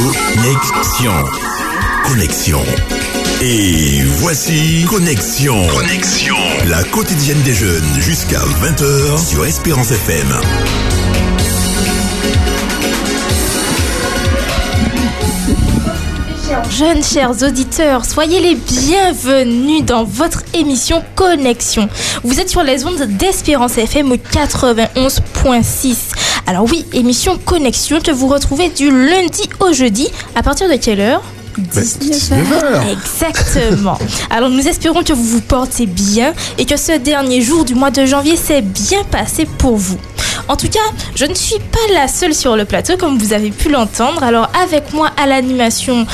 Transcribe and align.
Connexion. 0.00 1.12
Connexion. 2.04 2.62
Et 3.42 4.02
voici 4.02 4.86
Connexion. 4.88 5.66
Connexion. 5.68 6.36
La 6.70 6.82
quotidienne 6.84 7.40
des 7.42 7.52
jeunes 7.52 7.84
jusqu'à 7.98 8.38
20h 8.38 9.18
sur 9.22 9.44
Espérance 9.44 9.90
FM. 9.90 10.26
Jeunes, 16.70 17.02
chers 17.02 17.42
auditeurs, 17.42 18.06
soyez 18.06 18.40
les 18.40 18.54
bienvenus 18.54 19.84
dans 19.84 20.04
votre 20.04 20.42
émission 20.54 21.02
Connexion. 21.14 21.90
Vous 22.24 22.40
êtes 22.40 22.48
sur 22.48 22.62
les 22.62 22.86
ondes 22.86 23.02
d'Espérance 23.02 23.76
FM 23.76 24.14
91.6. 24.14 25.96
Alors 26.50 26.64
oui, 26.68 26.84
émission 26.92 27.38
Connexion 27.38 28.00
que 28.00 28.10
vous 28.10 28.26
retrouvez 28.26 28.70
du 28.70 28.90
lundi 28.90 29.48
au 29.60 29.72
jeudi. 29.72 30.08
À 30.34 30.42
partir 30.42 30.68
de 30.68 30.74
quelle 30.74 30.98
heure? 30.98 31.22
19h. 31.56 32.90
Exactement. 32.90 33.96
Alors 34.30 34.50
nous 34.50 34.66
espérons 34.66 35.04
que 35.04 35.12
vous 35.12 35.22
vous 35.22 35.42
portez 35.42 35.86
bien 35.86 36.34
et 36.58 36.64
que 36.64 36.76
ce 36.76 36.98
dernier 36.98 37.40
jour 37.40 37.64
du 37.64 37.76
mois 37.76 37.92
de 37.92 38.04
janvier 38.04 38.34
s'est 38.34 38.62
bien 38.62 39.04
passé 39.04 39.46
pour 39.58 39.76
vous. 39.76 39.96
En 40.48 40.56
tout 40.56 40.68
cas, 40.68 40.80
je 41.14 41.24
ne 41.24 41.34
suis 41.34 41.60
pas 41.60 41.94
la 41.94 42.08
seule 42.08 42.34
sur 42.34 42.56
le 42.56 42.64
plateau 42.64 42.96
comme 42.96 43.16
vous 43.16 43.32
avez 43.32 43.52
pu 43.52 43.68
l'entendre. 43.68 44.24
Alors 44.24 44.50
avec 44.60 44.92
moi 44.92 45.12
à 45.22 45.28
l'animation, 45.28 46.04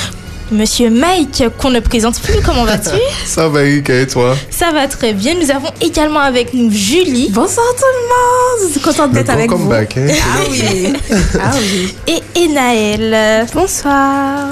Monsieur 0.52 0.90
Mike, 0.90 1.42
qu'on 1.58 1.70
ne 1.70 1.80
présente 1.80 2.20
plus, 2.20 2.40
comment 2.44 2.64
vas-tu 2.64 2.90
Ça 3.26 3.48
va, 3.48 3.64
Erika, 3.64 3.98
et 3.98 4.06
toi 4.06 4.36
Ça 4.48 4.70
va 4.72 4.86
très 4.86 5.12
bien. 5.12 5.34
Nous 5.40 5.50
avons 5.50 5.68
également 5.80 6.20
avec 6.20 6.54
nous 6.54 6.70
Julie 6.70 7.30
Bonsoir 7.32 7.66
tout 7.76 7.82
le 7.84 8.62
monde, 8.62 8.68
je 8.68 8.72
suis 8.72 8.80
contente 8.80 9.10
d'être 9.12 9.30
avec 9.30 9.50
vous. 9.50 9.56
comeback, 9.58 9.96
hein 9.96 10.06
Ah 10.22 10.38
oui, 10.48 10.92
ah 11.42 11.50
oui. 11.58 11.94
et 12.06 12.44
Enaël. 12.44 13.46
Bonsoir. 13.52 14.50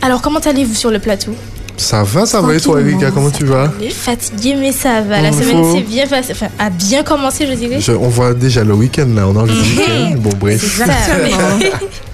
Alors 0.00 0.22
comment 0.22 0.38
allez-vous 0.38 0.74
sur 0.74 0.90
le 0.92 1.00
plateau 1.00 1.34
Ça 1.76 2.04
va, 2.04 2.24
ça 2.24 2.40
va, 2.40 2.54
et 2.54 2.60
toi, 2.60 2.80
Erika, 2.80 3.10
comment 3.10 3.30
tu 3.30 3.44
vas 3.46 3.72
Fatigué 3.90 4.54
mais 4.56 4.70
ça 4.70 5.00
va. 5.00 5.20
La 5.22 5.32
semaine 5.32 5.72
s'est 5.74 5.80
bien 5.82 6.06
passée, 6.06 6.32
enfin 6.32 6.48
a 6.58 6.70
bien 6.70 7.02
commencé 7.02 7.48
je 7.48 7.52
dirais. 7.54 7.80
Je- 7.80 7.90
On 7.92 8.08
voit 8.08 8.32
déjà 8.32 8.62
le 8.62 8.74
week-end, 8.74 9.08
là, 9.16 9.26
on 9.26 9.34
enregistre 9.34 9.64
le 9.64 9.80
week-end. 9.80 10.18
Bon, 10.18 10.30
bref. 10.38 10.62
Exactement. 10.62 11.58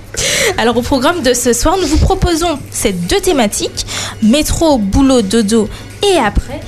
Alors 0.59 0.77
au 0.77 0.83
programme 0.83 1.23
de 1.23 1.35
ce 1.35 1.53
soir, 1.53 1.77
nous 1.81 1.87
vous 1.87 1.99
proposons 1.99 2.59
ces 2.71 2.93
deux 2.93 3.21
thématiques, 3.21 3.87
métro, 4.23 4.79
boulot, 4.79 5.23
dodo 5.23 5.69
et 6.03 6.19
après, 6.19 6.61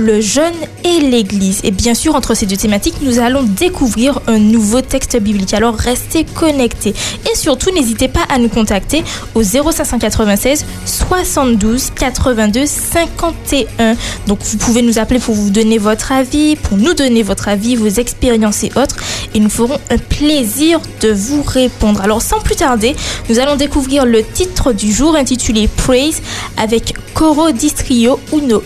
le 0.00 0.20
jeune 0.20 0.54
et 0.82 1.00
l'église. 1.00 1.60
Et 1.62 1.70
bien 1.70 1.94
sûr, 1.94 2.14
entre 2.14 2.34
ces 2.34 2.46
deux 2.46 2.56
thématiques, 2.56 2.96
nous 3.02 3.18
allons 3.18 3.42
découvrir 3.42 4.20
un 4.26 4.38
nouveau 4.38 4.80
texte 4.80 5.16
biblique. 5.20 5.54
Alors 5.54 5.76
restez 5.76 6.24
connectés. 6.24 6.94
Et 7.30 7.36
surtout, 7.36 7.70
n'hésitez 7.70 8.08
pas 8.08 8.24
à 8.28 8.38
nous 8.38 8.48
contacter 8.48 9.04
au 9.34 9.42
0596 9.42 10.64
72 10.86 11.90
82 11.94 12.66
51. 12.66 13.94
Donc 14.26 14.38
vous 14.42 14.56
pouvez 14.56 14.82
nous 14.82 14.98
appeler 14.98 15.20
pour 15.20 15.34
vous 15.34 15.50
donner 15.50 15.78
votre 15.78 16.12
avis, 16.12 16.56
pour 16.56 16.78
nous 16.78 16.94
donner 16.94 17.22
votre 17.22 17.48
avis, 17.48 17.76
vos 17.76 17.88
expériences 17.88 18.64
et 18.64 18.72
autres. 18.76 18.96
Et 19.34 19.40
nous 19.40 19.50
ferons 19.50 19.78
un 19.90 19.98
plaisir 19.98 20.80
de 21.02 21.12
vous 21.12 21.42
répondre. 21.42 22.00
Alors 22.00 22.22
sans 22.22 22.40
plus 22.40 22.56
tarder, 22.56 22.96
nous 23.28 23.38
allons 23.38 23.56
découvrir 23.56 24.06
le 24.06 24.22
titre 24.22 24.72
du 24.72 24.92
jour 24.92 25.14
intitulé 25.14 25.68
Praise 25.68 26.22
avec 26.56 26.94
Coro 27.14 27.52
Distrio 27.52 28.18
Uno. 28.32 28.62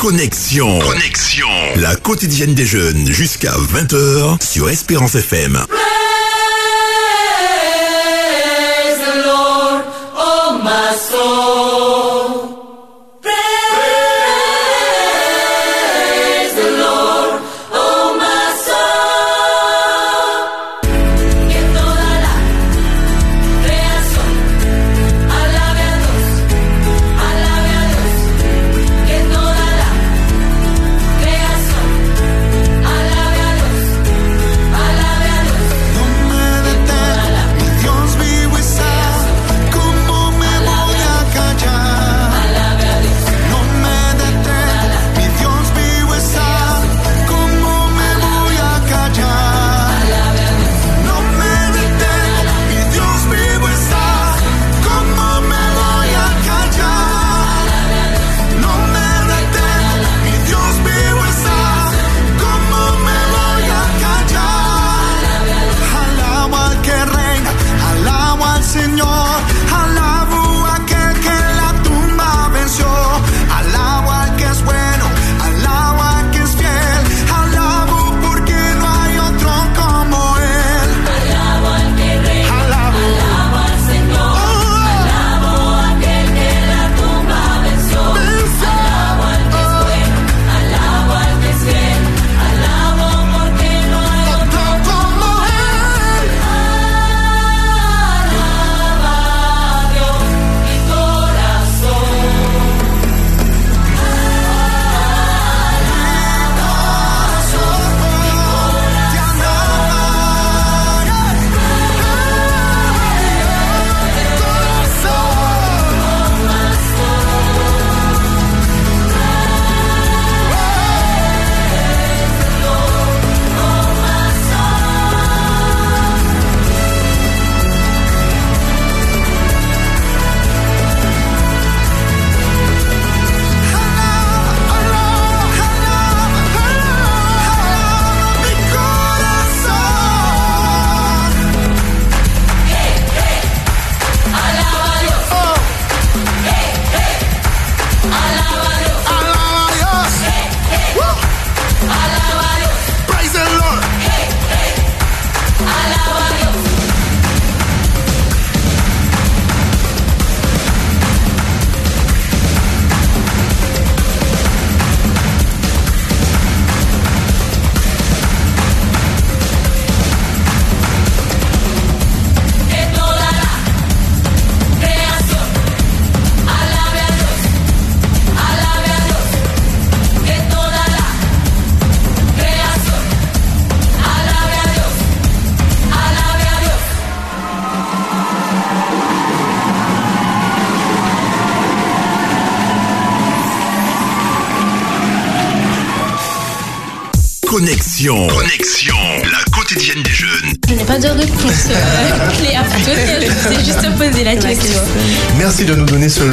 Connexion. 0.00 0.78
Connexion. 0.78 1.46
La 1.76 1.94
quotidienne 1.94 2.54
des 2.54 2.64
jeunes 2.64 3.06
jusqu'à 3.06 3.52
20h 3.52 4.42
sur 4.42 4.70
Espérance 4.70 5.14
FM. 5.14 5.62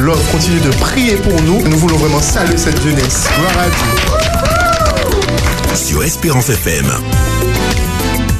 Love. 0.08 0.32
Continuez 0.32 0.60
de 0.60 0.70
prier 0.76 1.16
pour 1.16 1.40
nous. 1.42 1.60
Nous 1.68 1.76
voulons 1.76 1.96
vraiment 1.96 2.20
saluer 2.20 2.56
cette 2.56 2.80
jeunesse. 2.82 3.28
Gloire 3.36 3.58
à 3.58 3.68
Dieu. 3.68 3.76
Sur 5.74 6.02
Espérance 6.02 6.48
FM. 6.48 6.86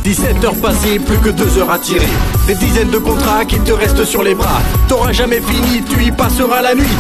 17 0.02 0.42
heures 0.44 0.56
passées, 0.56 0.98
plus 0.98 1.18
que 1.18 1.28
2 1.28 1.58
heures 1.58 1.70
à 1.70 1.78
tirer. 1.78 2.08
Des 2.46 2.54
dizaines 2.54 2.90
de 2.90 2.98
contrats 2.98 3.44
qui 3.44 3.60
te 3.60 3.72
restent 3.72 4.04
sur 4.04 4.22
les 4.22 4.34
bras. 4.34 4.62
T'auras 4.88 5.12
jamais 5.12 5.40
fini, 5.40 5.82
tu 5.82 6.02
y 6.04 6.10
passeras 6.10 6.62
la 6.62 6.74
nuit. 6.74 6.96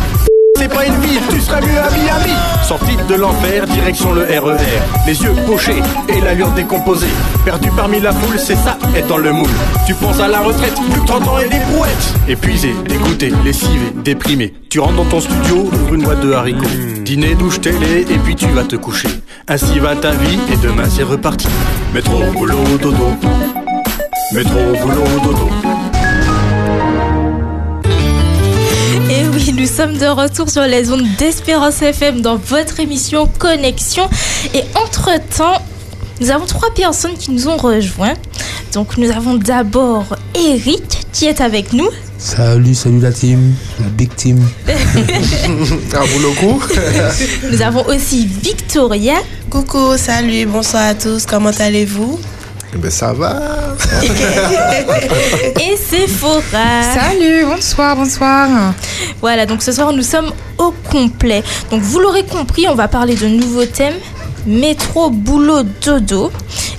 C'est 0.58 0.68
pas 0.68 0.86
une 0.86 1.00
vie, 1.00 1.20
tu 1.30 1.40
seras 1.40 1.60
mieux 1.60 1.78
à 1.78 1.88
Miami. 1.88 2.32
Sorti 2.64 2.96
de 3.08 3.14
l'enfer, 3.14 3.64
direction 3.68 4.12
le 4.12 4.22
RER. 4.22 4.58
Les 5.06 5.22
yeux 5.22 5.32
pochés 5.46 5.80
et 6.08 6.20
l'allure 6.20 6.50
décomposée. 6.50 7.06
Perdu 7.44 7.70
parmi 7.76 8.00
la 8.00 8.10
foule, 8.10 8.40
c'est 8.40 8.56
ça, 8.56 8.76
être 8.96 9.06
dans 9.06 9.18
le 9.18 9.32
moule. 9.32 9.48
Tu 9.86 9.94
penses 9.94 10.18
à 10.18 10.26
la 10.26 10.40
retraite, 10.40 10.74
plus 10.74 11.00
que 11.00 11.06
30 11.06 11.28
ans 11.28 11.38
et 11.38 11.48
des 11.48 11.60
brouettes. 11.72 12.14
Épuisé, 12.26 12.74
dégoûté, 12.88 13.32
lessivé, 13.44 13.92
déprimé. 14.02 14.52
Tu 14.68 14.80
rentres 14.80 14.96
dans 14.96 15.04
ton 15.04 15.20
studio, 15.20 15.70
ouvre 15.72 15.94
une 15.94 16.02
boîte 16.02 16.22
de 16.22 16.32
haricots. 16.32 16.66
Dîner, 17.04 17.36
douche, 17.36 17.60
télé, 17.60 18.04
et 18.10 18.18
puis 18.18 18.34
tu 18.34 18.48
vas 18.48 18.64
te 18.64 18.74
coucher. 18.74 19.08
Ainsi 19.46 19.78
va 19.78 19.94
ta 19.94 20.10
vie, 20.10 20.40
et 20.52 20.56
demain 20.56 20.88
c'est 20.90 21.04
reparti. 21.04 21.46
Métro, 21.94 22.18
boulot, 22.32 22.64
dodo. 22.82 23.16
Métro, 24.32 24.58
boulot, 24.82 25.04
dodo. 25.22 25.57
Et 29.48 29.52
nous 29.52 29.66
sommes 29.66 29.96
de 29.96 30.04
retour 30.04 30.50
sur 30.50 30.64
les 30.64 30.92
ondes 30.92 31.06
d'Espérance 31.16 31.80
FM 31.80 32.20
dans 32.20 32.36
votre 32.36 32.80
émission 32.80 33.26
Connexion. 33.38 34.06
Et 34.52 34.62
entre-temps, 34.74 35.62
nous 36.20 36.30
avons 36.30 36.44
trois 36.44 36.68
personnes 36.74 37.14
qui 37.14 37.30
nous 37.30 37.48
ont 37.48 37.56
rejoints. 37.56 38.12
Donc 38.74 38.98
nous 38.98 39.10
avons 39.10 39.36
d'abord 39.36 40.04
Eric 40.34 41.06
qui 41.14 41.24
est 41.24 41.40
avec 41.40 41.72
nous. 41.72 41.88
Salut, 42.18 42.74
salut 42.74 43.00
la 43.00 43.10
team, 43.10 43.54
la 43.80 43.86
big 43.86 44.14
team. 44.16 44.38
Un 44.68 46.06
boulot 46.12 46.34
coup. 46.38 46.62
Nous 47.50 47.62
avons 47.62 47.86
aussi 47.86 48.26
Victoria. 48.26 49.14
Coucou, 49.48 49.96
salut, 49.96 50.44
bonsoir 50.44 50.88
à 50.88 50.94
tous, 50.94 51.24
comment 51.24 51.52
allez-vous? 51.58 52.20
Ben, 52.76 52.90
ça 52.90 53.12
va. 53.12 53.40
et 55.60 55.76
Sephora. 55.76 56.82
Salut, 56.94 57.44
bonsoir, 57.44 57.96
bonsoir. 57.96 58.74
Voilà, 59.20 59.46
donc 59.46 59.62
ce 59.62 59.72
soir 59.72 59.92
nous 59.92 60.02
sommes 60.02 60.32
au 60.58 60.72
complet. 60.90 61.42
Donc 61.70 61.80
vous 61.80 61.98
l'aurez 61.98 62.24
compris, 62.24 62.68
on 62.68 62.74
va 62.74 62.88
parler 62.88 63.14
de 63.14 63.26
nouveaux 63.26 63.64
thèmes. 63.64 63.96
Métro, 64.46 65.10
boulot, 65.10 65.62
dodo. 65.84 66.30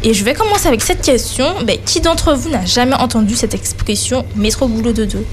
Et 0.03 0.13
je 0.13 0.23
vais 0.23 0.33
commencer 0.33 0.67
avec 0.67 0.81
cette 0.81 1.01
question. 1.01 1.45
Ben, 1.63 1.77
qui 1.85 2.01
d'entre 2.01 2.33
vous 2.33 2.49
n'a 2.49 2.65
jamais 2.65 2.95
entendu 2.95 3.35
cette 3.35 3.53
expression 3.53 4.25
métro, 4.35 4.67
boulot, 4.67 4.93
dodo? 4.93 5.25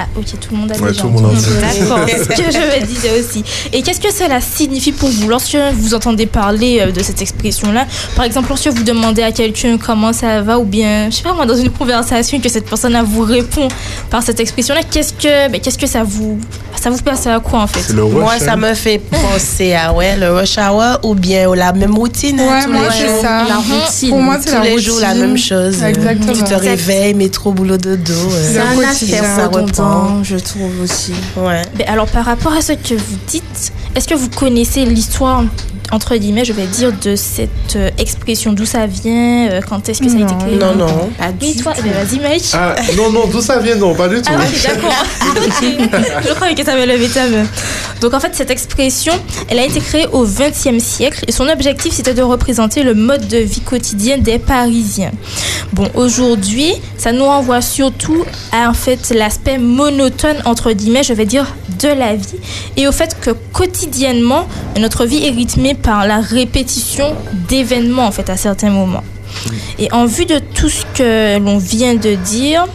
Ah, 0.00 0.06
ok, 0.16 0.26
tout 0.40 0.48
le 0.52 0.56
monde 0.58 0.70
a 0.70 0.76
Ouais, 0.76 0.90
déjà 0.90 1.00
tout 1.02 1.08
le 1.08 1.12
monde 1.14 1.26
a. 1.34 1.60
D'accord, 1.60 2.00
c'est 2.08 2.22
ce 2.22 2.28
que 2.28 2.52
je 2.52 2.58
me 2.80 2.86
disais 2.86 3.18
aussi. 3.18 3.42
Et 3.72 3.82
qu'est-ce 3.82 4.00
que 4.00 4.12
cela 4.12 4.40
signifie 4.40 4.92
pour 4.92 5.08
vous 5.08 5.28
lorsque 5.28 5.56
vous 5.74 5.92
entendez 5.94 6.26
parler 6.26 6.78
euh, 6.80 6.92
de 6.92 7.02
cette 7.02 7.20
expression-là? 7.20 7.84
Par 8.14 8.24
exemple, 8.24 8.48
lorsque 8.48 8.68
vous 8.68 8.84
demandez 8.84 9.22
à 9.22 9.32
quelqu'un 9.32 9.76
comment 9.76 10.12
ça 10.12 10.40
va, 10.42 10.58
ou 10.60 10.64
bien, 10.64 11.10
je 11.10 11.16
sais 11.16 11.22
pas 11.24 11.32
moi, 11.32 11.46
dans 11.46 11.56
une 11.56 11.70
conversation, 11.70 12.38
que 12.38 12.48
cette 12.48 12.66
personne 12.68 12.96
vous 13.04 13.22
répond 13.22 13.66
par 14.10 14.22
cette 14.22 14.38
expression-là, 14.38 14.82
qu'est-ce 14.88 15.12
que, 15.14 15.48
ben, 15.50 15.60
qu'est-ce 15.60 15.78
que 15.78 15.86
ça 15.88 16.04
vous, 16.04 16.38
ça 16.80 16.90
vous 16.90 16.98
passe 17.02 17.26
à 17.26 17.40
quoi 17.40 17.60
en 17.62 17.66
fait? 17.66 17.92
Le 17.92 18.04
rush. 18.04 18.14
Moi, 18.14 18.38
ça 18.38 18.52
hein. 18.52 18.56
me 18.56 18.74
fait 18.74 18.98
penser 18.98 19.74
à 19.74 19.92
ouais, 19.92 20.16
le 20.16 20.32
rush 20.32 20.58
hour 20.58 20.98
ou 21.02 21.14
bien 21.16 21.52
la 21.56 21.72
même 21.72 21.96
routine. 21.96 22.38
hein, 22.38 22.46
Ouais, 22.48 22.64
tous 22.64 22.70
moi 22.72 22.82
les 22.84 22.90
c'est 22.96 23.06
jours. 23.08 23.22
ça. 23.22 23.44
La 23.48 23.56
routine. 23.56 24.08
Pour 24.10 24.20
moi 24.20 24.36
c'est 24.40 24.50
Tous 24.50 24.54
la 24.56 24.62
les 24.62 24.70
routine. 24.74 24.86
jours, 24.86 25.00
la 25.00 25.14
même 25.14 25.36
chose. 25.38 25.82
Exactement. 25.82 26.32
Tu 26.34 26.42
te 26.44 26.54
réveilles, 26.54 27.14
métro, 27.14 27.52
boulot, 27.52 27.76
dodo. 27.78 28.12
euh, 28.12 28.50
C'est 28.52 28.58
un 28.60 28.74
quotidien, 28.76 29.22
aspect 29.22 29.42
ça 29.88 29.94
reprend. 29.94 30.02
redondant, 30.06 30.24
je 30.24 30.36
trouve 30.36 30.80
aussi. 30.82 31.12
Ouais. 31.36 31.62
Ben, 31.76 31.86
alors 31.88 32.06
par 32.06 32.24
rapport 32.24 32.52
à 32.52 32.60
ce 32.62 32.72
que 32.72 32.94
vous 32.94 33.16
dites, 33.26 33.72
est-ce 33.94 34.08
que 34.08 34.14
vous 34.14 34.28
connaissez 34.30 34.84
l'histoire 34.84 35.44
entre 35.90 36.14
guillemets, 36.16 36.44
je 36.44 36.52
vais 36.52 36.66
dire, 36.66 36.92
de 37.02 37.16
cette 37.16 37.76
euh, 37.76 37.88
expression, 37.96 38.52
d'où 38.52 38.66
ça 38.66 38.86
vient, 38.86 39.48
euh, 39.50 39.60
quand 39.66 39.88
est-ce 39.88 40.02
que 40.02 40.08
ça 40.10 40.16
a 40.18 40.20
été 40.20 40.34
créé? 40.38 40.56
Non, 40.58 40.74
non. 40.74 41.08
Pas 41.16 41.28
Oui, 41.40 41.54
du 41.54 41.62
toi, 41.62 41.72
tout. 41.72 41.80
eh 41.82 41.88
ben, 41.88 42.04
vas-y, 42.04 42.20
Mike. 42.20 42.44
Ah, 42.52 42.74
non, 42.94 43.10
non, 43.10 43.26
d'où 43.26 43.40
ça 43.40 43.58
vient? 43.58 43.74
Non, 43.76 43.94
pas 43.94 44.06
du 44.06 44.16
tout. 44.20 44.30
Ah 44.30 44.38
oui, 44.38 44.58
d'accord. 44.62 44.92
Je 46.28 46.34
croyais 46.34 46.54
que 46.54 46.60
tu 46.60 46.68
avais 46.68 46.84
levé 46.84 47.08
ta 47.08 47.26
main. 47.28 47.46
Donc 48.02 48.12
en 48.12 48.20
fait, 48.20 48.34
cette 48.34 48.50
expression, 48.50 49.14
elle 49.48 49.58
a 49.58 49.64
été 49.64 49.80
créée 49.80 50.06
au 50.12 50.24
XXe 50.26 50.78
siècle 50.84 51.24
et 51.26 51.32
son 51.32 51.48
objectif, 51.48 51.94
c'était 51.94 52.12
de 52.14 52.22
représenter 52.22 52.82
le 52.82 52.94
mode 52.94 53.26
de 53.26 53.38
vie 53.38 53.60
quotidien 53.62 54.18
des 54.18 54.38
Parisiens. 54.38 55.10
Bon, 55.72 55.88
aujourd'hui, 55.94 56.74
ça 56.98 57.12
nous 57.12 57.24
renvoie 57.24 57.62
surtout 57.62 58.24
à 58.52 58.68
en 58.68 58.74
fait 58.74 59.10
l'aspect 59.16 59.56
monotone 59.68 60.36
entre 60.44 60.72
guillemets, 60.72 61.02
je 61.02 61.12
vais 61.12 61.26
dire, 61.26 61.46
de 61.80 61.88
la 61.88 62.16
vie 62.16 62.38
et 62.76 62.88
au 62.88 62.92
fait 62.92 63.16
que 63.20 63.30
quotidiennement, 63.52 64.48
notre 64.78 65.04
vie 65.04 65.24
est 65.24 65.30
rythmée 65.30 65.74
par 65.74 66.06
la 66.06 66.20
répétition 66.20 67.14
d'événements 67.48 68.06
en 68.06 68.10
fait 68.10 68.30
à 68.30 68.36
certains 68.36 68.70
moments. 68.70 69.04
Et 69.78 69.92
en 69.92 70.06
vue 70.06 70.26
de 70.26 70.38
tout 70.38 70.68
ce 70.68 70.84
que 70.94 71.38
l'on 71.38 71.58
vient 71.58 71.94
de 71.94 72.14
dire, 72.14 72.66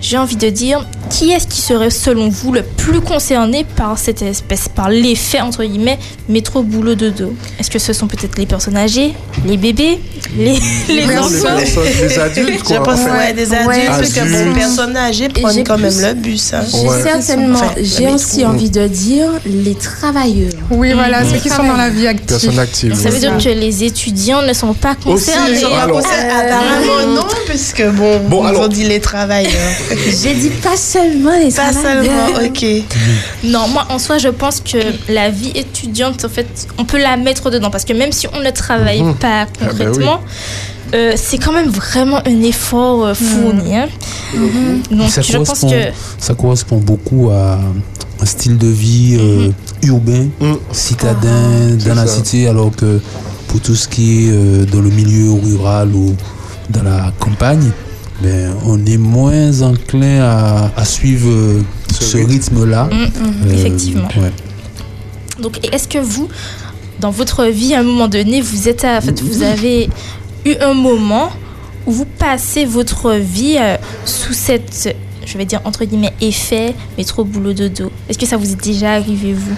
j'ai 0.00 0.18
envie 0.18 0.36
de 0.36 0.48
dire, 0.48 0.86
qui 1.10 1.30
est-ce 1.32 1.46
qui 1.46 1.60
serait 1.60 1.90
selon 1.90 2.28
vous 2.28 2.52
le 2.52 2.62
plus 2.62 3.00
concerné 3.00 3.64
par 3.76 3.98
cette 3.98 4.22
espèce, 4.22 4.68
par 4.68 4.88
l'effet 4.90 5.40
entre 5.40 5.64
guillemets 5.64 5.98
métro 6.28 6.62
boulot 6.62 6.94
dodo? 6.94 7.34
Est-ce 7.58 7.70
que 7.70 7.78
ce 7.78 7.92
sont 7.92 8.06
peut-être 8.06 8.38
les 8.38 8.46
personnes 8.46 8.76
âgées, 8.76 9.14
les 9.46 9.56
bébés, 9.56 9.98
les, 10.36 10.54
les 10.88 11.06
Les 11.06 11.18
enfants? 11.18 11.28
personnes, 11.56 11.82
les 12.00 12.18
adultes, 12.18 12.58
Je 12.58 12.64
quoi. 12.64 12.82
pense 12.82 13.00
en 13.00 13.04
fait. 13.04 13.10
ouais, 13.10 13.32
des 13.32 13.52
adultes, 13.52 13.68
Ouais, 13.68 13.86
parce 13.86 14.08
que 14.12 14.20
bon, 14.48 14.54
personnes 14.54 14.96
âgées 14.96 15.28
prennent 15.28 15.64
quand 15.64 15.78
même 15.78 16.00
le 16.00 16.14
bus. 16.14 16.52
hein. 16.54 16.60
J'ai 16.70 16.88
Ouais. 16.88 17.02
certainement, 17.02 17.58
Enfin, 17.58 17.72
j'ai 17.82 18.08
aussi 18.08 18.44
envie 18.44 18.70
de 18.70 18.86
dire 18.86 19.30
les 19.46 19.74
travailleurs. 19.74 20.52
Oui, 20.70 20.92
voilà, 20.92 21.24
ceux 21.24 21.38
qui 21.38 21.48
sont 21.48 21.64
dans 21.64 21.76
la 21.76 21.90
vie 21.90 22.06
active. 22.06 22.26
Personnes 22.26 22.58
actives. 22.58 22.94
Ça 22.94 23.10
veut 23.10 23.18
dire 23.18 23.36
que 23.38 23.48
les 23.48 23.84
étudiants 23.84 24.42
ne 24.42 24.52
sont 24.52 24.74
pas 24.74 24.94
concernés. 24.94 25.52
Aussi, 25.52 25.60
Ils 25.60 25.60
sont 25.64 25.70
pas 25.70 25.82
Alors. 25.82 25.96
concernés. 26.02 26.30
Apparemment, 26.30 27.14
non, 27.14 27.26
puisque 27.46 27.84
bon, 27.90 28.20
Bon, 28.28 28.44
alors. 28.44 28.62
ont 28.62 28.68
dit 28.68 28.84
les 28.84 29.00
travailleurs. 29.00 29.50
J'ai 30.22 30.34
dit 30.34 30.50
pas 30.50 30.76
seulement 31.02 31.38
les 31.38 31.50
Pas 31.52 31.72
seulement, 31.72 32.26
ok. 32.46 32.64
Non, 33.44 33.68
moi 33.68 33.86
en 33.90 33.98
soi, 33.98 34.18
je 34.18 34.28
pense 34.28 34.60
que 34.60 34.78
la 35.12 35.30
vie 35.30 35.52
étudiante, 35.54 36.24
en 36.24 36.28
fait, 36.28 36.46
on 36.78 36.84
peut 36.84 36.98
la 36.98 37.16
mettre 37.16 37.50
dedans 37.50 37.70
parce 37.70 37.84
que 37.84 37.92
même 37.92 38.12
si 38.12 38.26
on 38.32 38.40
ne 38.40 38.50
travaille 38.50 39.02
Mhm. 39.02 39.14
pas 39.14 39.46
ben 39.60 39.68
concrètement, 39.68 40.20
euh, 40.94 41.12
c'est 41.16 41.38
quand 41.38 41.52
même 41.52 41.68
vraiment 41.70 42.18
un 42.26 42.42
effort 42.42 43.04
euh, 43.06 43.14
fourni. 43.14 43.76
hein. 43.76 43.88
Donc, 44.90 45.10
Ça 45.10 45.22
je 45.22 45.36
pense 45.38 45.60
que 45.60 45.90
ça 46.18 46.34
correspond 46.34 46.78
beaucoup 46.78 47.30
à 47.30 47.58
un 48.20 48.26
style 48.26 48.58
de 48.58 48.66
vie 48.68 49.16
euh, 49.18 49.50
urbain, 49.82 50.28
Mm. 50.40 50.54
citadin, 50.72 51.76
C'est 51.78 51.88
dans 51.88 51.94
la 51.94 52.06
ça. 52.06 52.14
cité, 52.16 52.48
alors 52.48 52.74
que 52.74 53.00
pour 53.46 53.60
tout 53.60 53.74
ce 53.74 53.86
qui 53.88 54.26
est 54.26 54.30
euh, 54.32 54.64
dans 54.66 54.80
le 54.80 54.90
milieu 54.90 55.32
rural 55.32 55.94
ou 55.94 56.14
dans 56.70 56.82
la 56.82 57.12
campagne, 57.18 57.70
ben, 58.22 58.52
on 58.66 58.84
est 58.86 58.96
moins 58.98 59.62
enclin 59.62 60.20
à, 60.22 60.72
à 60.76 60.84
suivre 60.84 61.28
euh, 61.28 61.62
Ce 61.92 62.04
ce, 62.04 62.16
rythme. 62.16 62.30
rythme-là. 62.32 62.84
Mm, 62.84 63.06
Euh, 63.46 63.52
effectivement. 63.52 64.08
ouais. 64.16 64.32
Donc, 65.40 65.64
est-ce 65.72 65.86
que 65.86 65.98
vous, 65.98 66.28
dans 67.00 67.10
votre 67.10 67.44
vie, 67.44 67.74
à 67.74 67.80
un 67.80 67.84
moment 67.84 68.08
donné, 68.08 68.40
vous 68.40 68.68
êtes, 68.68 68.84
à- 68.84 68.98
en 68.98 69.00
fait, 69.00 69.20
vous 69.22 69.42
avez 69.42 69.88
eu 70.44 70.54
un 70.60 70.74
moment 70.74 71.30
où 71.86 71.92
vous 71.92 72.06
passez 72.06 72.64
votre 72.64 73.12
vie 73.14 73.56
euh, 73.60 73.76
sous 74.04 74.32
cette, 74.32 74.94
je 75.24 75.38
vais 75.38 75.44
dire 75.44 75.60
entre 75.64 75.84
guillemets, 75.84 76.12
effet 76.20 76.74
métro 76.96 77.22
boulot 77.24 77.52
dodo? 77.52 77.92
Est-ce 78.08 78.18
que 78.18 78.26
ça 78.26 78.36
vous 78.36 78.50
est 78.50 78.62
déjà 78.62 78.92
arrivé 78.94 79.32
vous? 79.32 79.54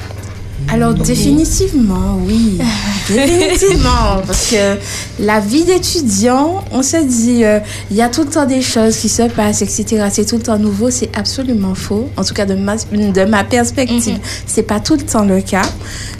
Alors 0.72 0.94
définitivement, 0.94 2.18
oui. 2.26 2.58
définitivement. 3.08 4.22
Parce 4.26 4.50
que 4.50 4.76
la 5.18 5.40
vie 5.40 5.64
d'étudiant, 5.64 6.62
on 6.70 6.82
se 6.82 6.96
dit, 7.04 7.44
euh, 7.44 7.58
il 7.90 7.96
y 7.96 8.02
a 8.02 8.08
tout 8.08 8.22
le 8.22 8.28
temps 8.30 8.46
des 8.46 8.62
choses 8.62 8.96
qui 8.96 9.08
se 9.08 9.24
passent, 9.24 9.62
etc. 9.62 10.06
C'est 10.10 10.24
tout 10.24 10.36
le 10.36 10.42
temps 10.42 10.58
nouveau. 10.58 10.90
C'est 10.90 11.10
absolument 11.16 11.74
faux. 11.74 12.08
En 12.16 12.24
tout 12.24 12.34
cas, 12.34 12.44
de 12.46 12.54
ma, 12.54 12.76
de 12.76 13.24
ma 13.24 13.44
perspective, 13.44 14.18
c'est 14.46 14.62
pas 14.62 14.80
tout 14.80 14.94
le 14.96 15.02
temps 15.02 15.24
le 15.24 15.40
cas. 15.40 15.62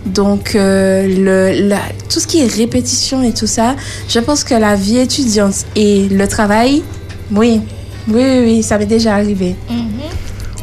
Donc, 0.06 0.54
euh, 0.54 1.06
le, 1.06 1.68
la- 1.68 1.78
tout 2.08 2.18
ce 2.20 2.26
qui 2.26 2.40
est 2.40 2.46
répétition 2.52 3.22
et 3.22 3.32
tout 3.32 3.46
ça, 3.46 3.76
je 4.08 4.18
pense 4.18 4.42
que 4.44 4.54
la 4.54 4.74
vie 4.74 4.98
étudiante 4.98 5.64
et 5.76 6.08
le 6.08 6.26
travail, 6.26 6.82
oui. 7.32 7.60
Oui, 8.08 8.22
oui, 8.24 8.40
oui, 8.44 8.62
ça 8.62 8.78
m'est 8.78 8.86
déjà 8.86 9.14
arrivé. 9.14 9.54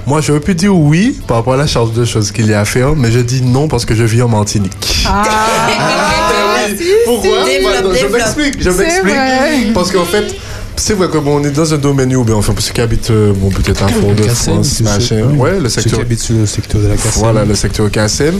Moi, 0.08 0.22
je 0.22 0.32
veux 0.32 0.40
plus 0.40 0.56
dire 0.56 0.74
oui 0.76 1.16
par 1.28 1.38
rapport 1.38 1.54
à 1.54 1.58
la 1.58 1.68
charge 1.68 1.92
de 1.92 2.06
choses 2.06 2.32
qu'il 2.32 2.48
y 2.48 2.54
a 2.54 2.62
à 2.62 2.66
faire, 2.66 2.96
mais 2.96 3.12
je 3.12 3.20
dis 3.20 3.42
non 3.42 3.68
parce 3.68 3.84
que 3.86 3.94
je 3.94 4.04
vis 4.06 4.22
en 4.22 4.30
Martinique. 4.30 5.04
Ah, 5.06 5.24
Ah, 5.70 6.70
oui. 6.70 6.86
Pourquoi? 7.06 7.44
Développe, 7.46 7.96
Je 8.02 8.08
m'explique, 8.08 8.62
je 8.64 8.70
m'explique. 8.70 9.74
Parce 9.74 9.92
qu'en 9.92 10.04
fait, 10.06 10.34
c'est 10.76 10.94
vrai 10.94 11.08
que 11.10 11.18
bon, 11.18 11.40
on 11.42 11.44
est 11.44 11.52
dans 11.52 11.74
un 11.74 11.78
domaine 11.78 12.12
urbain, 12.12 12.34
enfin, 12.36 12.54
pour 12.54 12.62
ceux 12.64 12.72
qui 12.74 12.82
habitent, 12.82 13.10
euh, 13.12 13.34
bon, 13.36 13.50
peut-être 13.50 13.84
un 13.84 13.88
fond 13.90 14.14
de 14.14 14.22
Cassem, 14.24 14.54
France, 14.56 14.80
machin. 14.82 15.24
oui. 15.32 15.38
Ouais, 15.38 15.60
le 15.60 15.70
Ceux 15.70 15.82
secteur. 15.82 16.00
qui 16.00 16.02
habitent 16.06 16.20
sur 16.20 16.36
le 16.36 16.46
secteur 16.46 16.82
de 16.82 16.88
la 16.88 16.96
Cassem. 16.96 17.12
Voilà, 17.22 17.46
le 17.46 17.56
secteur 17.56 17.90
Kassem. 17.92 18.36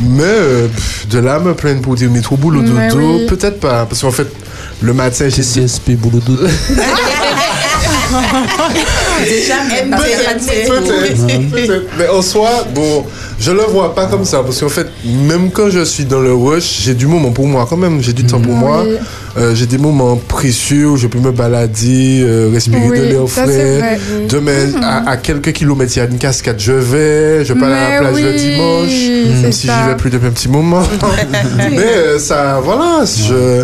Mais 0.00 0.22
euh, 0.24 0.66
pff, 0.68 1.08
de 1.08 1.18
l'âme 1.18 1.54
pleine 1.54 1.80
pour 1.80 1.94
dire 1.94 2.10
métro 2.10 2.36
boulot 2.36 2.62
Mais 2.62 2.88
dodo, 2.88 3.18
oui. 3.18 3.26
peut-être 3.26 3.58
pas. 3.60 3.86
Parce 3.86 4.00
qu'en 4.02 4.10
fait, 4.12 4.28
le 4.82 4.92
matin, 4.92 5.28
j'ai 5.28 5.42
dit. 5.42 5.64
CSP 5.66 5.90
boulot 5.92 6.20
dodo. 6.24 6.42
Déjà, 9.24 9.54
Peut-être. 10.68 11.86
Mais 11.98 12.08
en 12.08 12.22
soi, 12.22 12.66
bon, 12.74 13.04
je 13.40 13.50
le 13.52 13.62
vois 13.62 13.94
pas 13.94 14.06
comme 14.06 14.24
ça. 14.24 14.42
Parce 14.42 14.60
qu'en 14.60 14.68
fait, 14.68 14.86
même 15.04 15.50
quand 15.50 15.70
je 15.70 15.84
suis 15.84 16.04
dans 16.04 16.20
le 16.20 16.32
rush, 16.34 16.80
j'ai 16.82 16.94
du 16.94 17.06
moment 17.06 17.30
pour 17.32 17.46
moi 17.46 17.66
quand 17.68 17.76
même. 17.76 18.02
J'ai 18.02 18.12
du 18.12 18.24
temps 18.24 18.40
pour 18.40 18.54
moi. 18.54 18.84
Oui. 18.86 18.96
Euh, 19.36 19.54
j'ai 19.54 19.66
des 19.66 19.78
moments 19.78 20.16
précieux 20.16 20.88
où 20.88 20.96
je 20.96 21.06
peux 21.06 21.20
me 21.20 21.30
balader, 21.30 22.22
euh, 22.24 22.50
respirer 22.52 22.88
Oui, 22.88 22.98
de 22.98 23.04
l'air 23.04 23.28
frais. 23.28 23.98
Demain, 24.28 24.82
à, 24.82 25.10
à 25.10 25.16
quelques 25.16 25.52
kilomètres, 25.52 25.92
il 25.96 25.98
y 25.98 26.02
a 26.02 26.06
une 26.06 26.18
cascade, 26.18 26.56
je 26.58 26.72
vais. 26.72 27.44
Je 27.44 27.52
vais 27.52 27.60
pas 27.60 27.66
aller 27.66 27.76
à 27.96 28.00
la 28.02 28.08
plage 28.10 28.22
le 28.24 28.32
dimanche. 28.32 29.42
Même 29.42 29.52
si 29.52 29.68
j'y 29.68 29.88
vais 29.88 29.96
plus 29.96 30.10
depuis 30.10 30.26
un 30.26 30.30
petit 30.30 30.48
moment. 30.48 30.82
Mais 31.70 31.78
euh, 31.78 32.18
ça, 32.18 32.60
voilà, 32.64 33.04
je, 33.04 33.62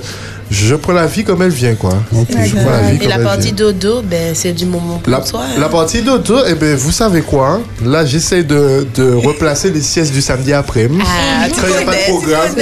je 0.55 0.75
prends 0.77 0.93
la 0.93 1.07
vie 1.07 1.25
comme 1.25 1.43
elle 1.43 1.51
vient, 1.51 1.75
quoi. 1.75 1.91
Je 2.13 2.55
prends 2.55 2.71
la 2.71 2.83
vie 2.91 2.97
Et 2.97 2.99
comme 3.01 3.09
la 3.09 3.15
elle 3.17 3.23
partie 3.25 3.47
vient. 3.47 3.55
dodo, 3.57 4.03
ben, 4.03 4.35
c'est 4.35 4.53
du 4.53 4.67
moment 4.67 4.99
pour 4.99 5.11
La, 5.11 5.19
toi. 5.21 5.41
hein. 5.45 5.59
la 5.61 5.69
partie 5.69 6.03
d'auto, 6.03 6.37
eh 6.47 6.55
ben, 6.55 6.77
vous 6.77 6.93
savez 6.93 7.23
quoi 7.23 7.49
hein? 7.49 7.61
Là, 7.85 8.05
j'essaie 8.07 8.45
de, 8.45 8.87
de 8.95 9.13
replacer 9.13 9.71
les 9.71 9.81
siestes 9.83 10.13
du 10.13 10.21
samedi 10.23 10.53
après. 10.53 10.89
Ah, 11.01 11.47
Quand 11.49 11.63
il 11.67 11.77
n'y 11.77 11.83
a 11.83 11.87
pas 11.87 11.93
de 11.93 12.11
programme, 12.11 12.55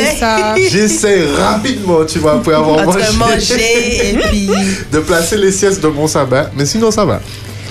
j'essaie 0.70 1.25
rapidement, 1.38 2.04
tu 2.06 2.18
vois, 2.18 2.34
après 2.37 2.54
avoir 2.54 2.84
mangé, 2.84 2.99
manger 3.18 4.11
et 4.11 4.16
puis. 4.28 4.50
de 4.92 4.99
placer 5.00 5.37
les 5.37 5.52
siestes 5.52 5.82
de 5.82 5.88
mon 5.88 6.06
sabbat. 6.06 6.50
Mais 6.56 6.64
sinon, 6.66 6.90
ça 6.90 7.04
va. 7.04 7.20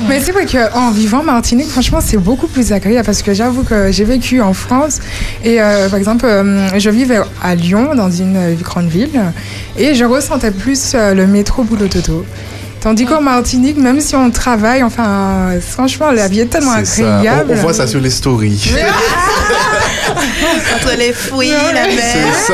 Mais 0.08 0.20
c'est 0.20 0.32
vrai 0.32 0.46
qu'en 0.46 0.92
vivant 0.92 1.20
en 1.20 1.24
Martinique, 1.24 1.70
franchement, 1.70 2.00
c'est 2.04 2.18
beaucoup 2.18 2.48
plus 2.48 2.72
agréable 2.74 3.06
parce 3.06 3.22
que 3.22 3.34
j'avoue 3.34 3.64
que 3.64 3.92
j'ai 3.92 4.04
vécu 4.04 4.42
en 4.42 4.54
France 4.54 5.00
et 5.44 5.62
euh, 5.62 5.88
par 5.90 6.00
exemple, 6.00 6.26
euh, 6.26 6.68
je 6.80 6.90
vivais 6.90 7.20
à 7.44 7.56
Lyon, 7.56 7.94
dans 7.96 8.10
une 8.12 8.36
euh, 8.36 8.54
grande 8.62 8.90
ville, 8.90 9.22
et 9.78 9.94
je 9.96 10.04
ressentais 10.04 10.52
plus 10.52 10.94
euh, 10.96 11.14
le 11.14 11.28
métro 11.28 11.64
boulot 11.64 11.88
dodo. 11.88 12.26
Tandis 12.82 13.06
qu'en 13.06 13.22
Martinique, 13.22 13.78
même 13.78 14.02
si 14.02 14.16
on 14.16 14.32
travaille, 14.32 14.82
enfin, 14.82 15.52
franchement, 15.62 16.10
la 16.12 16.28
vie 16.28 16.40
est 16.40 16.46
tellement 16.48 16.74
C'est 16.84 17.04
ça. 17.04 17.18
agréable. 17.20 17.52
On, 17.52 17.60
on 17.60 17.62
voit 17.62 17.74
ça 17.76 17.86
sur 17.86 18.02
les 18.02 18.10
stories. 18.10 18.72
Entre 20.76 20.98
les 20.98 21.14
fouilles, 21.14 21.52
la 21.74 21.84
C'est 21.84 21.96
mer. 21.96 22.34
ça. 22.48 22.54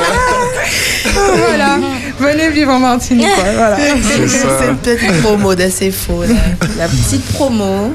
voilà, 1.48 1.78
venez 2.20 2.50
vivre 2.52 2.72
en 2.72 2.80
Martinique. 2.80 3.28
quoi, 3.36 3.44
Voilà. 3.56 3.78
C'est 4.28 4.68
une 4.70 4.78
petite 4.78 5.22
promo 5.22 5.56
de 5.56 5.70
c'est 5.70 5.92
faux. 5.92 6.24
là. 6.24 6.36
La 6.78 6.88
petite 6.88 7.24
promo. 7.34 7.92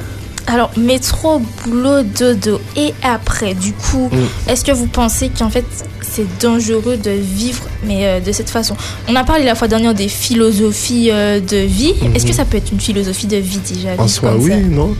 Alors, 0.47 0.71
métro, 0.77 1.41
boulot, 1.65 2.03
dodo. 2.03 2.59
Et 2.75 2.93
après, 3.01 3.53
du 3.53 3.71
coup, 3.73 4.09
Mm. 4.11 4.49
est-ce 4.51 4.65
que 4.65 4.71
vous 4.73 4.87
pensez 4.87 5.29
qu'en 5.29 5.49
fait, 5.49 5.63
c'est 6.01 6.25
dangereux 6.39 6.97
de 6.97 7.11
vivre, 7.11 7.63
mais 7.85 8.05
euh, 8.05 8.19
de 8.19 8.31
cette 8.33 8.49
façon? 8.49 8.75
On 9.07 9.15
a 9.15 9.23
parlé 9.23 9.45
la 9.45 9.55
fois 9.55 9.69
dernière 9.69 9.93
des 9.93 10.09
philosophies 10.09 11.09
euh, 11.11 11.39
de 11.39 11.57
vie. 11.57 11.93
Est-ce 12.13 12.25
que 12.25 12.33
ça 12.33 12.43
peut 12.43 12.57
être 12.57 12.71
une 12.73 12.81
philosophie 12.81 13.27
de 13.27 13.37
vie 13.37 13.59
déjà 13.59 13.95
Mm-hmm. 13.95 14.01
En 14.01 14.07
soi, 14.09 14.35
oui, 14.37 14.51
non? 14.69 14.95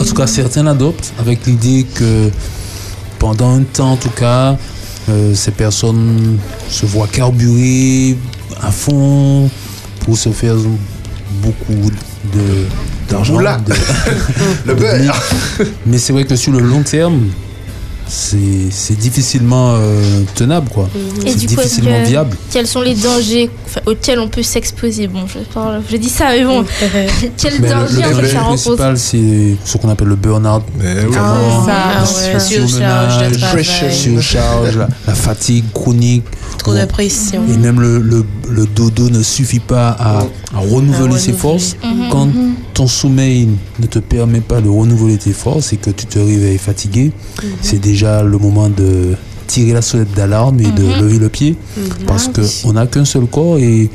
En 0.00 0.04
tout 0.04 0.14
cas, 0.14 0.28
certains 0.28 0.62
l'adoptent 0.62 1.12
avec 1.18 1.46
l'idée 1.46 1.84
que 1.92 2.30
pendant 3.18 3.56
un 3.56 3.62
temps, 3.64 3.92
en 3.92 3.96
tout 3.96 4.10
cas, 4.10 4.56
euh, 5.08 5.34
ces 5.34 5.50
personnes 5.50 6.38
se 6.68 6.86
voient 6.86 7.08
carburer 7.08 8.16
à 8.62 8.70
fond 8.70 9.50
pour 10.00 10.16
se 10.16 10.30
faire 10.30 10.56
beaucoup 11.42 11.90
de 12.32 12.66
d'argent. 13.08 13.38
Le 14.66 14.74
beurre. 14.74 15.14
Mais 15.86 15.98
c'est 15.98 16.12
vrai 16.12 16.24
que 16.24 16.36
sur 16.36 16.52
le 16.52 16.60
long 16.60 16.82
terme, 16.82 17.28
c'est 18.06 18.98
difficilement 18.98 19.74
euh, 19.76 20.22
tenable, 20.34 20.68
quoi. 20.68 20.88
Et 21.24 21.30
C'est 21.30 21.36
du 21.38 21.46
coup, 21.46 21.52
est-ce 21.54 21.62
difficilement 21.62 22.02
que- 22.02 22.08
viable. 22.08 22.36
Quels 22.52 22.66
sont 22.66 22.80
les 22.82 22.94
dangers 22.94 23.50
auxquels 23.86 24.18
on 24.18 24.28
peut 24.28 24.42
s'exposer 24.42 25.06
Bon, 25.08 25.26
je, 25.26 25.38
parle, 25.52 25.82
je 25.90 25.96
dis 25.96 26.08
ça, 26.08 26.28
mais 26.30 26.44
bon, 26.44 26.64
quels 27.36 27.60
dangers 27.60 27.96
le 27.96 28.04
on 28.04 28.08
peut 28.08 28.14
danger 28.14 28.26
faire 28.28 28.44
principal, 28.44 28.98
c'est 28.98 29.56
ce 29.64 29.76
qu'on 29.78 29.88
appelle 29.88 30.08
le 30.08 30.16
burn-out. 30.16 30.62
Mais 30.78 30.94
oui. 31.08 31.14
Ah 31.16 32.02
le 32.02 32.34
ouais, 32.34 33.90
surcharge 33.90 34.76
la, 34.76 34.88
la 35.06 35.14
fatigue 35.14 35.64
chronique. 35.72 36.24
Trop 36.58 36.72
Bon. 36.72 36.80
de 36.80 36.84
pression. 36.86 37.42
Et 37.52 37.56
même 37.56 37.80
le, 37.80 37.98
le, 38.00 38.24
le 38.48 38.66
dodo 38.66 39.10
ne 39.10 39.22
suffit 39.22 39.58
pas 39.60 39.88
à, 39.90 40.18
à 40.20 40.58
renouveler 40.58 41.18
ses 41.18 41.32
renouveler. 41.32 41.32
forces. 41.32 41.76
Mhm. 41.84 42.08
Quand 42.10 42.28
ton 42.72 42.86
sommeil 42.86 43.48
ne 43.78 43.86
te 43.86 43.98
permet 43.98 44.40
pas 44.40 44.60
de 44.60 44.68
renouveler 44.68 45.16
tes 45.18 45.32
forces 45.32 45.72
et 45.72 45.76
que 45.76 45.90
tu 45.90 46.06
te 46.06 46.18
réveilles 46.18 46.58
fatigué, 46.58 47.12
c'est 47.60 47.78
déjà 47.80 47.93
le 48.02 48.38
moment 48.38 48.68
de 48.68 49.14
tirer 49.46 49.72
la 49.72 49.82
sonnette 49.82 50.12
d'alarme 50.14 50.58
et 50.60 50.70
de 50.70 51.02
lever 51.02 51.18
le 51.18 51.28
pied 51.28 51.56
parce 52.06 52.30
Ah 52.34 52.40
qu'on 52.62 52.72
n'a 52.72 52.86
qu'un 52.86 53.04
seul 53.04 53.26
corps 53.26 53.58
et 53.58 53.90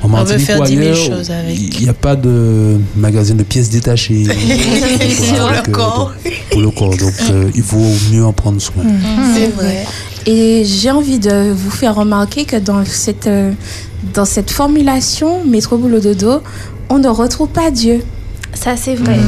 en 0.00 0.08
Martinique 0.08 0.46
faire 0.46 0.60
ou 0.60 0.64
10 0.64 0.70
000 0.76 0.80
ailleurs, 0.80 0.96
choses 0.96 1.30
avec. 1.30 1.58
il 1.58 1.82
n'y 1.82 1.88
a 1.88 1.92
pas 1.94 2.14
de 2.14 2.78
magasin 2.96 3.34
de 3.34 3.42
pièces 3.42 3.70
détachées 3.70 4.24
Pour 4.26 5.48
Avec, 5.48 5.66
le 5.66 5.72
corps. 5.72 6.12
donc, 6.24 6.32
pour 6.50 6.60
le 6.60 6.70
corps. 6.70 6.96
Donc 6.96 7.14
euh, 7.30 7.50
il 7.54 7.62
faut 7.62 7.84
mieux 8.12 8.24
en 8.24 8.32
prendre 8.32 8.60
soin. 8.60 8.84
C'est 9.34 9.48
vrai. 9.48 9.84
Et 10.26 10.62
j'ai 10.64 10.90
envie 10.90 11.18
de 11.18 11.52
vous 11.52 11.70
faire 11.70 11.96
remarquer 11.96 12.44
que 12.44 12.56
dans 12.56 12.84
cette, 12.84 13.26
euh, 13.26 13.50
dans 14.14 14.24
cette 14.24 14.50
formulation 14.52 15.44
métro 15.44 15.76
boulot 15.78 15.98
dodo, 16.00 16.42
on 16.88 16.98
ne 17.00 17.08
retrouve 17.08 17.48
pas 17.48 17.70
Dieu. 17.70 18.04
Ça, 18.54 18.76
c'est 18.76 18.94
vrai. 18.94 19.18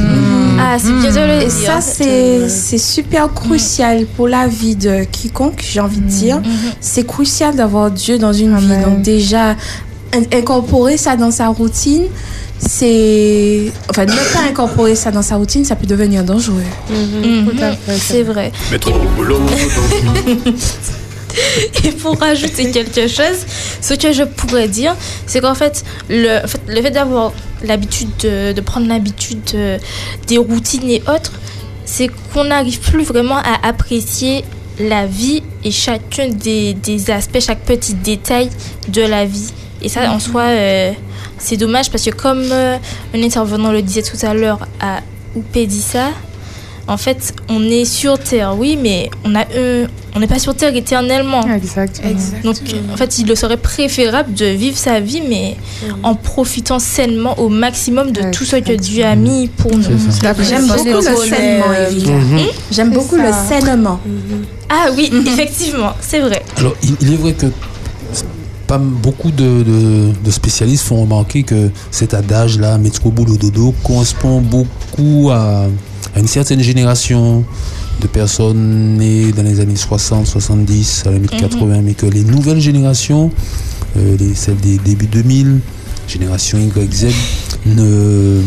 Ah, 0.59 0.77
c'est 0.79 0.91
bien 0.93 1.11
de 1.11 1.19
le 1.27 1.41
Et 1.43 1.47
dire. 1.47 1.49
ça, 1.49 1.81
c'est 1.81 2.47
c'est 2.49 2.77
super 2.77 3.33
crucial 3.33 4.05
pour 4.15 4.27
la 4.27 4.47
vie 4.47 4.75
de 4.75 5.03
quiconque, 5.03 5.63
j'ai 5.67 5.79
envie 5.79 5.99
de 5.99 6.07
dire. 6.07 6.41
C'est 6.79 7.05
crucial 7.05 7.55
d'avoir 7.55 7.91
Dieu 7.91 8.17
dans 8.17 8.33
une 8.33 8.55
vie. 8.57 8.65
Amen. 8.71 8.83
Donc 8.83 9.01
déjà, 9.01 9.51
in- 10.13 10.37
incorporer 10.37 10.97
ça 10.97 11.15
dans 11.15 11.31
sa 11.31 11.47
routine, 11.47 12.03
c'est... 12.57 13.71
Enfin, 13.89 14.05
ne 14.05 14.11
pas 14.11 14.49
incorporer 14.49 14.95
ça 14.95 15.11
dans 15.11 15.21
sa 15.21 15.35
routine, 15.35 15.65
ça 15.65 15.75
peut 15.75 15.87
devenir 15.87 16.23
dangereux. 16.23 16.63
Mhm. 16.89 17.49
Tout 17.49 17.63
à 17.63 17.71
fait. 17.73 17.97
C'est 17.99 18.23
vrai. 18.23 18.51
Métro, 18.71 18.93
boulot. 19.17 19.39
Et 21.83 21.91
pour 21.91 22.17
rajouter 22.19 22.71
quelque 22.71 23.07
chose, 23.07 23.45
ce 23.81 23.93
que 23.93 24.11
je 24.13 24.23
pourrais 24.23 24.67
dire, 24.67 24.95
c'est 25.27 25.41
qu'en 25.41 25.55
fait, 25.55 25.83
le, 26.09 26.43
en 26.43 26.47
fait, 26.47 26.61
le 26.67 26.81
fait 26.81 26.91
d'avoir 26.91 27.33
l'habitude 27.63 28.09
de, 28.23 28.51
de 28.53 28.61
prendre 28.61 28.87
l'habitude 28.87 29.41
de- 29.53 29.77
des 30.27 30.37
routines 30.37 30.89
et 30.89 31.01
autres, 31.07 31.33
c'est 31.85 32.09
qu'on 32.33 32.45
n'arrive 32.45 32.79
plus 32.79 33.03
vraiment 33.03 33.37
à 33.37 33.67
apprécier 33.67 34.43
la 34.79 35.05
vie 35.05 35.41
et 35.63 35.71
chacun 35.71 36.27
des, 36.29 36.73
des 36.73 37.09
aspects, 37.11 37.39
chaque 37.39 37.61
petit 37.61 37.93
détail 37.93 38.49
de 38.89 39.01
la 39.01 39.25
vie. 39.25 39.51
Et 39.81 39.89
ça, 39.89 40.11
en 40.11 40.19
soi, 40.19 40.41
euh, 40.43 40.91
c'est 41.37 41.57
dommage 41.57 41.89
parce 41.91 42.03
que 42.03 42.09
comme 42.09 42.43
euh, 42.51 42.77
un 43.13 43.23
intervenant 43.23 43.71
le 43.71 43.81
disait 43.81 44.01
tout 44.01 44.17
à 44.25 44.33
l'heure 44.33 44.67
à 44.81 45.01
Oupédissa, 45.35 46.09
en 46.87 46.97
fait, 46.97 47.33
on 47.49 47.63
est 47.63 47.85
sur 47.85 48.19
Terre, 48.19 48.55
oui, 48.57 48.77
mais 48.81 49.09
on 49.23 49.33
a 49.35 49.41
un- 49.41 49.87
on 50.15 50.19
n'est 50.19 50.27
pas 50.27 50.39
sur 50.39 50.55
Terre 50.55 50.75
éternellement. 50.75 51.41
Exactement. 51.53 52.11
Donc, 52.43 52.55
en 52.93 52.95
fait, 52.97 53.17
il 53.19 53.35
serait 53.35 53.57
préférable 53.57 54.33
de 54.33 54.45
vivre 54.45 54.77
sa 54.77 54.99
vie, 54.99 55.21
mais 55.27 55.57
en 56.03 56.15
profitant 56.15 56.79
sainement 56.79 57.37
au 57.39 57.49
maximum 57.49 58.11
de 58.11 58.31
tout 58.31 58.45
ce 58.45 58.55
que 58.57 58.73
Dieu 58.73 59.03
a 59.03 59.15
mis 59.15 59.47
pour 59.47 59.71
nous. 59.75 59.83
J'aime 59.83 60.67
Parce 60.67 60.83
beaucoup 60.83 60.91
qu'on 61.03 61.21
le 61.21 61.27
sainement, 61.27 61.65
euh. 61.73 61.89
Mhm. 61.91 62.39
J'aime 62.71 62.91
beaucoup 62.91 63.17
ça. 63.17 63.23
le 63.23 63.61
sainement. 63.61 63.99
Ah 64.69 64.87
oui, 64.95 65.11
effectivement, 65.27 65.93
c'est 66.01 66.19
vrai. 66.19 66.43
Alors, 66.57 66.75
il, 66.83 66.95
il 67.01 67.13
est 67.13 67.17
vrai 67.17 67.33
que 67.33 67.47
pas 68.67 68.77
beaucoup 68.79 69.29
de, 69.31 69.43
de- 69.63 70.11
de 70.23 70.31
spécialistes 70.31 70.85
font 70.85 71.01
remarquer 71.01 71.43
que 71.43 71.69
cet 71.91 72.13
adage-là, 72.15 72.77
métro 72.79 73.11
boulot 73.11 73.37
dodo, 73.37 73.75
correspond 73.83 74.41
beaucoup 74.41 75.29
à, 75.31 75.65
à 76.15 76.19
une 76.19 76.27
certaine 76.27 76.61
génération 76.61 77.43
de 78.01 78.07
personnes 78.07 78.97
nées 78.97 79.31
dans 79.33 79.43
les 79.43 79.59
années 79.59 79.75
60, 79.75 80.25
70, 80.25 81.03
à 81.05 81.09
la 81.09 81.15
limite 81.15 81.33
Mhm. 81.33 81.39
80, 81.41 81.81
mais 81.83 81.93
que 81.93 82.05
les 82.05 82.23
nouvelles 82.23 82.59
générations, 82.61 83.31
euh, 83.97 84.15
les, 84.17 84.33
celles 84.33 84.57
des 84.57 84.77
débuts 84.77 85.07
2000, 85.07 85.59
génération 86.07 86.57
YZ, 86.57 87.07
ne 87.65 88.41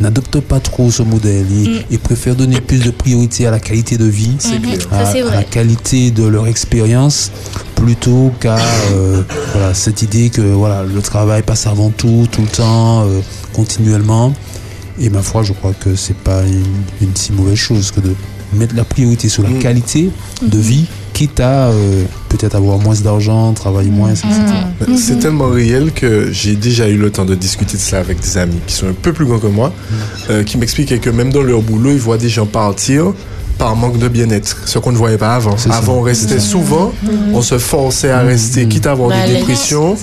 n'adoptent 0.00 0.40
pas 0.40 0.60
trop 0.60 0.90
ce 0.90 1.02
modèle 1.02 1.44
et, 1.52 1.68
Mm. 1.68 1.78
et 1.90 1.98
préfèrent 1.98 2.34
donner 2.36 2.60
plus 2.60 2.78
de 2.82 2.90
priorité 2.90 3.46
à 3.46 3.50
la 3.50 3.60
qualité 3.60 3.98
de 3.98 4.06
vie, 4.06 4.30
Mhm, 4.44 4.70
à, 4.90 5.04
Ça, 5.04 5.12
c'est 5.12 5.20
à 5.22 5.30
la 5.34 5.44
qualité 5.44 6.10
de 6.10 6.24
leur 6.24 6.46
expérience 6.46 7.30
plutôt 7.76 8.32
qu'à 8.40 8.56
euh, 8.92 9.22
voilà, 9.52 9.74
cette 9.74 10.00
idée 10.02 10.30
que 10.30 10.40
voilà, 10.40 10.82
le 10.84 11.02
travail 11.02 11.42
passe 11.42 11.66
avant 11.66 11.90
tout, 11.90 12.26
tout 12.32 12.40
le 12.42 12.48
temps, 12.48 13.02
euh, 13.02 13.20
continuellement. 13.52 14.32
Et 15.00 15.08
ma 15.10 15.22
foi, 15.22 15.42
je 15.42 15.52
crois 15.52 15.72
que 15.78 15.94
c'est 15.96 16.16
pas 16.16 16.42
une, 16.44 16.62
une 17.08 17.16
si 17.16 17.32
mauvaise 17.32 17.56
chose 17.56 17.90
que 17.90 18.00
de 18.00 18.14
mettre 18.52 18.74
la 18.76 18.84
priorité 18.84 19.28
sur 19.28 19.42
la 19.42 19.48
Mm. 19.50 19.58
qualité 19.58 20.10
de 20.42 20.58
vie 20.58 20.84
quitte 21.14 21.40
à 21.40 21.68
euh, 21.68 22.04
peut-être 22.28 22.54
avoir 22.54 22.78
moins 22.78 22.94
d'argent, 22.94 23.52
travailler 23.52 23.90
moins, 23.90 24.10
etc. 24.10 24.26
Ben, 24.80 24.96
C'est 24.96 25.18
tellement 25.18 25.48
réel 25.48 25.92
que 25.92 26.30
j'ai 26.32 26.56
déjà 26.56 26.88
eu 26.88 26.96
le 26.96 27.10
temps 27.10 27.24
de 27.24 27.34
discuter 27.34 27.76
de 27.76 27.82
ça 27.82 27.98
avec 27.98 28.20
des 28.20 28.36
amis 28.38 28.58
qui 28.66 28.74
sont 28.74 28.88
un 28.88 28.92
peu 28.94 29.12
plus 29.12 29.24
grands 29.26 29.38
que 29.38 29.46
moi, 29.46 29.72
euh, 30.30 30.42
qui 30.44 30.58
m'expliquaient 30.58 30.98
que 30.98 31.10
même 31.10 31.32
dans 31.32 31.42
leur 31.42 31.62
boulot, 31.62 31.92
ils 31.92 31.98
voient 31.98 32.18
des 32.18 32.28
gens 32.28 32.46
partir 32.46 33.12
par 33.60 33.76
manque 33.76 33.98
de 33.98 34.08
bien-être, 34.08 34.56
ce 34.64 34.78
qu'on 34.78 34.90
ne 34.90 34.96
voyait 34.96 35.18
pas 35.18 35.34
avant. 35.36 35.54
Avant, 35.70 35.96
on 35.96 36.00
restait 36.00 36.40
souvent, 36.40 36.92
on 37.34 37.42
se 37.42 37.58
forçait 37.58 38.10
à 38.10 38.20
rester, 38.20 38.66
quitte 38.66 38.86
à 38.86 38.92
avoir 38.92 39.10
Bah, 39.10 39.26
des 39.26 39.34
dépressions. 39.34 39.94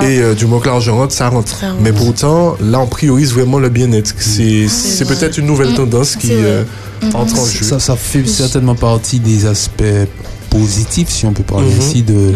Et 0.00 0.18
euh, 0.18 0.34
du 0.34 0.46
moment 0.46 0.60
que 0.60 0.68
l'argent 0.68 0.96
rentre, 0.96 1.12
ça 1.12 1.28
rentre. 1.28 1.62
Mais 1.82 1.92
pourtant, 1.92 2.56
là, 2.58 2.80
on 2.80 2.86
priorise 2.86 3.34
vraiment 3.34 3.58
le 3.58 3.68
bien-être. 3.68 4.14
C'est 4.18 4.66
c'est 4.66 5.04
vrai. 5.04 5.14
peut-être 5.14 5.36
une 5.36 5.44
nouvelle 5.44 5.74
tendance 5.74 6.16
qui 6.16 6.30
euh, 6.32 6.64
entre 7.12 7.38
en 7.38 7.44
jeu. 7.44 7.62
Ça, 7.64 7.78
ça 7.78 7.96
fait 7.96 8.26
certainement 8.26 8.74
partie 8.74 9.20
des 9.20 9.44
aspects 9.44 9.84
positifs, 10.48 11.10
si 11.10 11.26
on 11.26 11.32
peut 11.34 11.42
parler 11.42 11.68
Mhm. 11.68 11.78
ainsi, 11.80 12.02
de, 12.02 12.32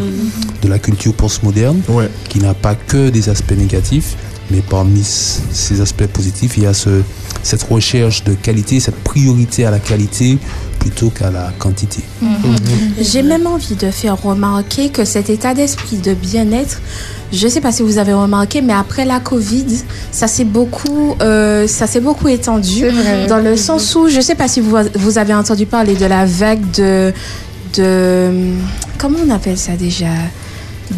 de 0.63 0.69
la 0.69 0.79
culture 0.79 1.15
postmoderne, 1.15 1.81
Ouais. 1.89 2.11
qui 2.29 2.39
n'a 2.39 2.53
pas 2.53 2.75
que 2.75 3.09
des 3.09 3.31
aspects 3.31 3.57
négatifs, 3.57 4.15
mais 4.51 4.63
parmi 4.69 5.03
ces 5.05 5.81
aspects 5.81 6.07
positifs, 6.07 6.57
il 6.57 6.65
y 6.65 6.67
a 6.67 6.75
ce, 6.75 7.03
cette 7.43 7.63
recherche 7.63 8.25
de 8.25 8.35
qualité, 8.35 8.81
cette 8.81 9.03
priorité 9.03 9.65
à 9.65 9.71
la 9.71 9.79
qualité 9.79 10.39
plutôt 10.79 11.11
qu'à 11.11 11.31
la 11.31 11.53
quantité. 11.59 12.03
J'ai 13.01 13.23
même 13.23 13.47
envie 13.47 13.75
de 13.75 13.91
faire 13.91 14.21
remarquer 14.23 14.91
que 14.91 15.05
cet 15.05 15.31
état 15.31 15.53
d'esprit 15.53 15.97
de 15.97 16.15
bien-être, 16.15 16.81
je 17.33 17.45
ne 17.45 17.51
sais 17.51 17.61
pas 17.61 17.73
si 17.73 17.83
vous 17.83 17.99
avez 17.99 18.13
remarqué, 18.13 18.63
mais 18.63 18.73
après 18.73 19.05
la 19.05 19.19
Covid, 19.19 19.67
ça 20.13 20.29
s'est 20.29 20.45
beaucoup, 20.45 21.17
euh, 21.21 21.67
ça 21.67 21.89
s'est 21.89 22.01
beaucoup 22.01 22.29
étendu. 22.29 22.85
Dans 23.29 23.39
le 23.39 23.57
sens 23.57 23.95
où, 23.97 24.09
je 24.09 24.17
ne 24.17 24.21
sais 24.21 24.37
pas 24.37 24.47
si 24.47 24.61
vous, 24.61 24.77
vous 24.95 25.19
avez 25.19 25.35
entendu 25.35 25.67
parler 25.67 25.95
de 25.95 26.07
la 26.07 26.25
vague 26.25 26.71
de, 26.73 27.13
de 27.75 28.31
comment 28.99 29.19
on 29.27 29.31
appelle 29.31 29.59
ça 29.59 29.73
déjà? 29.77 30.07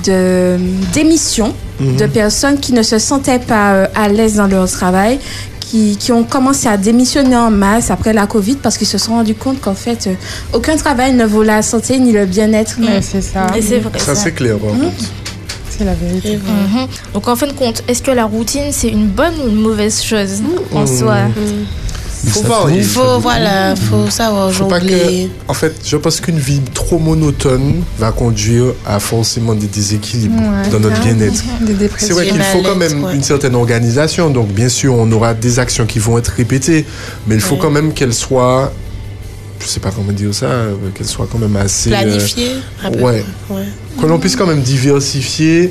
De 0.05 0.57
démission 0.93 1.55
de 1.81 2.07
personnes 2.07 2.59
qui 2.59 2.73
ne 2.73 2.83
se 2.83 2.99
sentaient 2.99 3.39
pas 3.39 3.73
euh, 3.73 3.87
à 3.95 4.09
l'aise 4.09 4.35
dans 4.37 4.49
leur 4.49 4.69
travail, 4.69 5.19
qui, 5.61 5.97
qui 5.97 6.13
ont 6.13 6.25
commencé 6.25 6.67
à 6.67 6.77
démissionner 6.77 7.37
en 7.37 7.51
masse 7.51 7.91
après 7.91 8.13
la 8.13 8.27
Covid 8.27 8.57
parce 8.57 8.77
qu'ils 8.79 8.87
se 8.87 8.99
sont 8.99 9.13
rendus 9.13 9.35
compte 9.35 9.61
qu'en 9.61 9.75
fait, 9.75 10.07
euh, 10.07 10.15
aucun 10.53 10.77
travail 10.77 11.13
ne 11.13 11.25
vaut 11.25 11.43
la 11.43 11.63
santé 11.63 11.99
ni 11.99 12.13
le 12.13 12.27
bien-être. 12.27 12.77
Mais 12.81 13.01
c'est 13.03 13.23
ça. 13.23 13.47
Et 13.57 13.63
c'est 13.63 13.79
vrai. 13.79 13.99
Ça, 13.99 14.15
ça. 14.15 14.17
c'est 14.17 14.33
clair. 14.33 14.59
contre. 14.59 14.75
C'est 15.71 15.85
la 15.85 15.95
vérité. 15.95 16.39
Voilà. 16.43 16.83
Mhm. 16.85 16.89
Donc 17.15 17.29
en 17.29 17.37
fin 17.37 17.47
de 17.47 17.53
compte, 17.53 17.85
est-ce 17.87 18.03
que 18.03 18.11
la 18.11 18.25
routine 18.25 18.73
c'est 18.73 18.89
une 18.89 19.07
bonne 19.07 19.35
ou 19.45 19.49
une 19.49 19.61
mauvaise 19.61 20.03
chose 20.03 20.43
en 20.75 20.87
soi? 20.87 21.19
Faut 22.27 22.43
varier. 22.43 22.83
Faut, 22.83 23.19
voilà, 23.21 23.75
faut 23.77 24.11
savoir 24.11 24.51
Faut 24.53 24.65
pas 24.67 24.81
jongler. 24.81 25.31
que, 25.47 25.51
en 25.51 25.55
fait, 25.55 25.75
je 25.85 25.97
pense 25.97 26.21
qu'une 26.21 26.39
vie 26.39 26.61
trop 26.75 26.99
monotone 26.99 27.83
va 27.99 28.11
conduire 28.13 28.75
à 28.87 28.99
forcément 28.99 29.55
des 29.55 29.67
déséquilibres 29.69 30.35
Ouais. 30.39 30.69
dans 30.71 30.81
notre 30.81 31.01
bien-être. 31.01 31.43
C'est 31.99 32.13
vrai 32.13 32.27
qu'il 32.27 32.43
faut 32.43 32.63
quand 32.63 32.75
même 32.77 33.05
ouais. 33.05 33.15
une 33.15 33.23
certaine 33.23 33.55
organisation. 33.55 34.31
Donc, 34.31 34.49
bien 34.49 34.69
sûr, 34.69 34.95
on 34.95 35.11
aura 35.13 35.33
des 35.35 35.59
actions 35.59 35.87
qui 35.87 35.99
vont 36.01 36.19
être 36.19 36.29
répétées, 36.29 36.85
mais 37.27 37.37
il 37.37 37.41
faut 37.41 37.55
Ouais. 37.55 37.61
quand 37.63 37.71
même 37.71 37.93
qu'elles 37.93 38.15
soient, 38.15 38.73
je 39.61 39.67
sais 39.67 39.81
pas 39.81 39.91
comment 39.91 40.13
dire 40.13 40.35
ça, 40.35 40.47
euh, 40.47 40.75
qu'elles 40.95 41.07
soient 41.07 41.29
quand 41.31 41.39
même 41.39 41.57
assez, 41.57 41.93
euh, 41.93 41.97
Planifier. 42.03 42.51
à 42.85 42.91
peu 42.91 43.01
ouais. 43.01 43.25
ouais. 43.51 43.63
que 44.01 44.07
l'on 44.07 44.19
puisse 44.19 44.37
quand 44.37 44.47
même 44.47 44.63
diversifier 44.63 45.71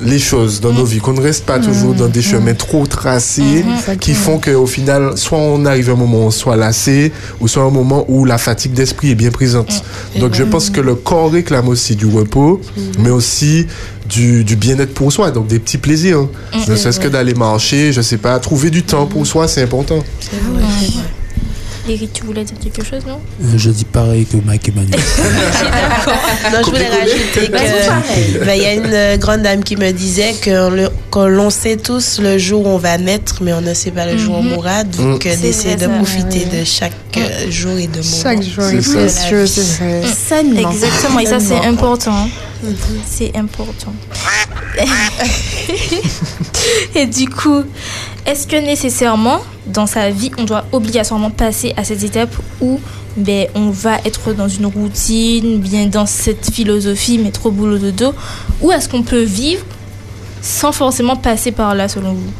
les 0.00 0.18
choses 0.18 0.60
dans 0.60 0.72
nos 0.72 0.84
vies, 0.84 0.98
qu'on 0.98 1.12
ne 1.12 1.20
reste 1.20 1.44
pas 1.44 1.58
toujours 1.58 1.94
dans 1.94 2.08
des 2.08 2.22
chemins 2.22 2.54
trop 2.54 2.86
tracés 2.86 3.64
qui 4.00 4.14
font 4.14 4.38
qu'au 4.38 4.66
final, 4.66 5.16
soit 5.16 5.38
on 5.38 5.64
arrive 5.66 5.90
à 5.90 5.92
un 5.92 5.96
moment 5.96 6.18
où 6.18 6.26
on 6.26 6.30
soit 6.30 6.56
lassé, 6.56 7.12
ou 7.40 7.48
soit 7.48 7.62
un 7.62 7.70
moment 7.70 8.04
où 8.08 8.24
la 8.24 8.38
fatigue 8.38 8.72
d'esprit 8.72 9.10
est 9.10 9.14
bien 9.14 9.30
présente. 9.30 9.84
Donc 10.18 10.34
je 10.34 10.44
pense 10.44 10.70
que 10.70 10.80
le 10.80 10.94
corps 10.94 11.30
réclame 11.30 11.68
aussi 11.68 11.96
du 11.96 12.06
repos, 12.06 12.60
mais 12.98 13.10
aussi 13.10 13.66
du, 14.08 14.44
du 14.44 14.56
bien-être 14.56 14.94
pour 14.94 15.12
soi, 15.12 15.30
donc 15.30 15.46
des 15.46 15.58
petits 15.58 15.78
plaisirs. 15.78 16.26
Ne 16.68 16.76
serait-ce 16.76 17.00
que 17.00 17.08
d'aller 17.08 17.34
marcher, 17.34 17.92
je 17.92 18.00
sais 18.00 18.18
pas, 18.18 18.38
trouver 18.38 18.70
du 18.70 18.82
temps 18.82 19.06
pour 19.06 19.26
soi, 19.26 19.48
c'est 19.48 19.62
important. 19.62 20.02
Eric, 21.88 22.12
tu 22.12 22.22
voulais 22.24 22.44
dire 22.44 22.56
quelque 22.62 22.84
chose, 22.84 23.04
non? 23.06 23.18
Euh, 23.42 23.58
Je 23.58 23.70
dis 23.70 23.84
pareil 23.84 24.24
que 24.24 24.36
Mike 24.36 24.68
Emmanuel. 24.68 25.00
Non, 26.52 26.58
je 26.64 26.70
voulais 26.70 26.88
rajouter 26.88 27.48
Bah, 27.50 27.58
c'est 27.60 27.86
pareil. 27.88 28.32
que 28.34 28.44
ben, 28.44 28.54
il 28.56 28.62
y 28.62 28.66
a 28.66 28.74
une 28.74 28.92
euh, 28.92 29.16
grande 29.16 29.42
dame 29.42 29.62
qui 29.64 29.76
me 29.76 29.90
disait 29.92 30.34
que 30.40 30.88
l'on 31.28 31.50
sait 31.50 31.76
tous 31.76 32.18
le 32.20 32.38
jour 32.38 32.66
où 32.66 32.70
on 32.70 32.78
va 32.78 32.98
naître, 32.98 33.42
mais 33.42 33.52
on 33.52 33.60
ne 33.60 33.74
sait 33.74 33.90
pas 33.90 34.06
le 34.06 34.16
jour 34.18 34.36
où 34.36 34.38
on 34.38 34.42
mourra. 34.42 34.84
Donc, 34.84 35.26
euh, 35.26 35.30
C'est 35.34 35.42
d'essayer 35.42 35.74
de 35.76 35.82
ça. 35.82 35.88
profiter 35.88 36.44
de 36.44 36.64
chaque 36.64 36.92
euh, 37.16 37.50
jour 37.50 37.76
et 37.78 37.86
de 37.88 37.98
moment. 37.98 38.16
Chaque 38.22 38.42
jour 38.42 38.64
est 38.64 38.80
précieux, 38.80 39.46
c'est 39.46 39.60
vrai. 39.78 40.02
Sainement. 40.28 40.70
Exactement, 40.70 41.18
et 41.20 41.26
ça 41.26 41.40
c'est 41.40 41.64
important. 41.66 42.28
C'est 43.08 43.36
important. 43.36 43.92
et 46.94 47.06
du 47.06 47.28
coup, 47.28 47.62
est-ce 48.26 48.46
que 48.46 48.56
nécessairement, 48.56 49.40
dans 49.66 49.86
sa 49.86 50.10
vie, 50.10 50.30
on 50.38 50.44
doit 50.44 50.64
obligatoirement 50.72 51.30
passer 51.30 51.72
à 51.76 51.84
cette 51.84 52.02
étape 52.02 52.34
où 52.60 52.78
ben, 53.16 53.46
on 53.54 53.70
va 53.70 53.98
être 54.04 54.32
dans 54.32 54.48
une 54.48 54.66
routine, 54.66 55.58
bien 55.60 55.86
dans 55.86 56.06
cette 56.06 56.50
philosophie, 56.50 57.18
mais 57.18 57.30
trop 57.30 57.50
boulot 57.50 57.78
de 57.78 57.90
dos, 57.90 58.14
ou 58.60 58.70
est-ce 58.72 58.88
qu'on 58.88 59.02
peut 59.02 59.22
vivre 59.22 59.64
sans 60.40 60.72
forcément 60.72 61.16
passer 61.16 61.52
par 61.52 61.74
là, 61.74 61.88
selon 61.88 62.14
vous? 62.14 62.30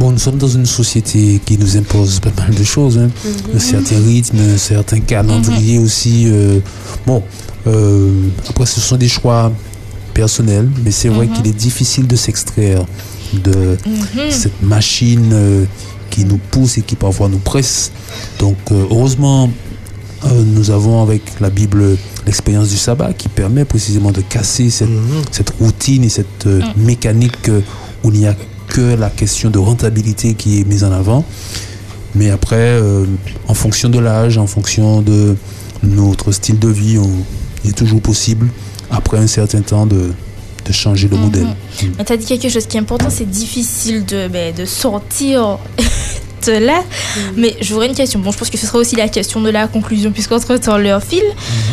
Bon, 0.00 0.10
nous 0.10 0.18
sommes 0.18 0.38
dans 0.38 0.48
une 0.48 0.66
société 0.66 1.40
qui 1.44 1.58
nous 1.58 1.76
impose 1.76 2.20
pas 2.20 2.32
mal 2.38 2.54
de 2.54 2.64
choses, 2.64 2.98
hein. 2.98 3.10
Mhm. 3.52 3.60
certains 3.60 3.98
rythmes, 4.02 4.56
certains 4.56 5.00
calendriers 5.00 5.78
aussi. 5.78 6.24
euh, 6.26 6.58
bon, 7.06 7.22
euh, 7.66 8.10
après, 8.48 8.64
ce 8.64 8.80
sont 8.80 8.96
des 8.96 9.08
choix 9.08 9.52
personnels, 10.14 10.68
mais 10.82 10.90
c'est 10.90 11.10
vrai 11.10 11.28
qu'il 11.28 11.46
est 11.46 11.56
difficile 11.56 12.06
de 12.06 12.16
s'extraire 12.16 12.84
de 13.34 13.76
cette 14.30 14.62
machine 14.62 15.30
euh, 15.32 15.64
qui 16.10 16.24
nous 16.24 16.38
pousse 16.50 16.78
et 16.78 16.82
qui 16.82 16.96
parfois 16.96 17.28
nous 17.28 17.38
presse. 17.38 17.92
Donc, 18.38 18.56
euh, 18.72 18.84
heureusement, 18.90 19.50
euh, 20.24 20.42
nous 20.44 20.70
avons 20.70 21.02
avec 21.02 21.22
la 21.40 21.50
Bible 21.50 21.96
l'expérience 22.26 22.68
du 22.68 22.76
sabbat 22.76 23.12
qui 23.12 23.28
permet 23.28 23.64
précisément 23.64 24.10
de 24.12 24.20
casser 24.20 24.70
cette, 24.70 24.88
cette 25.30 25.50
routine 25.60 26.04
et 26.04 26.08
cette 26.08 26.46
euh, 26.46 26.60
mécanique 26.76 27.50
où 28.04 28.10
il 28.12 28.18
n'y 28.20 28.26
a 28.26 28.34
que 28.68 28.94
la 28.94 29.10
question 29.10 29.50
de 29.50 29.58
rentabilité 29.58 30.34
qui 30.34 30.60
est 30.60 30.64
mise 30.64 30.84
en 30.84 30.92
avant. 30.92 31.24
Mais 32.14 32.30
après, 32.30 32.80
en 33.46 33.54
fonction 33.54 33.88
de 33.88 33.98
l'âge, 34.00 34.36
en 34.36 34.46
fonction 34.48 35.00
de 35.00 35.36
notre 35.84 36.32
style 36.32 36.58
de 36.58 36.68
vie, 36.68 36.98
on- 36.98 37.08
il 37.64 37.70
est 37.70 37.74
toujours 37.74 38.00
possible, 38.00 38.48
après 38.90 39.18
un 39.18 39.26
certain 39.28 39.60
temps, 39.60 39.86
de, 39.86 40.12
de 40.70 40.74
changer 40.74 41.08
de 41.08 41.16
modèle. 41.16 41.48
Mais 41.98 42.04
tu 42.04 42.12
as 42.12 42.16
dit 42.16 42.26
quelque 42.26 42.48
chose 42.48 42.66
qui 42.66 42.76
est 42.76 42.80
important, 42.80 43.10
c'est 43.10 43.28
difficile 43.28 44.04
de, 44.04 44.28
ben, 44.28 44.54
de 44.54 44.64
sortir 44.64 45.58
de 46.46 46.52
là. 46.52 46.82
Mais 47.36 47.56
j'aurais 47.60 47.88
une 47.88 47.94
question. 47.94 48.20
Bon, 48.20 48.30
je 48.30 48.38
pense 48.38 48.48
que 48.50 48.56
ce 48.56 48.66
sera 48.66 48.78
aussi 48.78 48.94
la 48.96 49.08
question 49.08 49.40
de 49.40 49.50
la 49.50 49.66
conclusion, 49.66 50.12
puisqu'entre-temps, 50.12 50.78
l'heure 50.78 51.02
file. 51.02 51.24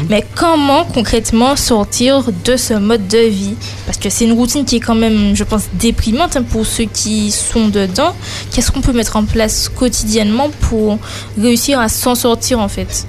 Mais 0.09 0.25
comment 0.35 0.83
concrètement 0.85 1.55
sortir 1.55 2.25
de 2.43 2.57
ce 2.57 2.73
mode 2.73 3.07
de 3.07 3.19
vie? 3.29 3.53
Parce 3.85 3.97
que 3.99 4.09
c'est 4.09 4.25
une 4.25 4.33
routine 4.33 4.65
qui 4.65 4.77
est 4.77 4.79
quand 4.81 4.95
même, 4.95 5.35
je 5.35 5.43
pense, 5.43 5.63
déprimante 5.79 6.35
hein, 6.37 6.43
pour 6.43 6.65
ceux 6.65 6.85
qui 6.85 7.31
sont 7.31 7.67
dedans. 7.69 8.13
Qu'est-ce 8.51 8.71
qu'on 8.71 8.81
peut 8.81 8.93
mettre 8.93 9.15
en 9.15 9.23
place 9.25 9.69
quotidiennement 9.69 10.49
pour 10.61 10.97
réussir 11.39 11.79
à 11.79 11.87
s'en 11.87 12.15
sortir, 12.15 12.59
en 12.59 12.67
fait? 12.67 13.05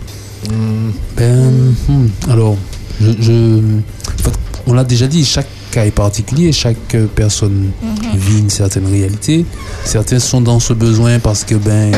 Ben, 1.17 1.75
hmm, 1.89 2.07
alors, 2.31 2.57
je, 3.01 3.11
je- 3.21 3.81
on 4.67 4.75
l'a 4.75 4.85
déjà 4.85 5.07
dit, 5.07 5.25
chaque 5.25 5.49
cas 5.71 5.85
est 5.85 5.91
particulier, 5.91 6.53
chaque 6.53 6.95
euh, 6.95 7.07
personne 7.15 7.71
vit 8.15 8.39
une 8.39 8.51
certaine 8.51 8.87
réalité. 8.87 9.45
Certains 9.85 10.19
sont 10.19 10.41
dans 10.41 10.61
ce 10.61 10.73
besoin 10.73 11.19
parce 11.19 11.45
que 11.45 11.55
ben 11.55 11.91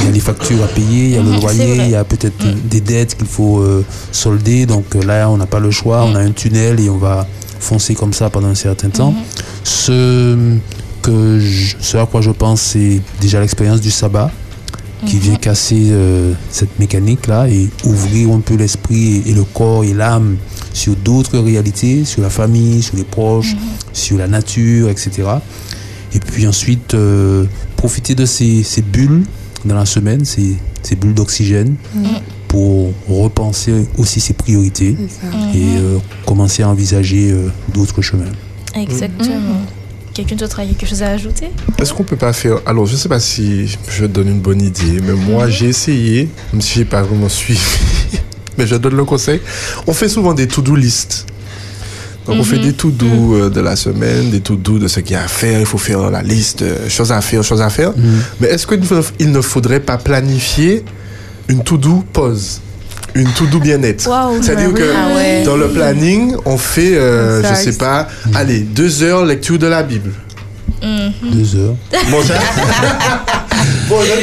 il 0.00 0.06
y 0.06 0.08
a 0.08 0.10
les 0.12 0.20
factures 0.20 0.62
à 0.62 0.68
payer, 0.68 1.04
il 1.04 1.10
y 1.10 1.16
a 1.16 1.22
le 1.22 1.30
Mhm, 1.30 1.40
loyer, 1.40 1.76
il 1.84 1.90
y 1.90 1.94
a 1.94 2.04
peut-être 2.04 2.44
euh, 2.46 2.54
des 2.64 2.80
dettes 2.80 3.16
qu'il 3.16 3.26
faut 3.26 3.60
euh, 3.60 3.84
solder. 4.12 4.66
Donc 4.66 4.94
euh, 4.96 5.02
là, 5.02 5.28
on 5.30 5.36
n'a 5.36 5.46
pas 5.46 5.60
le 5.60 5.70
choix, 5.70 6.04
on 6.04 6.14
a 6.14 6.20
un 6.20 6.30
tunnel 6.32 6.80
et 6.80 6.88
on 6.90 6.98
va 6.98 7.26
foncer 7.60 7.94
comme 7.94 8.12
ça 8.12 8.30
pendant 8.30 8.48
un 8.48 8.54
certain 8.54 8.90
temps. 8.90 9.14
Ce 9.64 10.36
que 11.02 11.38
je- 11.40 11.76
ce 11.80 11.96
à 11.96 12.06
quoi 12.06 12.20
je 12.20 12.30
pense, 12.30 12.60
c'est 12.60 13.00
déjà 13.20 13.40
l'expérience 13.40 13.80
du 13.80 13.90
sabbat 13.90 14.30
qui 15.06 15.18
vient 15.18 15.36
casser 15.36 15.88
euh, 15.90 16.32
cette 16.50 16.78
mécanique-là 16.78 17.48
et 17.48 17.68
ouvrir 17.84 18.30
un 18.32 18.40
peu 18.40 18.54
l'esprit 18.54 19.16
et, 19.26 19.30
et 19.30 19.34
le 19.34 19.44
corps 19.44 19.84
et 19.84 19.92
l'âme 19.92 20.36
sur 20.76 20.94
d'autres 20.94 21.38
réalités, 21.38 22.04
sur 22.04 22.20
la 22.20 22.28
famille, 22.28 22.82
sur 22.82 22.96
les 22.96 23.04
proches, 23.04 23.56
sur 23.94 24.18
la 24.18 24.28
nature, 24.28 24.90
etc. 24.90 25.10
Et 26.14 26.20
puis 26.20 26.46
ensuite, 26.46 26.92
euh, 26.92 27.46
profiter 27.76 28.14
de 28.14 28.26
ces, 28.26 28.62
ces 28.62 28.82
bulles 28.82 29.22
dans 29.64 29.74
la 29.74 29.86
semaine, 29.86 30.24
ces, 30.26 30.56
ces 30.82 30.94
bulles 30.94 31.14
d'oxygène, 31.14 31.76
pour 32.46 32.92
repenser 33.08 33.86
aussi 33.96 34.20
ses 34.20 34.34
priorités 34.34 34.96
et 35.54 35.78
euh, 35.78 35.98
commencer 36.26 36.62
à 36.62 36.68
envisager 36.68 37.32
euh, 37.32 37.48
d'autres 37.72 38.02
chemins. 38.02 38.24
Exactement. 38.74 39.62
Quelqu'un 40.12 40.36
d'autre 40.36 40.60
a 40.60 40.66
quelque 40.66 40.86
chose 40.86 41.02
à 41.02 41.08
ajouter? 41.08 41.48
Est-ce 41.78 41.92
qu'on 41.92 42.04
peut 42.04 42.16
pas 42.16 42.32
faire 42.34 42.58
Alors, 42.66 42.86
je 42.86 42.96
sais 42.96 43.08
pas 43.08 43.20
si 43.20 43.66
je 43.66 44.04
te 44.04 44.06
donne 44.06 44.28
une 44.28 44.40
bonne 44.40 44.62
idée, 44.62 45.00
mais 45.02 45.12
moi, 45.12 45.48
j'ai 45.48 45.68
essayé, 45.68 46.28
même 46.52 46.60
si 46.60 46.74
j'ai 46.74 46.84
pas 46.84 47.02
vraiment 47.02 47.28
suivi 47.28 47.60
mais 48.58 48.66
je 48.66 48.76
donne 48.76 48.96
le 48.96 49.04
conseil. 49.04 49.40
On 49.86 49.92
fait 49.92 50.08
souvent 50.08 50.34
des 50.34 50.46
to-do 50.48 50.74
list. 50.76 51.26
Donc 52.26 52.38
on 52.40 52.42
fait 52.44 52.58
des 52.58 52.72
to-do 52.72 53.34
euh, 53.36 53.50
de 53.50 53.60
la 53.60 53.76
semaine, 53.76 54.30
des 54.30 54.40
to-do 54.40 54.80
de 54.80 54.88
ce 54.88 54.98
qu'il 54.98 55.12
y 55.12 55.16
a 55.16 55.22
à 55.22 55.28
faire. 55.28 55.60
Il 55.60 55.66
faut 55.66 55.78
faire 55.78 56.10
la 56.10 56.22
liste, 56.22 56.62
euh, 56.62 56.88
choses 56.88 57.12
à 57.12 57.20
faire, 57.20 57.44
choses 57.44 57.62
à 57.62 57.70
faire. 57.70 57.92
Mais 58.40 58.48
est-ce 58.48 58.66
qu'il 58.66 59.30
ne 59.32 59.40
faudrait 59.40 59.78
pas 59.80 59.96
planifier 59.96 60.84
une 61.48 61.62
to-do 61.62 62.02
pause? 62.12 62.60
Une 63.14 63.30
to-do 63.32 63.60
bien-être. 63.60 64.10
C'est-à-dire 64.42 64.74
que 64.74 64.82
Ah 64.94 65.14
ouais. 65.14 65.42
dans 65.44 65.56
le 65.56 65.68
planning, 65.68 66.34
on 66.44 66.58
fait, 66.58 66.96
euh, 66.96 67.42
je 67.48 67.54
sais 67.54 67.78
pas, 67.78 68.08
allez, 68.34 68.58
deux 68.60 69.02
heures 69.04 69.24
lecture 69.24 69.58
de 69.58 69.68
la 69.68 69.82
Bible. 69.84 70.10
Deux 70.82 71.56
heures. 71.56 71.76
Bon, 72.10 72.22
ça 72.22 72.34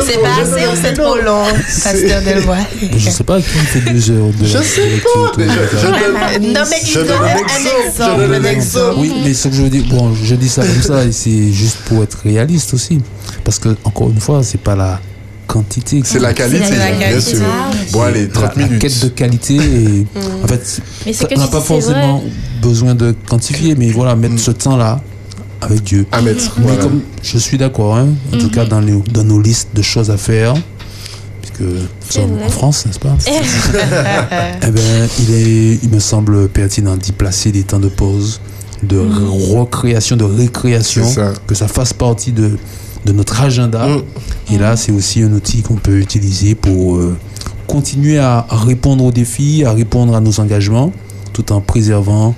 C'est 0.06 0.22
pas 0.22 0.42
assez, 0.42 0.64
un 0.66 0.76
c'est 0.82 0.94
trop 0.94 1.16
long, 1.18 1.44
pasteur 1.84 2.22
Delvoye. 2.22 2.58
Je 2.98 3.10
sais 3.10 3.24
pas 3.24 3.38
qui 3.40 3.44
fait 3.48 3.80
deux 3.92 4.12
heures 4.12 4.28
de 4.40 4.46
Je 4.46 4.58
la- 4.58 4.64
sais 4.64 4.82
pas, 5.04 5.32
la 5.38 6.40
Non, 6.40 6.62
mais 6.70 6.78
Je 6.86 7.00
il 7.00 7.06
donne 7.08 8.34
un 8.34 8.44
exemple, 8.44 8.98
un. 8.98 9.02
Oui, 9.02 9.14
mais 9.24 9.34
ce 9.34 9.48
que 9.48 9.56
je 9.56 9.62
veux 9.62 9.70
dire, 9.70 9.84
bon, 9.90 10.14
je 10.22 10.36
dis 10.36 10.50
ça 10.50 10.64
comme 10.66 10.82
ça, 10.82 11.04
et 11.06 11.12
c'est 11.12 11.52
juste 11.52 11.78
pour 11.86 12.04
être 12.04 12.18
réaliste 12.24 12.74
aussi. 12.74 13.00
Parce 13.44 13.60
que, 13.60 13.76
encore 13.84 14.10
une 14.10 14.20
fois, 14.20 14.42
c'est 14.44 14.60
pas 14.62 14.76
la 14.76 15.00
quantité. 15.48 16.02
C'est 16.04 16.20
la 16.20 16.34
qualité, 16.34 16.76
la 16.76 16.92
bien 16.92 17.00
qualité. 17.10 17.36
sûr. 17.36 17.46
Ah, 17.46 17.72
Bon, 17.92 18.02
allez, 18.04 18.24
la, 18.28 18.28
30 18.34 18.56
la 18.58 18.64
minutes. 18.66 18.82
quête 18.82 19.00
de 19.04 19.08
qualité. 19.10 19.56
Et, 19.56 20.06
en 20.44 20.48
fait, 20.48 20.82
Mais 21.06 21.14
ça- 21.14 21.28
on 21.36 21.40
n'a 21.40 21.48
pas 21.48 21.60
dis, 21.60 21.66
forcément 21.66 22.24
besoin 22.62 22.96
de 22.96 23.14
quantifier, 23.30 23.76
mais 23.76 23.92
voilà, 23.92 24.16
mettre 24.16 24.40
ce 24.40 24.52
temps-là 24.52 25.02
avec 25.64 25.84
Dieu. 25.84 26.06
à 26.12 26.22
mettre. 26.22 26.54
Mais 26.58 26.64
Voilà. 26.68 26.84
comme 26.84 27.02
je 27.22 27.38
suis 27.38 27.58
d'accord, 27.58 27.96
hein, 27.98 28.08
en 28.34 28.38
tout 28.38 28.50
cas 28.50 28.66
dans, 28.66 28.80
les, 28.82 28.94
dans 29.12 29.24
nos 29.24 29.42
listes 29.42 29.70
de 29.74 29.82
choses 29.82 30.10
à 30.12 30.18
faire, 30.18 30.54
puisque 31.42 31.62
nous 31.62 31.78
sommes 32.10 32.36
vrai. 32.36 32.46
en 32.46 32.50
France, 32.50 32.86
n'est-ce 32.86 33.00
pas? 33.00 33.16
Eh, 34.66 34.72
ben, 34.72 35.08
il, 35.20 35.34
est, 35.34 35.80
il 35.84 35.90
me 35.90 36.00
semble 36.00 36.48
pertinent 36.50 36.96
d'y 36.98 37.12
placer 37.12 37.52
des 37.52 37.64
temps 37.64 37.80
de 37.80 37.90
pause, 37.90 38.40
de 38.84 39.00
recréation, 39.00 40.16
de 40.16 40.24
récréation, 40.24 41.06
ça. 41.08 41.34
que 41.48 41.56
ça 41.56 41.68
fasse 41.68 41.94
partie 41.94 42.32
de, 42.32 42.58
de 43.06 43.12
notre 43.12 43.42
agenda. 43.42 43.88
Mm. 43.88 44.02
Et 44.54 44.58
là, 44.58 44.76
c'est 44.78 44.92
aussi 44.92 45.22
un 45.22 45.32
outil 45.34 45.62
qu'on 45.62 45.76
peut 45.76 45.98
utiliser 46.00 46.56
pour 46.56 46.96
euh, 46.98 47.18
continuer 47.68 48.20
à, 48.20 48.46
à 48.50 48.58
répondre 48.58 49.04
aux 49.06 49.12
défis, 49.12 49.64
à 49.66 49.72
répondre 49.74 50.16
à 50.16 50.20
nos 50.22 50.40
engagements, 50.40 50.92
tout 51.34 51.52
en 51.52 51.62
préservant 51.62 52.36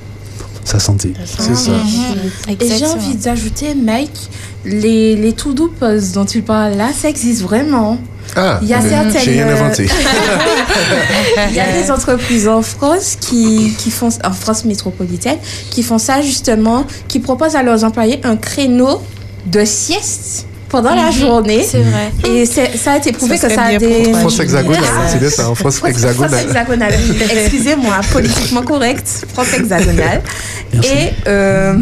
sa 0.65 0.80
santé. 0.80 1.13
C'est 1.25 1.56
ça. 1.56 1.71
Et 2.49 2.58
j'ai 2.60 2.86
envie 2.86 3.15
d'ajouter, 3.15 3.75
Mike, 3.75 4.30
les, 4.65 5.15
les 5.15 5.34
to-do 5.34 5.71
pause 5.80 6.12
dont 6.12 6.25
tu 6.25 6.41
parles 6.41 6.75
là, 6.75 6.89
ça 6.91 7.08
existe 7.08 7.41
vraiment. 7.41 7.97
Ah, 8.36 8.60
Il 8.62 8.67
y 8.67 8.73
a 8.73 8.82
mais 8.82 8.89
certaines, 8.89 9.21
J'ai 9.21 9.32
rien 9.32 9.47
euh, 9.47 9.54
inventé. 9.54 9.88
Il 11.49 11.56
y 11.56 11.60
a 11.60 11.71
des 11.71 11.91
entreprises 11.91 12.47
en 12.47 12.62
France 12.62 13.17
qui, 13.19 13.73
qui 13.78 13.91
font, 13.91 14.10
en 14.23 14.34
France 14.34 14.65
métropolitaine, 14.65 15.38
qui 15.69 15.84
font 15.84 15.99
ça 15.99 16.21
justement, 16.21 16.86
qui 17.08 17.19
proposent 17.19 17.56
à 17.56 17.63
leurs 17.63 17.84
employés 17.84 18.19
un 18.23 18.36
créneau 18.36 19.01
de 19.45 19.63
sieste 19.63 20.47
pendant 20.76 20.94
la 20.96 21.10
journée. 21.10 21.64
C'est 21.66 21.80
vrai. 21.82 22.12
Et 22.30 22.46
ça 22.46 22.92
a 22.92 22.98
été 22.98 23.14
prouvé 23.14 23.38
Ça 23.38 23.48
que 23.48 23.56
ça 23.56 23.62
a 23.64 23.78
des... 23.78 24.12
France 24.14 24.40
hexagonale, 24.42 24.82
c'est 25.08 25.20
bien 25.20 25.30
ça, 25.30 25.50
en 25.50 25.56
France 25.56 25.78
France- 25.78 25.90
hexagonale. 25.92 26.30
France 26.30 26.42
hexagonale. 26.44 26.94
Excusez-moi, 27.32 27.96
politiquement 28.12 28.62
correct. 28.64 29.26
France 29.34 29.54
hexagonale. 29.54 30.22
Merci. 30.74 30.90
Et 30.92 31.14
euh, 31.28 31.76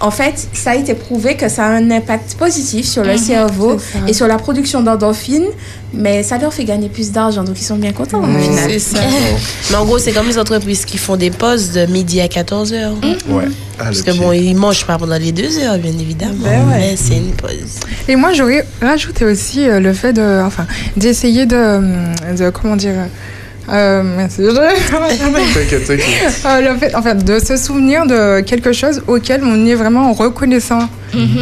en 0.00 0.10
fait, 0.10 0.48
ça 0.52 0.70
a 0.72 0.74
été 0.76 0.94
prouvé 0.94 1.36
que 1.36 1.48
ça 1.48 1.64
a 1.66 1.68
un 1.70 1.90
impact 1.90 2.34
positif 2.36 2.86
sur 2.86 3.02
le 3.02 3.16
cerveau 3.16 3.78
c'est 3.78 3.98
ça. 3.98 4.04
et 4.06 4.12
sur 4.12 4.26
la 4.28 4.36
production 4.36 4.82
d'endorphines, 4.82 5.48
mais 5.92 6.22
ça 6.22 6.38
leur 6.38 6.52
fait 6.52 6.64
gagner 6.64 6.88
plus 6.88 7.10
d'argent, 7.12 7.42
donc 7.42 7.60
ils 7.60 7.64
sont 7.64 7.76
bien 7.76 7.92
contents 7.92 8.20
au 8.20 8.38
final. 8.38 8.70
C'est 8.70 8.78
ça. 8.78 9.00
Mais 9.70 9.76
en 9.76 9.84
gros, 9.84 9.98
c'est 9.98 10.12
comme 10.12 10.28
les 10.28 10.38
entreprises 10.38 10.84
qui 10.84 10.98
font 10.98 11.16
des 11.16 11.30
pauses 11.30 11.72
de 11.72 11.86
midi 11.86 12.20
à 12.20 12.28
14 12.28 12.72
heures. 12.72 12.92
Ouais. 13.28 13.44
Ah, 13.78 13.84
Parce 13.84 14.02
que 14.02 14.10
pied. 14.10 14.20
bon, 14.20 14.32
ils 14.32 14.54
mangent 14.54 14.84
pas 14.86 14.98
pendant 14.98 15.16
les 15.18 15.32
deux 15.32 15.58
heures, 15.58 15.78
bien 15.78 15.92
évidemment. 15.92 16.34
Ben 16.42 16.68
ouais. 16.68 16.78
Mais 16.78 16.96
c'est 16.96 17.16
une 17.16 17.32
pause. 17.32 17.80
Et 18.06 18.16
moi, 18.16 18.32
j'aurais 18.32 18.66
rajouté 18.82 19.24
aussi 19.24 19.68
euh, 19.68 19.80
le 19.80 19.92
fait 19.92 20.12
de, 20.12 20.42
enfin, 20.44 20.66
d'essayer 20.96 21.46
de, 21.46 21.56
hum, 21.56 22.36
de, 22.36 22.50
comment 22.50 22.76
dire, 22.76 22.94
euh, 23.70 24.02
merci. 24.02 24.42
T'inquiète, 25.54 25.86
t'inquiète. 25.86 26.42
Euh, 26.46 26.72
le 26.72 26.78
fait, 26.78 26.94
en 26.94 27.02
fait, 27.02 27.24
de 27.24 27.38
se 27.38 27.56
souvenir 27.56 28.06
de 28.06 28.40
quelque 28.40 28.72
chose 28.72 29.02
auquel 29.06 29.42
on 29.44 29.66
est 29.66 29.74
vraiment 29.74 30.12
reconnaissant. 30.12 30.88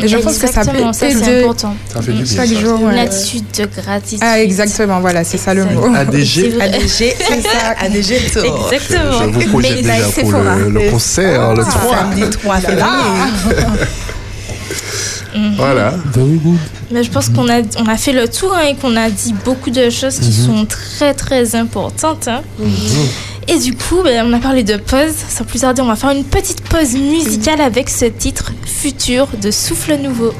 Et 0.02 0.08
je 0.08 0.16
pense 0.18 0.38
que 0.38 0.46
ça 0.46 0.60
peut 0.64 0.78
ça, 0.92 1.10
c'est 1.10 1.40
important. 1.40 1.74
Ça 1.92 2.00
fait 2.02 2.12
du 2.12 2.22
bien. 2.22 2.36
chaque 2.36 2.48
ça. 2.48 2.54
jour. 2.60 2.78
Une 2.80 2.86
ouais. 2.88 3.00
attitude 3.00 3.44
de 3.58 3.66
gratitude. 3.80 4.20
Ah, 4.22 4.40
exactement, 4.40 5.00
voilà, 5.00 5.24
c'est 5.24 5.38
ça 5.38 5.54
le 5.54 5.64
mot. 5.64 5.88
C'est 5.92 5.98
ADG. 5.98 6.54
ADG, 6.60 6.88
c'est 6.88 7.42
ça. 7.42 7.74
ADG 7.80 8.30
Tour. 8.32 8.70
Exactement. 8.72 9.22
Je 9.22 9.28
vous 9.28 9.48
projette 9.50 9.72
Mais 9.76 9.82
déjà 9.82 10.04
c'est 10.12 10.20
pour 10.22 10.30
fort, 10.30 10.42
le, 10.56 10.70
le 10.70 10.90
concert, 10.90 11.54
le 11.54 11.62
3. 11.62 11.96
Samedi 11.96 12.30
3 12.30 12.56
février. 12.56 12.84
Voilà. 15.56 15.92
Very 16.14 16.38
good. 16.38 16.58
Mais 16.90 17.03
je 17.03 17.11
pense 17.11 17.29
qu'on 17.29 17.49
a, 17.49 17.62
on 17.79 17.87
a 17.87 17.96
fait 17.96 18.12
le 18.12 18.29
tour 18.29 18.53
hein, 18.55 18.62
et 18.68 18.75
qu'on 18.77 18.96
a 18.96 19.11
dit 19.11 19.35
beaucoup 19.44 19.70
de 19.70 19.90
choses 19.90 20.18
qui 20.18 20.33
sont 20.33 20.64
très 20.66 21.14
très 21.14 21.57
importantes. 21.57 22.29
hein. 22.29 22.42
Et 23.49 23.59
du 23.59 23.75
coup, 23.77 24.03
ben, 24.05 24.27
on 24.29 24.33
a 24.33 24.38
parlé 24.38 24.62
de 24.62 24.77
pause. 24.77 25.14
Sans 25.29 25.44
plus 25.44 25.61
tarder, 25.61 25.83
on 25.83 25.87
va 25.87 25.96
faire 25.96 26.11
une 26.11 26.25
petite 26.25 26.62
pause 26.62 26.94
musicale 26.94 27.61
avec 27.61 27.88
ce 27.88 28.05
titre 28.07 28.53
Futur 28.64 29.29
de 29.40 29.51
Souffle 29.51 29.96
Nouveau. 30.03 30.33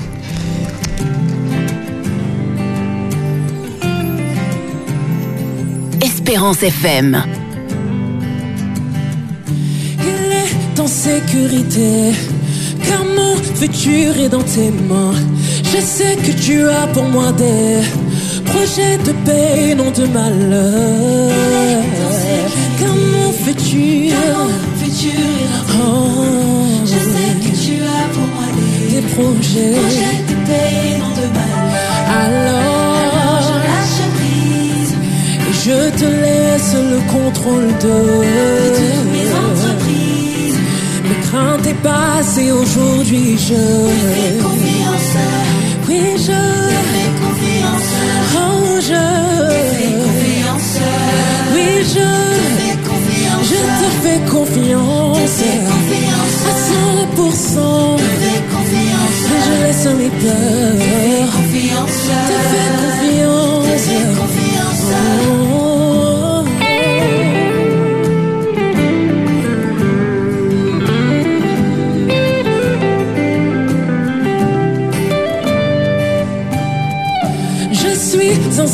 Espérance 6.03 6.63
FM. 6.63 7.23
Il 10.01 10.33
est 10.33 10.81
en 10.81 10.87
sécurité, 10.87 12.13
car 12.89 13.05
mon 13.05 13.37
futur 13.61 14.17
est 14.25 14.29
dans 14.29 14.43
tes 14.43 14.71
mains. 14.91 15.15
Je 15.73 15.79
sais 15.81 16.17
que 16.25 16.33
tu 16.45 16.69
as 16.69 16.87
pour 16.95 17.05
moi 17.05 17.33
des 17.33 17.81
projets 18.51 18.99
de 19.07 19.13
paix, 19.27 19.75
non 19.77 19.91
de 19.91 20.07
malheur. 20.07 21.33
Car 22.79 22.95
mon 23.15 23.31
futur, 23.33 24.13
oh, 25.81 25.95
Je 26.85 26.99
sais 27.13 27.33
que 27.45 27.53
tu 27.65 27.75
as 27.83 28.07
pour 28.15 28.27
moi 28.35 28.47
des 28.57 28.95
des 28.95 29.03
projets. 29.15 29.75
projets 29.81 30.21
de 30.31 30.35
paix, 30.47 30.99
non 31.01 31.13
de 31.21 31.27
mal. 31.37 31.57
Alors, 32.25 33.43
Je 33.47 33.55
lâche 33.69 34.05
prise 34.17 34.95
et 35.49 35.55
je 35.65 35.79
te 36.01 36.05
laisse 36.25 36.75
le 36.93 36.99
contrôle 37.13 37.69
de 37.87 37.97
passée 41.83 42.53
aujourd'hui, 42.53 43.37
je 43.39 43.55
Fais 43.55 44.43
confiance, 44.43 45.13
Oui, 45.89 46.03
je 46.17 46.41
fais 46.93 47.11
confiance, 47.23 47.91
Oh, 48.35 48.81
je 48.81 49.05
fais 49.77 49.93
confiance, 50.05 50.73
Oui, 51.55 51.69
je 51.95 52.09
fais 52.57 52.77
confiance, 52.91 53.47
Je 53.51 53.61
te 53.81 53.89
fais 54.03 54.21
confiance. 54.31 55.19
À 56.47 56.55
100% 57.17 57.97
fais 58.21 58.43
confiance, 58.55 59.19
Et 59.33 59.41
je 59.47 59.55
laisse 59.65 59.87
mes 59.99 60.11
peurs 60.23 61.33
confiance, 61.37 61.99
Te 62.29 62.37
fais 62.51 62.71
confiance. 62.83 63.67
Fais 63.87 64.05
confiance. 64.19 64.85
Oh. 65.29 65.76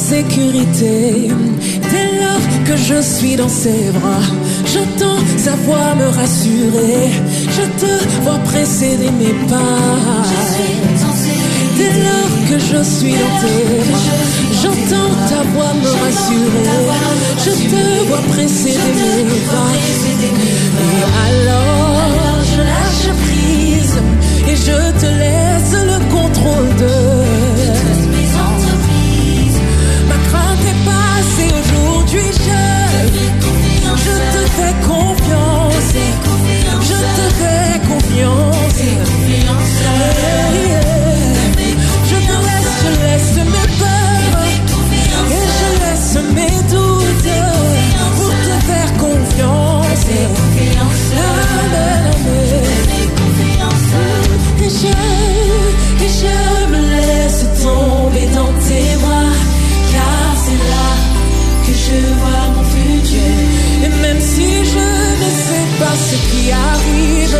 Sécurité 0.02 1.28
dès 1.92 2.08
lors 2.22 2.48
que 2.66 2.76
je 2.76 3.00
suis 3.00 3.36
dans 3.36 3.48
ses 3.48 3.90
bras. 3.96 4.26
J'entends 4.72 5.22
sa 5.36 5.54
voix 5.64 5.94
me 5.94 6.08
rassurer. 6.20 7.04
Je 7.56 7.64
te 7.82 7.92
vois 8.24 8.40
précéder 8.50 9.10
mes 9.20 9.36
pas. 9.50 9.78
Dès 11.78 11.94
lors 12.08 12.34
que 12.50 12.58
je 12.70 12.80
suis 12.94 13.16
dans 13.22 13.36
tes 13.42 13.62
bras, 13.90 14.18
j'entends 14.60 15.14
ta 15.30 15.42
voix 15.52 15.72
me 15.82 15.90
rassurer. 16.04 16.66
Je 17.46 17.52
te 17.72 17.82
vois 18.08 18.24
précéder 18.34 19.14
mes 19.28 19.42
pas. 19.52 19.72
Et 20.88 21.02
alors, 21.28 22.38
je 22.52 22.60
lâche 22.72 23.10
prise 23.24 23.96
et 24.50 24.56
je 24.66 24.78
te 25.00 25.08
laisse 25.22 25.74
le 25.90 25.98
contrôle 26.16 26.70
de 26.84 27.01
laisse 43.34 43.44
mes 43.44 43.68
peurs 43.78 44.44
et 45.30 45.46
je 45.58 45.68
laisse 45.82 46.16
mes 46.34 46.56
doutes 46.70 47.32
pour 48.16 48.30
te 48.30 48.54
faire 48.66 48.92
confiance. 48.98 50.02
Et 54.64 54.68
je, 54.68 54.92
et 56.04 56.10
je 56.20 56.36
me 56.70 56.80
laisse 56.90 57.44
tomber 57.62 58.26
dans 58.34 58.52
tes 58.66 58.96
bras, 59.02 59.32
car 59.92 60.28
c'est 60.44 60.62
là 60.70 60.90
que 61.66 61.72
je 61.72 61.98
vois 62.20 62.46
mon 62.54 62.64
futur. 62.64 63.34
Et 63.84 63.92
même 64.02 64.20
si 64.20 64.48
je 64.64 64.88
ne 65.22 65.30
sais 65.46 65.66
pas 65.80 65.96
ce 66.08 66.16
qui 66.30 66.42
arrive, 66.52 67.36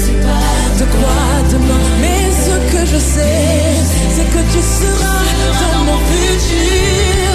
je 0.00 0.12
pas 0.26 0.66
de 0.78 0.84
quoi 0.90 1.22
demain, 1.52 1.86
mais 2.00 2.22
ce 2.44 2.54
que 2.72 2.80
je 2.86 2.98
sais 2.98 3.95
c'est 4.16 4.24
que 4.24 4.42
tu 4.50 4.62
seras 4.62 5.72
dans 5.72 5.84
mon 5.84 5.98
futur. 5.98 7.25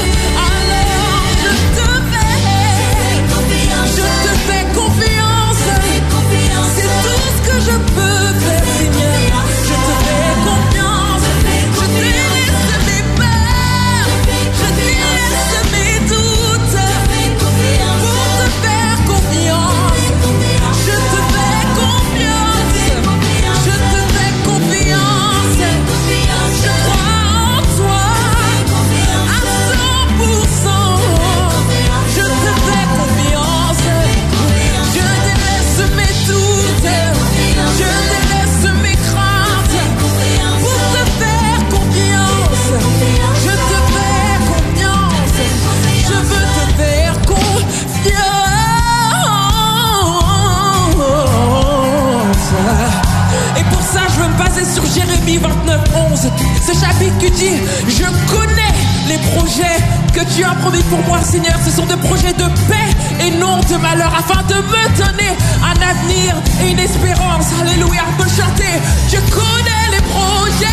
Jérémie 55.31 55.37
29, 55.37 55.81
11. 56.11 56.19
Ce 56.65 56.73
chapitre 56.73 57.17
qui 57.19 57.31
dit 57.31 57.57
Je 57.87 58.03
connais 58.33 58.73
les 59.07 59.17
projets 59.33 59.79
que 60.13 60.23
tu 60.35 60.43
as 60.43 60.55
promis 60.55 60.83
pour 60.83 60.99
moi, 61.07 61.21
Seigneur. 61.21 61.55
Ce 61.63 61.71
sont 61.71 61.85
des 61.85 61.95
projets 61.97 62.33
de 62.33 62.45
paix 62.67 62.89
et 63.25 63.31
non 63.31 63.59
de 63.59 63.77
malheur, 63.77 64.11
afin 64.17 64.41
de 64.43 64.55
me 64.55 64.97
donner 64.97 65.31
un 65.63 65.81
avenir 65.81 66.35
et 66.63 66.71
une 66.71 66.79
espérance. 66.79 67.47
Alléluia, 67.61 68.03
on 68.09 68.21
peut 68.21 68.29
chanter. 68.29 68.73
Je 69.09 69.17
connais 69.31 69.87
les 69.91 70.01
projets 70.01 70.67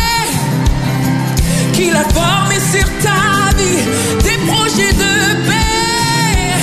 qu'il 1.73 1.95
a 1.95 2.03
formés 2.09 2.61
sur 2.73 2.87
ta 3.03 3.55
vie, 3.57 3.83
des 4.23 4.37
projets 4.51 4.93
de 4.93 5.47
paix. 5.47 6.55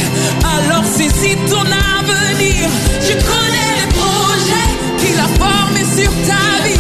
Alors 0.44 0.84
saisis 0.84 1.36
ton 1.48 1.60
avenir. 1.60 2.68
Je 3.00 3.12
connais 3.12 3.72
les 3.80 3.88
projets 3.94 4.70
qu'il 4.98 5.18
a 5.18 5.28
formés 5.38 5.84
sur 5.84 6.10
ta 6.26 6.64
vie, 6.64 6.76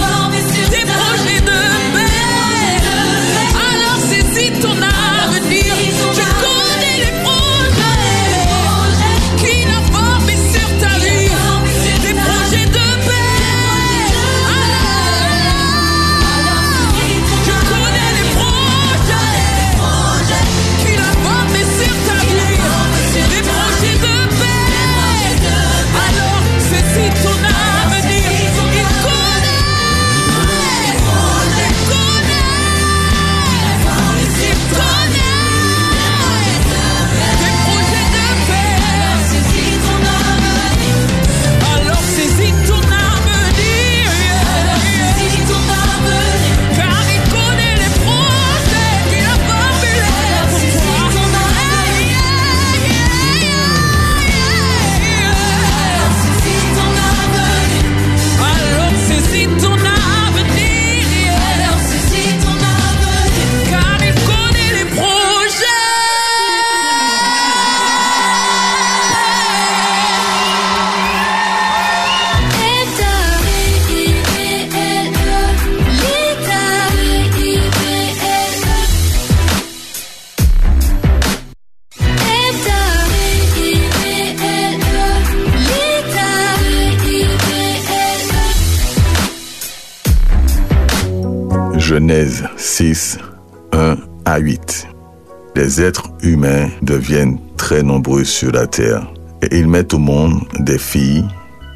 deviennent 96.86 97.38
très 97.58 97.82
nombreux 97.82 98.24
sur 98.24 98.52
la 98.52 98.66
terre 98.66 99.06
et 99.42 99.58
ils 99.58 99.68
mettent 99.68 99.92
au 99.92 99.98
monde 99.98 100.40
des 100.60 100.78
filles. 100.78 101.24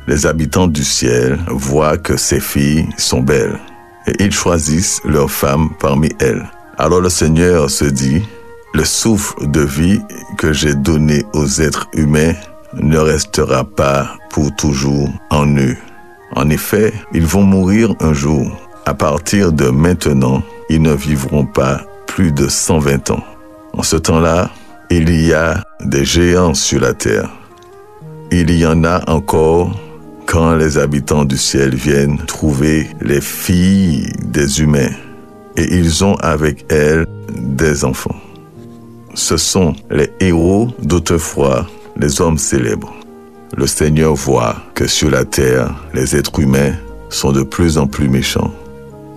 Les 0.07 0.25
habitants 0.25 0.67
du 0.67 0.85
ciel 0.85 1.39
voient 1.49 1.99
que 1.99 2.17
ces 2.17 2.41
filles 2.41 2.89
sont 2.97 3.21
belles 3.21 3.59
et 4.07 4.25
ils 4.25 4.33
choisissent 4.33 5.03
leurs 5.05 5.31
femmes 5.31 5.69
parmi 5.79 6.09
elles. 6.21 6.49
Alors 6.79 7.03
le 7.03 7.11
Seigneur 7.11 7.69
se 7.69 7.85
dit, 7.85 8.23
le 8.73 8.85
souffle 8.85 9.51
de 9.51 9.61
vie 9.61 10.01
que 10.39 10.53
j'ai 10.53 10.75
donné 10.75 11.25
aux 11.35 11.61
êtres 11.61 11.89
humains 11.93 12.35
ne 12.75 12.99
restera 12.99 13.65
pas 13.65 14.17
pour 14.31 14.55
toujours 14.57 15.09
en 15.31 15.47
eux. 15.59 15.77
En 16.37 16.49
effet, 16.49 16.93
ils 17.13 17.27
vont 17.27 17.43
mourir 17.43 17.95
un 18.01 18.13
jour. 18.13 18.47
À 18.87 18.95
partir 18.95 19.53
de 19.53 19.69
maintenant, 19.69 20.43
ils 20.69 20.81
ne 20.81 20.95
vivront 20.95 21.45
pas 21.45 21.83
plus 22.07 22.33
de 22.33 22.49
120 22.49 23.11
ans. 23.11 23.25
En 23.73 23.83
ce 23.83 23.97
temps-là, 23.97 24.51
il 24.91 25.25
y 25.25 25.33
a 25.33 25.65
des 25.85 26.05
géants 26.05 26.55
sur 26.55 26.81
la 26.81 26.95
terre. 26.95 27.31
Il 28.33 28.51
y 28.51 28.67
en 28.67 28.85
a 28.85 29.09
encore 29.09 29.79
quand 30.27 30.55
les 30.55 30.79
habitants 30.79 31.25
du 31.25 31.39
ciel 31.39 31.75
viennent 31.75 32.19
trouver 32.27 32.89
les 33.01 33.21
filles 33.21 34.13
des 34.25 34.61
humains 34.61 34.91
et 35.57 35.77
ils 35.77 36.05
ont 36.05 36.17
avec 36.17 36.65
elles 36.73 37.07
des 37.37 37.85
enfants. 37.85 38.17
Ce 39.15 39.37
sont 39.37 39.75
les 39.91 40.11
héros 40.21 40.69
d'autrefois, 40.83 41.67
les 41.97 42.21
hommes 42.21 42.39
célèbres. 42.39 42.95
Le 43.57 43.67
Seigneur 43.67 44.15
voit 44.15 44.57
que 44.75 44.87
sur 44.87 45.11
la 45.11 45.25
terre, 45.25 45.75
les 45.95 46.17
êtres 46.17 46.39
humains 46.39 46.75
sont 47.09 47.33
de 47.33 47.43
plus 47.43 47.79
en 47.79 47.87
plus 47.87 48.09
méchants. 48.09 48.53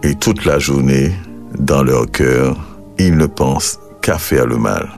Et 0.02 0.16
toute 0.16 0.46
la 0.46 0.60
journée, 0.60 1.14
dans 1.58 1.84
leur 1.84 2.10
cœur, 2.10 2.58
ils 2.98 3.16
ne 3.16 3.28
pensent 3.28 3.80
qu'à 4.02 4.18
faire 4.18 4.48
le 4.48 4.58
mal. 4.58 4.90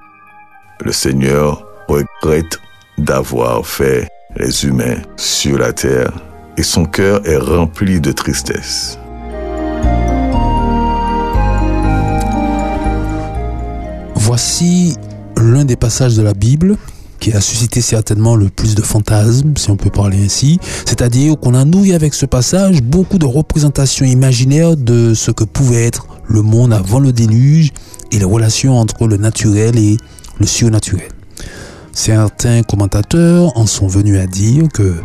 Le 0.84 0.92
Seigneur 0.92 1.66
regrette 1.88 2.60
d'avoir 2.98 3.66
fait 3.66 4.10
les 4.36 4.66
humains 4.66 4.98
sur 5.16 5.58
la 5.58 5.72
terre 5.72 6.12
et 6.58 6.64
son 6.64 6.86
cœur 6.86 7.26
est 7.26 7.38
rempli 7.38 8.02
de 8.02 8.12
tristesse. 8.12 9.00
Voici 14.16 14.96
l'un 15.38 15.64
des 15.64 15.78
passages 15.78 16.16
de 16.16 16.22
la 16.22 16.34
Bible 16.34 16.76
qui 17.20 17.32
a 17.32 17.40
suscité 17.40 17.80
certainement 17.80 18.36
le 18.36 18.50
plus 18.50 18.76
de 18.76 18.82
fantasmes, 18.82 19.54
si 19.56 19.72
on 19.72 19.78
peut 19.78 19.90
parler 19.90 20.26
ainsi. 20.26 20.60
C'est-à-dire 20.86 21.40
qu'on 21.40 21.54
a 21.54 21.64
nourri 21.64 21.94
avec 21.94 22.14
ce 22.14 22.26
passage 22.26 22.82
beaucoup 22.82 23.18
de 23.18 23.26
représentations 23.26 24.06
imaginaires 24.06 24.76
de 24.76 25.14
ce 25.14 25.32
que 25.32 25.46
pouvait 25.46 25.86
être 25.86 26.06
le 26.28 26.42
monde 26.42 26.74
avant 26.74 27.00
le 27.00 27.14
déluge 27.14 27.72
et 28.12 28.20
les 28.20 28.26
relations 28.26 28.78
entre 28.78 29.08
le 29.08 29.18
naturel 29.18 29.78
et 29.78 29.98
le 30.40 30.46
surnaturel. 30.46 31.10
Certains 31.94 32.62
commentateurs 32.64 33.58
en 33.58 33.66
sont 33.66 33.88
venus 33.88 34.20
à 34.20 34.28
dire 34.28 34.68
que 34.74 34.96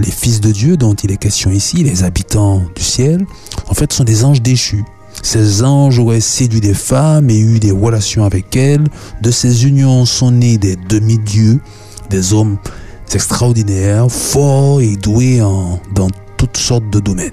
les 0.00 0.10
fils 0.10 0.40
de 0.40 0.50
Dieu 0.50 0.76
dont 0.76 0.94
il 0.94 1.12
est 1.12 1.16
question 1.16 1.50
ici, 1.50 1.84
les 1.84 2.02
habitants 2.02 2.62
du 2.74 2.82
ciel, 2.82 3.24
en 3.68 3.74
fait 3.74 3.92
sont 3.92 4.04
des 4.04 4.24
anges 4.24 4.42
déchus. 4.42 4.84
Ces 5.22 5.62
anges 5.62 5.98
auraient 5.98 6.20
séduit 6.20 6.60
des 6.60 6.74
femmes 6.74 7.30
et 7.30 7.38
eu 7.38 7.60
des 7.60 7.70
relations 7.70 8.24
avec 8.24 8.56
elles. 8.56 8.84
De 9.20 9.30
ces 9.30 9.66
unions 9.66 10.04
sont 10.04 10.32
nés 10.32 10.58
des 10.58 10.74
demi-dieux, 10.88 11.60
des 12.10 12.32
hommes 12.32 12.56
extraordinaires, 13.14 14.10
forts 14.10 14.80
et 14.80 14.96
doués 14.96 15.42
en- 15.42 15.78
dans 15.94 16.08
toutes 16.38 16.56
sortes 16.56 16.88
de 16.90 16.98
domaines. 16.98 17.30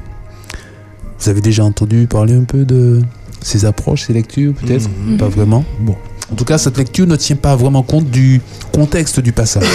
Vous 1.20 1.30
avez 1.30 1.42
déjà 1.42 1.64
entendu 1.64 2.06
parler 2.06 2.34
un 2.36 2.44
peu 2.44 2.66
de 2.66 3.02
ces 3.42 3.66
approches, 3.66 4.06
ces 4.08 4.14
lectures, 4.14 4.54
peut-être? 4.54 4.88
Mhm. 5.08 5.18
Pas 5.18 5.30
vraiment? 5.30 5.64
Bon. 5.80 5.96
En 6.32 6.36
tout 6.36 6.46
cas, 6.46 6.58
cette 6.58 6.78
lecture 6.78 7.08
ne 7.08 7.16
tient 7.16 7.36
pas 7.36 7.56
vraiment 7.56 7.84
compte 7.84 8.10
du 8.10 8.42
contexte 8.72 9.20
du 9.20 9.32
passage. 9.32 9.66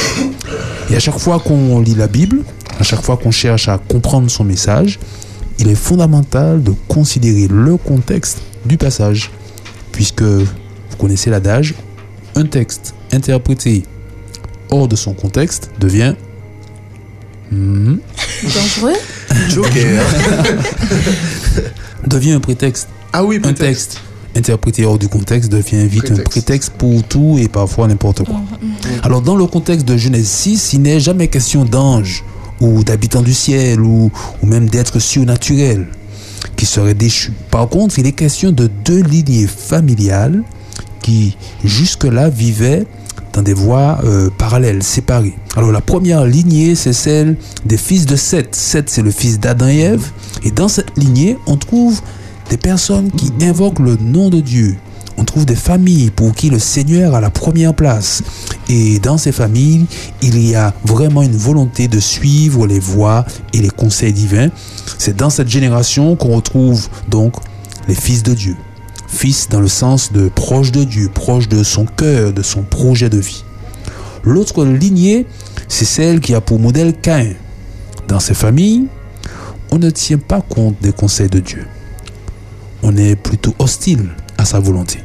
Et 0.90 0.96
à 0.96 1.00
chaque 1.00 1.18
fois 1.18 1.40
qu'on 1.40 1.80
lit 1.80 1.94
la 1.94 2.06
Bible, 2.06 2.40
à 2.78 2.82
chaque 2.82 3.02
fois 3.02 3.16
qu'on 3.16 3.30
cherche 3.30 3.68
à 3.68 3.78
comprendre 3.78 4.30
son 4.30 4.44
message, 4.44 4.98
il 5.58 5.68
est 5.68 5.74
fondamental 5.74 6.62
de 6.62 6.72
considérer 6.88 7.48
le 7.48 7.76
contexte 7.76 8.38
du 8.64 8.76
passage. 8.76 9.30
Puisque 9.92 10.22
vous 10.22 10.46
connaissez 10.98 11.30
l'adage, 11.30 11.74
un 12.36 12.46
texte 12.46 12.94
interprété 13.12 13.84
hors 14.70 14.88
de 14.88 14.96
son 14.96 15.14
contexte 15.14 15.70
devient... 15.80 16.14
Mhm. 17.50 17.98
Dangereux? 18.42 18.96
Joker. 19.48 20.02
devient 22.06 22.32
un 22.32 22.40
prétexte. 22.40 22.88
Ah 23.12 23.24
oui, 23.24 23.40
un 23.44 23.52
texte 23.52 24.00
interprété 24.36 24.84
hors 24.84 24.98
du 24.98 25.08
contexte 25.08 25.50
devient 25.50 25.86
vite 25.86 26.10
un 26.10 26.22
prétexte 26.22 26.70
pour 26.70 27.02
tout 27.04 27.36
et 27.38 27.48
parfois 27.48 27.86
n'importe 27.86 28.24
quoi. 28.24 28.40
Alors 29.02 29.22
dans 29.22 29.36
le 29.36 29.46
contexte 29.46 29.86
de 29.86 29.96
Genèse 29.96 30.28
6, 30.28 30.72
il 30.74 30.82
n'est 30.82 31.00
jamais 31.00 31.28
question 31.28 31.64
d'anges 31.64 32.24
ou 32.60 32.84
d'habitants 32.84 33.22
du 33.22 33.34
ciel 33.34 33.80
ou, 33.80 34.10
ou 34.42 34.46
même 34.46 34.68
d'êtres 34.68 34.98
surnaturels 34.98 35.86
qui 36.56 36.66
seraient 36.66 36.94
déchus. 36.94 37.32
Par 37.50 37.68
contre, 37.68 37.98
il 37.98 38.06
est 38.06 38.12
question 38.12 38.52
de 38.52 38.68
deux 38.84 39.02
lignées 39.02 39.46
familiales 39.46 40.42
qui 41.02 41.36
jusque-là 41.64 42.28
vivaient 42.28 42.86
dans 43.34 43.42
des 43.42 43.52
voies 43.52 43.98
euh, 44.04 44.30
parallèles, 44.30 44.82
séparées. 44.82 45.34
Alors 45.56 45.72
la 45.72 45.80
première 45.80 46.24
lignée, 46.24 46.74
c'est 46.74 46.92
celle 46.92 47.36
des 47.66 47.76
fils 47.76 48.06
de 48.06 48.16
Seth. 48.16 48.54
Seth, 48.54 48.88
c'est 48.88 49.02
le 49.02 49.10
fils 49.10 49.40
d'Adam 49.40 49.68
et 49.68 49.80
Ève. 49.80 50.10
Et 50.44 50.50
dans 50.50 50.68
cette 50.68 50.96
lignée, 50.96 51.36
on 51.46 51.56
trouve 51.56 52.00
des 52.50 52.56
personnes 52.56 53.10
qui 53.10 53.32
invoquent 53.42 53.80
le 53.80 53.96
nom 53.96 54.30
de 54.30 54.40
Dieu. 54.40 54.76
On 55.16 55.24
trouve 55.24 55.46
des 55.46 55.54
familles 55.54 56.10
pour 56.10 56.34
qui 56.34 56.50
le 56.50 56.58
Seigneur 56.58 57.14
a 57.14 57.20
la 57.20 57.30
première 57.30 57.74
place. 57.74 58.22
Et 58.68 58.98
dans 58.98 59.16
ces 59.16 59.32
familles, 59.32 59.86
il 60.22 60.44
y 60.44 60.54
a 60.54 60.74
vraiment 60.84 61.22
une 61.22 61.36
volonté 61.36 61.86
de 61.88 62.00
suivre 62.00 62.66
les 62.66 62.80
voies 62.80 63.24
et 63.52 63.58
les 63.58 63.70
conseils 63.70 64.12
divins. 64.12 64.48
C'est 64.98 65.16
dans 65.16 65.30
cette 65.30 65.48
génération 65.48 66.16
qu'on 66.16 66.36
retrouve 66.36 66.88
donc 67.08 67.34
les 67.86 67.94
fils 67.94 68.22
de 68.22 68.34
Dieu. 68.34 68.56
Fils 69.06 69.48
dans 69.48 69.60
le 69.60 69.68
sens 69.68 70.12
de 70.12 70.28
proche 70.28 70.72
de 70.72 70.82
Dieu, 70.82 71.08
proche 71.12 71.48
de 71.48 71.62
son 71.62 71.86
cœur, 71.86 72.32
de 72.32 72.42
son 72.42 72.62
projet 72.62 73.08
de 73.08 73.18
vie. 73.18 73.44
L'autre 74.24 74.64
lignée, 74.64 75.26
c'est 75.68 75.84
celle 75.84 76.20
qui 76.20 76.34
a 76.34 76.40
pour 76.40 76.58
modèle 76.58 76.94
Caïn. 76.94 77.34
Dans 78.08 78.20
ces 78.20 78.34
familles, 78.34 78.86
on 79.70 79.78
ne 79.78 79.90
tient 79.90 80.18
pas 80.18 80.40
compte 80.40 80.76
des 80.80 80.92
conseils 80.92 81.28
de 81.28 81.40
Dieu. 81.40 81.66
On 82.86 82.98
est 82.98 83.16
plutôt 83.16 83.54
hostile 83.58 84.10
à 84.36 84.44
sa 84.44 84.60
volonté. 84.60 84.98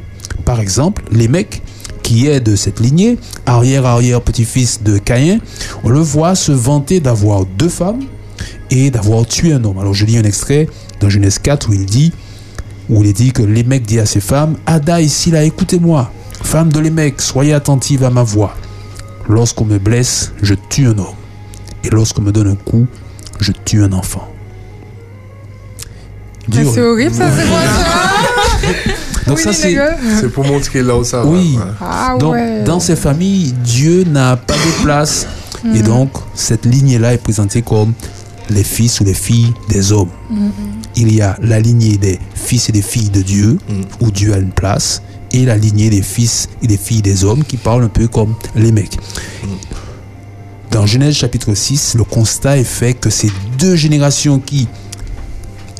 Par 0.44 0.60
exemple, 0.60 1.02
les 1.10 1.28
mecs 1.28 1.62
qui 2.02 2.26
est 2.26 2.40
de 2.40 2.54
cette 2.54 2.78
lignée, 2.78 3.16
arrière-arrière-petit-fils 3.46 4.82
de 4.82 4.98
Caïn, 4.98 5.38
on 5.82 5.88
le 5.88 6.00
voit 6.00 6.34
se 6.34 6.52
vanter 6.52 7.00
d'avoir 7.00 7.46
deux 7.46 7.70
femmes 7.70 8.02
et 8.70 8.90
d'avoir 8.90 9.26
tué 9.26 9.54
un 9.54 9.64
homme. 9.64 9.78
Alors 9.78 9.94
je 9.94 10.04
lis 10.04 10.18
un 10.18 10.24
extrait 10.24 10.68
dans 11.00 11.08
Genèse 11.08 11.38
4 11.38 11.70
où 11.70 11.72
il 11.72 11.86
dit, 11.86 12.12
où 12.90 13.02
il 13.02 13.14
dit 13.14 13.32
que 13.32 13.42
les 13.42 13.64
mecs 13.64 13.86
dit 13.86 13.98
à 13.98 14.04
ses 14.04 14.20
femmes, 14.20 14.56
Ada 14.66 15.00
ici 15.00 15.30
là, 15.30 15.42
écoutez-moi, 15.44 16.12
femme 16.42 16.70
de 16.70 16.80
les 16.80 16.90
mecs, 16.90 17.22
soyez 17.22 17.54
attentive 17.54 18.04
à 18.04 18.10
ma 18.10 18.24
voix. 18.24 18.56
Lorsqu'on 19.26 19.64
me 19.64 19.78
blesse, 19.78 20.32
je 20.42 20.54
tue 20.68 20.86
un 20.86 20.98
homme. 20.98 21.16
Et 21.82 21.88
lorsqu'on 21.88 22.20
me 22.20 22.30
donne 22.30 22.48
un 22.48 22.56
coup, 22.56 22.86
je 23.38 23.52
tue 23.52 23.82
un 23.82 23.92
enfant. 23.94 24.28
Dur. 26.50 26.70
C'est 26.74 26.82
horrible 26.82 27.14
ça, 27.14 27.30
c'est 27.36 27.48
quoi 27.48 27.60
ça 27.60 28.92
Donc 29.26 29.36
Oui, 29.38 29.42
ça 29.44 29.52
c'est. 29.52 29.76
C'est 30.20 30.28
pour 30.32 30.44
montrer 30.44 30.82
là 30.82 30.96
où 30.96 31.04
ça 31.04 31.22
va. 31.22 31.26
oui. 31.28 31.58
Ah 31.80 32.16
donc 32.18 32.32
ouais. 32.34 32.62
dans 32.64 32.80
ces 32.80 32.96
familles, 32.96 33.52
Dieu 33.64 34.04
n'a 34.04 34.36
pas 34.36 34.54
de 34.54 34.82
place 34.82 35.26
Mm. 35.62 35.76
et 35.76 35.82
donc 35.82 36.10
cette 36.34 36.64
lignée 36.64 36.96
là 36.98 37.12
est 37.12 37.18
présentée 37.22 37.60
comme 37.60 37.92
les 38.48 38.64
fils 38.64 38.98
ou 39.00 39.04
les 39.04 39.12
filles 39.12 39.52
des 39.68 39.92
hommes. 39.92 40.08
Il 40.96 41.12
y 41.14 41.20
a 41.20 41.36
la 41.42 41.60
lignée 41.60 41.98
des 41.98 42.18
fils 42.34 42.70
et 42.70 42.72
des 42.72 42.80
filles 42.80 43.10
de 43.10 43.20
Dieu 43.20 43.58
où 44.00 44.10
Dieu 44.10 44.32
a 44.32 44.38
une 44.38 44.52
place 44.52 45.02
et 45.32 45.44
la 45.44 45.58
lignée 45.58 45.90
des 45.90 46.00
fils 46.00 46.48
et 46.62 46.66
des 46.66 46.78
filles 46.78 47.02
des 47.02 47.24
hommes 47.24 47.44
qui 47.44 47.58
parlent 47.58 47.84
un 47.84 47.88
peu 47.88 48.08
comme 48.08 48.34
les 48.56 48.72
mecs. 48.72 48.96
Dans 50.70 50.86
Genèse 50.86 51.14
chapitre 51.16 51.52
6, 51.54 51.94
le 51.96 52.04
constat 52.04 52.56
est 52.56 52.64
fait 52.64 52.94
que 52.94 53.10
ces 53.10 53.30
deux 53.58 53.76
générations 53.76 54.38
qui 54.38 54.66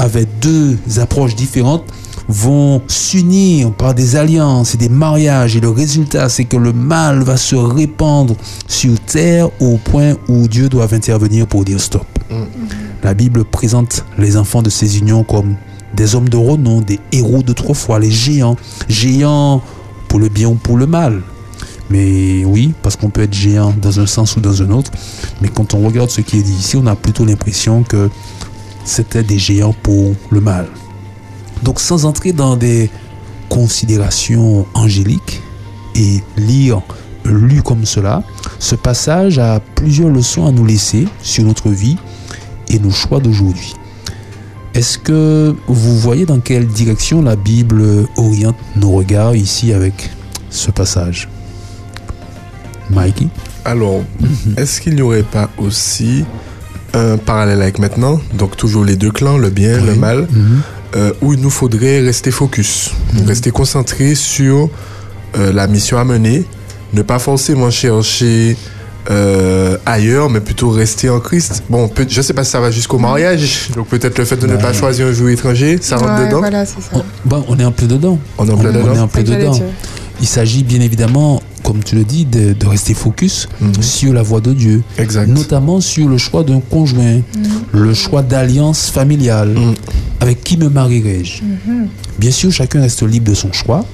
avaient 0.00 0.26
deux 0.40 0.78
approches 0.98 1.34
différentes 1.34 1.84
vont 2.26 2.80
s'unir 2.86 3.72
par 3.72 3.94
des 3.94 4.16
alliances 4.16 4.74
et 4.74 4.78
des 4.78 4.88
mariages 4.88 5.56
et 5.56 5.60
le 5.60 5.68
résultat 5.68 6.28
c'est 6.28 6.44
que 6.44 6.56
le 6.56 6.72
mal 6.72 7.22
va 7.22 7.36
se 7.36 7.56
répandre 7.56 8.34
sur 8.66 8.98
terre 9.00 9.50
au 9.60 9.76
point 9.76 10.14
où 10.28 10.48
Dieu 10.48 10.68
doit 10.68 10.92
intervenir 10.94 11.46
pour 11.46 11.64
dire 11.64 11.80
stop. 11.80 12.06
La 13.02 13.14
Bible 13.14 13.44
présente 13.44 14.04
les 14.16 14.36
enfants 14.36 14.62
de 14.62 14.70
ces 14.70 14.98
unions 14.98 15.24
comme 15.24 15.56
des 15.94 16.14
hommes 16.14 16.28
de 16.28 16.36
renom, 16.36 16.80
des 16.80 17.00
héros 17.12 17.42
d'autrefois, 17.42 17.98
les 17.98 18.10
géants, 18.10 18.56
géants 18.88 19.60
pour 20.08 20.20
le 20.20 20.28
bien 20.28 20.48
ou 20.48 20.54
pour 20.54 20.76
le 20.76 20.86
mal. 20.86 21.22
Mais 21.90 22.44
oui, 22.44 22.72
parce 22.82 22.94
qu'on 22.94 23.10
peut 23.10 23.22
être 23.22 23.34
géant 23.34 23.74
dans 23.82 23.98
un 23.98 24.06
sens 24.06 24.36
ou 24.36 24.40
dans 24.40 24.62
un 24.62 24.70
autre. 24.70 24.92
Mais 25.42 25.48
quand 25.48 25.74
on 25.74 25.84
regarde 25.84 26.10
ce 26.10 26.20
qui 26.20 26.38
est 26.38 26.42
dit 26.42 26.52
ici, 26.52 26.76
on 26.76 26.86
a 26.86 26.94
plutôt 26.94 27.24
l'impression 27.24 27.82
que 27.82 28.08
c'était 28.84 29.22
des 29.22 29.38
géants 29.38 29.74
pour 29.82 30.14
le 30.30 30.40
mal. 30.40 30.66
Donc 31.62 31.80
sans 31.80 32.04
entrer 32.04 32.32
dans 32.32 32.56
des 32.56 32.90
considérations 33.48 34.66
angéliques 34.74 35.42
et 35.94 36.22
lire 36.36 36.82
lu 37.24 37.62
comme 37.62 37.84
cela, 37.84 38.22
ce 38.58 38.74
passage 38.74 39.38
a 39.38 39.60
plusieurs 39.60 40.08
leçons 40.08 40.46
à 40.46 40.52
nous 40.52 40.64
laisser 40.64 41.06
sur 41.22 41.44
notre 41.44 41.68
vie 41.68 41.96
et 42.68 42.78
nos 42.78 42.90
choix 42.90 43.20
d'aujourd'hui. 43.20 43.74
Est-ce 44.72 44.98
que 44.98 45.54
vous 45.66 45.98
voyez 45.98 46.26
dans 46.26 46.38
quelle 46.38 46.66
direction 46.66 47.22
la 47.22 47.36
Bible 47.36 48.06
oriente 48.16 48.56
nos 48.76 48.92
regards 48.92 49.34
ici 49.34 49.72
avec 49.72 50.10
ce 50.48 50.70
passage? 50.70 51.28
Mikey? 52.88 53.26
Alors, 53.64 54.02
est-ce 54.56 54.80
qu'il 54.80 54.94
n'y 54.94 55.02
aurait 55.02 55.22
pas 55.22 55.50
aussi 55.58 56.24
un 56.94 57.16
parallèle 57.16 57.62
avec 57.62 57.79
maintenant 57.79 58.20
Donc 58.35 58.57
toujours 58.57 58.85
les 58.85 58.96
deux 58.96 59.11
clans, 59.12 59.38
le 59.38 59.50
bien, 59.50 59.81
le 59.81 59.94
mal, 59.94 60.26
euh, 60.96 61.12
où 61.20 61.33
il 61.35 61.40
nous 61.40 61.50
faudrait 61.50 62.00
rester 62.00 62.31
focus, 62.31 62.90
rester 63.26 63.50
concentré 63.50 64.14
sur 64.14 64.68
euh, 65.38 65.53
la 65.53 65.66
mission 65.68 65.98
à 65.98 66.05
mener, 66.05 66.44
ne 66.92 67.03
pas 67.03 67.18
forcément 67.20 67.70
chercher 67.70 68.57
euh, 69.11 69.76
ailleurs, 69.87 70.29
mais 70.29 70.40
plutôt 70.40 70.70
rester 70.70 71.09
en 71.09 71.20
Christ. 71.20 71.62
Bon, 71.70 71.88
peut- 71.88 72.07
je 72.09 72.20
sais 72.20 72.35
pas 72.35 72.44
si 72.44 72.50
ça 72.50 72.61
va 72.61 72.70
jusqu'au 72.70 72.98
mariage, 72.98 73.70
donc 73.74 73.87
peut-être 73.88 74.18
le 74.18 74.24
fait 74.24 74.37
de 74.37 74.46
ne 74.46 74.57
pas 74.57 74.72
choisir 74.72 75.07
un 75.07 75.12
jouet 75.12 75.33
étranger, 75.35 75.79
ça 75.81 75.96
rentre 75.96 76.20
Ouais, 76.20 76.26
dedans. 76.26 76.38
voilà, 76.40 76.64
on 77.48 77.59
est 77.59 77.62
un 77.62 77.70
peu 77.70 77.87
dedans. 77.87 78.18
On 78.38 78.46
est 78.48 78.53
en 78.53 78.57
plein 78.59 78.70
on, 78.70 79.22
dedans. 79.22 79.55
est. 79.55 79.62
Il 80.20 80.26
s'agit 80.29 80.64
bien 80.64 80.81
évidemment, 80.81 81.40
comme 81.70 81.85
tu 81.85 81.94
le 81.94 82.02
dis, 82.02 82.24
de, 82.24 82.52
de 82.52 82.66
rester 82.66 82.94
focus 82.94 83.48
sur 83.80 84.12
la 84.12 84.22
voie 84.22 84.40
de 84.40 84.52
Dieu. 84.52 84.83
Exact. 84.98 85.28
Notamment 85.28 85.80
sur 85.80 86.09
le 86.09 86.18
choix 86.18 86.42
d'un 86.42 86.59
conjoint, 86.59 87.20
le 87.70 87.94
choix 87.94 88.22
d'alliance 88.22 88.90
familiale. 88.90 89.54
Avec 90.18 90.42
qui 90.42 90.56
me 90.56 90.68
marierai-je? 90.68 91.42
Bien 92.18 92.33
sûr, 92.33 92.50
chacun 92.50 92.81
reste 92.81 93.04
libre 93.04 93.31
de 93.31 93.35
son 93.37 93.52
choix. 93.52 93.85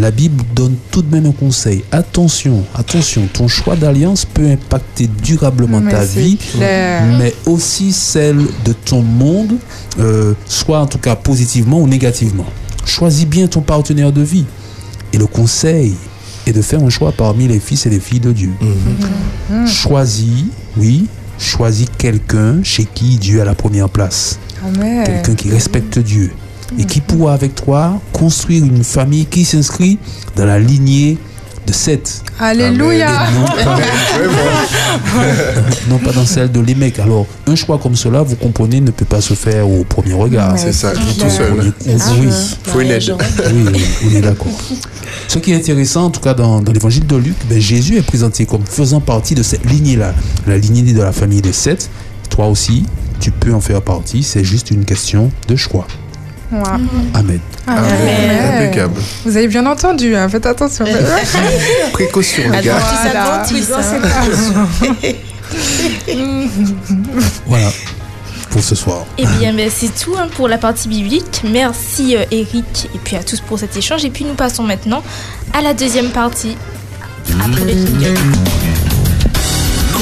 La 0.00 0.10
Bible 0.10 0.42
donne 0.52 0.74
tout 0.90 1.00
de 1.00 1.14
même 1.14 1.26
un 1.26 1.30
conseil. 1.32 1.84
Attention, 1.92 2.64
attention, 2.74 3.22
ton 3.32 3.46
choix 3.46 3.76
d'alliance 3.76 4.24
peut 4.24 4.50
impacter 4.50 5.08
durablement 5.22 5.80
Mais 5.80 5.92
ta 5.92 6.04
vie, 6.04 6.36
clair. 6.36 7.04
mais 7.20 7.32
aussi 7.46 7.92
celle 7.92 8.38
de 8.64 8.72
ton 8.84 9.00
monde, 9.00 9.54
euh, 10.00 10.34
soit 10.46 10.80
en 10.80 10.86
tout 10.86 10.98
cas 10.98 11.14
positivement 11.14 11.80
ou 11.80 11.86
négativement. 11.86 12.46
Choisis 12.84 13.26
bien 13.26 13.46
ton 13.46 13.60
partenaire 13.60 14.10
de 14.10 14.22
vie. 14.22 14.44
Et 15.12 15.18
le 15.18 15.26
conseil 15.26 15.94
est 16.46 16.52
de 16.52 16.62
faire 16.62 16.82
un 16.82 16.90
choix 16.90 17.12
parmi 17.12 17.48
les 17.48 17.60
fils 17.60 17.86
et 17.86 17.90
les 17.90 18.00
filles 18.00 18.20
de 18.20 18.32
Dieu. 18.32 18.52
Choisis, 19.66 20.44
oui, 20.76 21.06
choisis 21.38 21.86
quelqu'un 21.98 22.62
chez 22.62 22.84
qui 22.84 23.16
Dieu 23.16 23.40
a 23.40 23.44
la 23.44 23.54
première 23.54 23.88
place. 23.88 24.38
Amen. 24.64 25.04
Quelqu'un 25.04 25.34
qui 25.34 25.50
respecte 25.50 25.98
Dieu 25.98 26.32
et 26.78 26.84
qui 26.84 27.00
pourra 27.00 27.34
avec 27.34 27.54
toi 27.54 28.00
construire 28.12 28.64
une 28.64 28.84
famille 28.84 29.26
qui 29.26 29.44
s'inscrit 29.44 29.98
dans 30.36 30.46
la 30.46 30.58
lignée 30.58 31.18
de 31.66 31.72
Seth. 31.72 32.22
Alléluia. 32.38 33.10
Et 33.28 33.34
non 33.34 33.46
pas, 33.46 33.78
non 35.88 35.98
pas 35.98 36.12
dans 36.12 36.26
celle 36.26 36.50
de 36.50 36.60
l'émec. 36.60 36.98
Alors, 36.98 37.26
un 37.46 37.54
choix 37.54 37.78
comme 37.78 37.96
cela, 37.96 38.22
vous 38.22 38.36
comprenez, 38.36 38.80
ne 38.80 38.90
peut 38.90 39.04
pas 39.04 39.20
se 39.20 39.34
faire 39.34 39.68
au 39.68 39.84
premier 39.84 40.14
regard. 40.14 40.58
C'est 40.58 40.72
ça, 40.72 40.92
tout 40.92 41.30
seul. 41.30 41.52
Oui. 41.52 42.28
Faut 42.64 42.80
une 42.80 42.90
aide. 42.90 43.14
Oui, 43.52 43.64
oui, 43.72 43.84
on 44.06 44.16
est 44.16 44.20
d'accord. 44.20 44.52
Ce 45.28 45.38
qui 45.38 45.52
est 45.52 45.56
intéressant, 45.56 46.04
en 46.06 46.10
tout 46.10 46.20
cas 46.20 46.34
dans, 46.34 46.60
dans 46.60 46.72
l'évangile 46.72 47.06
de 47.06 47.16
Luc, 47.16 47.36
ben, 47.48 47.60
Jésus 47.60 47.96
est 47.96 48.02
présenté 48.02 48.44
comme 48.44 48.66
faisant 48.66 49.00
partie 49.00 49.34
de 49.34 49.42
cette 49.42 49.64
lignée-là, 49.64 50.14
la 50.46 50.58
lignée 50.58 50.92
de 50.92 51.00
la 51.00 51.12
famille 51.12 51.42
de 51.42 51.52
Seth. 51.52 51.88
Toi 52.28 52.46
aussi, 52.48 52.84
tu 53.20 53.30
peux 53.30 53.54
en 53.54 53.60
faire 53.60 53.82
partie, 53.82 54.22
c'est 54.22 54.44
juste 54.44 54.70
une 54.70 54.84
question 54.84 55.30
de 55.48 55.56
choix. 55.56 55.86
Amen. 57.14 57.40
Ah. 57.66 57.80
Impeccable. 58.54 59.00
Vous 59.24 59.36
avez 59.36 59.48
bien 59.48 59.64
entendu, 59.66 60.14
hein, 60.14 60.28
faites 60.28 60.46
attention. 60.46 60.84
Précaution, 61.92 62.50
les 62.50 62.60
gars. 62.62 62.78
Voilà. 63.02 63.42
Voilà. 67.46 67.70
Pour 68.50 68.62
ce 68.62 68.74
soir. 68.74 69.04
Eh 69.18 69.26
bien, 69.38 69.54
ben, 69.54 69.70
c'est 69.70 69.94
tout 69.98 70.14
hein, 70.16 70.28
pour 70.34 70.48
la 70.48 70.58
partie 70.58 70.88
biblique. 70.88 71.42
Merci 71.44 72.16
euh, 72.16 72.24
Eric 72.30 72.88
et 72.94 72.98
puis 72.98 73.16
à 73.16 73.22
tous 73.22 73.40
pour 73.40 73.58
cet 73.58 73.76
échange. 73.76 74.04
Et 74.04 74.10
puis 74.10 74.24
nous 74.24 74.34
passons 74.34 74.62
maintenant 74.62 75.02
à 75.52 75.62
la 75.62 75.74
deuxième 75.74 76.10
partie. 76.10 76.56
Après 77.40 77.64
le. 77.64 78.71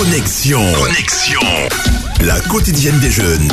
Connexion. 0.01 0.63
Connexion. 0.83 1.41
La 2.23 2.41
quotidienne 2.49 2.99
des 3.01 3.11
jeunes. 3.11 3.49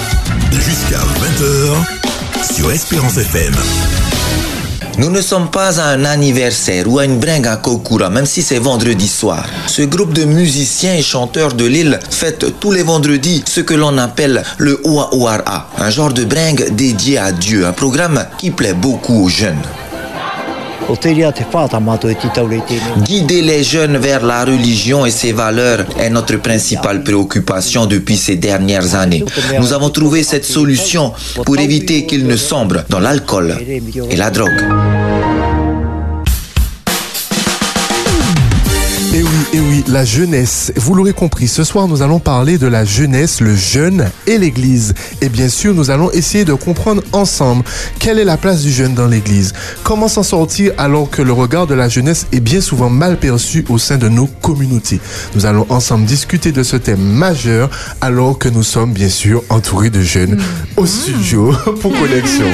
Jusqu'à 0.54 1.00
20h 1.00 2.54
sur 2.54 2.72
Espérance 2.72 3.18
FM. 3.18 3.54
Nous 4.98 5.10
ne 5.10 5.20
sommes 5.20 5.52
pas 5.52 5.82
à 5.82 5.90
un 5.90 6.06
anniversaire 6.06 6.88
ou 6.88 7.00
à 7.00 7.06
une 7.06 7.20
bringue 7.20 7.48
à 7.48 7.58
Kokura, 7.58 8.10
même 8.10 8.26
si 8.26 8.42
c'est 8.42 8.60
vendredi 8.60 9.10
soir. 9.10 9.46
Ce 9.66 9.82
groupe 9.82 10.14
de 10.14 10.24
musiciens 10.24 10.94
et 10.94 11.02
chanteurs 11.02 11.54
de 11.54 11.66
l'île 11.66 12.00
fête 12.10 12.46
tous 12.62 12.72
les 12.72 12.84
vendredis 12.84 13.44
ce 13.46 13.60
que 13.60 13.74
l'on 13.74 13.98
appelle 13.98 14.42
le 14.58 14.80
Oa 14.86 15.10
un 15.78 15.90
genre 15.90 16.14
de 16.14 16.24
bringue 16.24 16.70
dédié 16.70 17.18
à 17.18 17.34
Dieu, 17.34 17.68
un 17.68 17.74
programme 17.74 18.26
qui 18.38 18.52
plaît 18.52 18.74
beaucoup 18.74 19.26
aux 19.26 19.30
jeunes. 19.30 19.62
Guider 23.04 23.42
les 23.42 23.64
jeunes 23.64 23.98
vers 23.98 24.26
la 24.26 24.46
religion 24.46 25.06
et 25.06 25.12
ses 25.12 25.34
valeurs 25.34 25.86
est 26.00 26.10
notre 26.10 26.38
principale 26.38 27.04
préoccupation 27.04 27.86
depuis 27.86 28.18
ces 28.18 28.36
dernières 28.38 28.96
années. 28.96 29.24
Nous 29.60 29.74
avons 29.74 29.90
trouvé 29.90 30.24
cette 30.24 30.46
solution 30.46 31.14
pour 31.46 31.58
éviter 31.60 32.06
qu'ils 32.06 32.26
ne 32.26 32.36
sombrent 32.38 32.84
dans 32.90 33.00
l'alcool 33.00 33.56
et 34.10 34.16
la 34.16 34.30
drogue. 34.32 35.57
Et 39.54 39.60
oui, 39.60 39.60
et 39.60 39.60
oui, 39.60 39.84
la 39.88 40.06
jeunesse. 40.06 40.72
Vous 40.76 40.94
l'aurez 40.96 41.14
compris, 41.14 41.48
ce 41.48 41.64
soir 41.64 41.88
nous 41.88 42.02
allons 42.02 42.20
parler 42.20 42.58
de 42.58 42.68
la 42.68 42.86
jeunesse, 42.86 43.42
le 43.42 43.56
jeune 43.56 44.10
et 44.26 44.38
l'église. 44.38 44.94
Et 45.22 45.30
bien 45.30 45.50
sûr, 45.50 45.74
nous 45.74 45.90
allons 45.92 46.12
essayer 46.12 46.46
de 46.46 46.54
comprendre 46.54 47.02
ensemble 47.14 47.64
quelle 48.00 48.20
est 48.20 48.26
la 48.26 48.38
place 48.38 48.62
du 48.62 48.72
jeune 48.72 48.94
dans 48.94 49.08
l'église. 49.08 49.54
Comment 49.84 50.08
s'en 50.08 50.24
sortir 50.24 50.74
alors 50.78 51.10
que 51.10 51.22
le 51.22 51.34
regard 51.34 51.68
de 51.68 51.76
la 51.76 51.90
jeunesse 51.90 52.28
est 52.32 52.40
bien 52.40 52.62
souvent 52.62 52.90
mal 52.90 53.18
perçu 53.18 53.66
au 53.70 53.78
sein 53.78 53.98
de 53.98 54.10
nos 54.10 54.28
communautés. 54.28 55.00
Nous 55.36 55.46
allons 55.46 55.66
ensemble 55.70 56.06
discuter 56.06 56.52
de 56.52 56.64
ce 56.64 56.78
thème 56.78 57.02
majeur 57.02 57.70
alors 58.02 58.38
que 58.38 58.50
nous 58.50 58.64
sommes 58.64 58.94
bien 58.94 59.10
sûr 59.10 59.44
entourés 59.50 59.90
de 59.90 60.02
jeunes 60.02 60.40
au 60.76 60.86
studio 60.86 61.54
pour 61.82 61.94
connexion. 61.94 62.48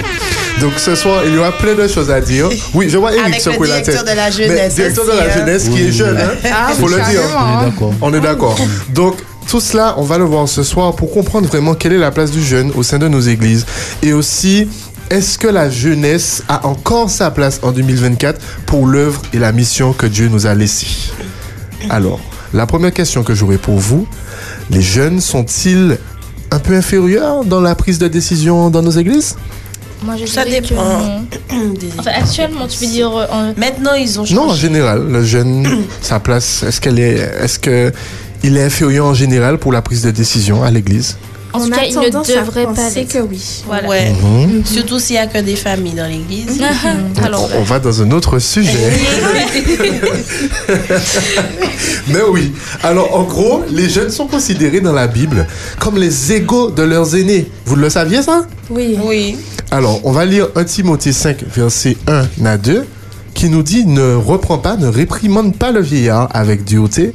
Donc 0.59 0.73
ce 0.77 0.95
soir, 0.95 1.23
il 1.25 1.33
y 1.33 1.37
aura 1.37 1.51
plein 1.51 1.73
de 1.73 1.87
choses 1.87 2.11
à 2.11 2.21
dire. 2.21 2.47
Oui, 2.73 2.87
je 2.89 2.97
vois 2.97 3.11
Eric 3.11 3.25
Avec 3.25 3.45
le 3.45 3.51
secouer 3.51 3.67
la 3.67 3.81
tête. 3.81 3.85
directeur 3.95 4.03
de 4.03 4.17
la 4.17 4.25
Mais 4.25 4.31
jeunesse 4.31 4.75
directeur 4.75 5.05
de 5.05 5.11
la 5.11 5.23
hein. 5.23 5.35
jeunesse 5.35 5.69
qui 5.69 5.81
est 5.81 5.91
jeune, 5.91 6.17
hein. 6.17 6.31
Ah, 6.45 6.71
faut 6.87 6.95
le 6.95 7.03
dire. 7.11 7.21
carrément. 7.21 7.93
On 8.01 8.13
est 8.13 8.21
d'accord. 8.21 8.57
Donc, 8.93 9.15
tout 9.47 9.59
cela, 9.59 9.95
on 9.97 10.03
va 10.03 10.17
le 10.17 10.23
voir 10.23 10.47
ce 10.47 10.63
soir 10.63 10.95
pour 10.95 11.11
comprendre 11.11 11.47
vraiment 11.47 11.73
quelle 11.75 11.93
est 11.93 11.97
la 11.97 12.11
place 12.11 12.31
du 12.31 12.43
jeune 12.43 12.71
au 12.75 12.83
sein 12.83 12.97
de 12.97 13.07
nos 13.07 13.19
églises. 13.19 13.65
Et 14.01 14.13
aussi, 14.13 14.67
est-ce 15.09 15.37
que 15.37 15.47
la 15.47 15.69
jeunesse 15.69 16.43
a 16.47 16.65
encore 16.65 17.09
sa 17.09 17.29
place 17.29 17.59
en 17.61 17.71
2024 17.71 18.39
pour 18.65 18.87
l'œuvre 18.87 19.21
et 19.33 19.39
la 19.39 19.51
mission 19.51 19.93
que 19.93 20.07
Dieu 20.07 20.27
nous 20.27 20.47
a 20.47 20.53
laissée? 20.53 20.87
Alors, 21.89 22.19
la 22.53 22.65
première 22.65 22.93
question 22.93 23.23
que 23.23 23.33
j'aurais 23.33 23.57
pour 23.57 23.77
vous, 23.77 24.07
les 24.69 24.81
jeunes 24.81 25.19
sont-ils 25.19 25.97
un 26.51 26.59
peu 26.59 26.75
inférieurs 26.75 27.43
dans 27.45 27.61
la 27.61 27.75
prise 27.75 27.99
de 27.99 28.07
décision 28.07 28.69
dans 28.69 28.81
nos 28.81 28.91
églises? 28.91 29.35
Moi, 30.03 30.15
je 30.19 30.25
Ça 30.25 30.43
dépend. 30.45 30.75
non. 30.75 31.25
Enfin, 31.99 32.11
actuellement, 32.15 32.67
tu 32.67 32.77
veux 32.79 32.87
dire. 32.91 33.15
euh, 33.15 33.25
en- 33.31 33.53
Maintenant, 33.57 33.93
ils 33.93 34.19
ont 34.19 34.25
changé. 34.25 34.35
Non, 34.35 34.49
en 34.49 34.55
général, 34.55 35.05
le 35.07 35.23
jeune, 35.23 35.83
sa 36.01 36.19
place, 36.19 36.63
est-ce 36.63 36.81
qu'elle 36.81 36.99
est, 36.99 37.19
est-ce 37.41 37.59
que 37.59 37.91
il 38.43 38.57
est 38.57 38.63
inférieur 38.63 39.05
en 39.05 39.13
général 39.13 39.57
pour 39.57 39.71
la 39.71 39.81
prise 39.81 40.01
de 40.01 40.11
décision 40.11 40.63
à 40.63 40.71
l'église? 40.71 41.15
En 41.55 41.59
tout 41.63 41.69
cas, 41.69 41.83
il 41.87 41.95
ne 41.95 42.09
devrait 42.09 42.65
pas 42.73 42.89
l'être. 42.89 43.13
que 43.13 43.19
oui. 43.19 43.39
Voilà. 43.67 43.87
Ouais. 43.87 44.11
Mhm. 44.11 44.63
Surtout 44.65 44.97
s'il 44.97 45.17
n'y 45.17 45.21
a 45.21 45.27
que 45.27 45.37
des 45.37 45.55
familles 45.55 45.93
dans 45.93 46.07
l'église. 46.09 46.59
Alors, 47.23 47.47
on, 47.55 47.59
on 47.59 47.63
va 47.63 47.79
dans 47.79 48.01
un 48.01 48.09
autre 48.11 48.39
sujet. 48.39 48.71
Mais 52.07 52.19
oui. 52.31 52.53
Alors, 52.81 53.15
en 53.15 53.23
gros, 53.23 53.63
les 53.69 53.87
jeunes 53.87 54.09
sont 54.09 54.25
considérés 54.27 54.81
dans 54.81 54.93
la 54.93 55.05
Bible 55.07 55.45
comme 55.79 55.97
les 55.97 56.33
égaux 56.33 56.71
de 56.71 56.81
leurs 56.83 57.15
aînés. 57.15 57.45
Vous 57.65 57.75
le 57.75 57.89
saviez, 57.89 58.23
ça? 58.23 58.45
Oui. 58.71 58.97
Oui. 59.03 59.37
Alors, 59.73 60.01
on 60.03 60.11
va 60.11 60.23
lire 60.25 60.49
1 60.55 60.65
Timothée 60.65 61.11
5, 61.11 61.45
verset 61.45 61.97
1 62.05 62.45
à 62.45 62.57
2, 62.59 62.85
qui 63.33 63.49
nous 63.49 63.63
dit 63.63 63.87
Ne 63.87 64.13
reprends 64.13 64.59
pas, 64.59 64.77
ne 64.77 64.85
réprimande 64.85 65.57
pas 65.57 65.71
le 65.71 65.81
vieillard 65.81 66.29
avec 66.31 66.63
dureté, 66.63 67.11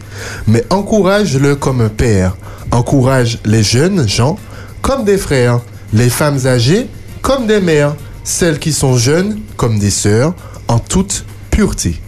mais 0.48 0.64
encourage-le 0.68 1.54
comme 1.54 1.80
un 1.80 1.88
père. 1.88 2.36
Encourage 2.72 3.38
les 3.44 3.62
jeunes 3.62 4.09
gens 4.09 4.40
comme 4.82 5.04
des 5.04 5.18
frères, 5.18 5.61
les 5.92 6.11
femmes 6.11 6.46
âgées 6.46 6.88
comme 7.22 7.46
des 7.46 7.61
mères, 7.61 7.94
celles 8.24 8.59
qui 8.59 8.72
sont 8.72 8.96
jeunes 8.96 9.38
comme 9.56 9.78
des 9.78 9.90
sœurs, 9.90 10.34
en 10.66 10.80
toute 10.80 11.26
pureté. 11.52 12.00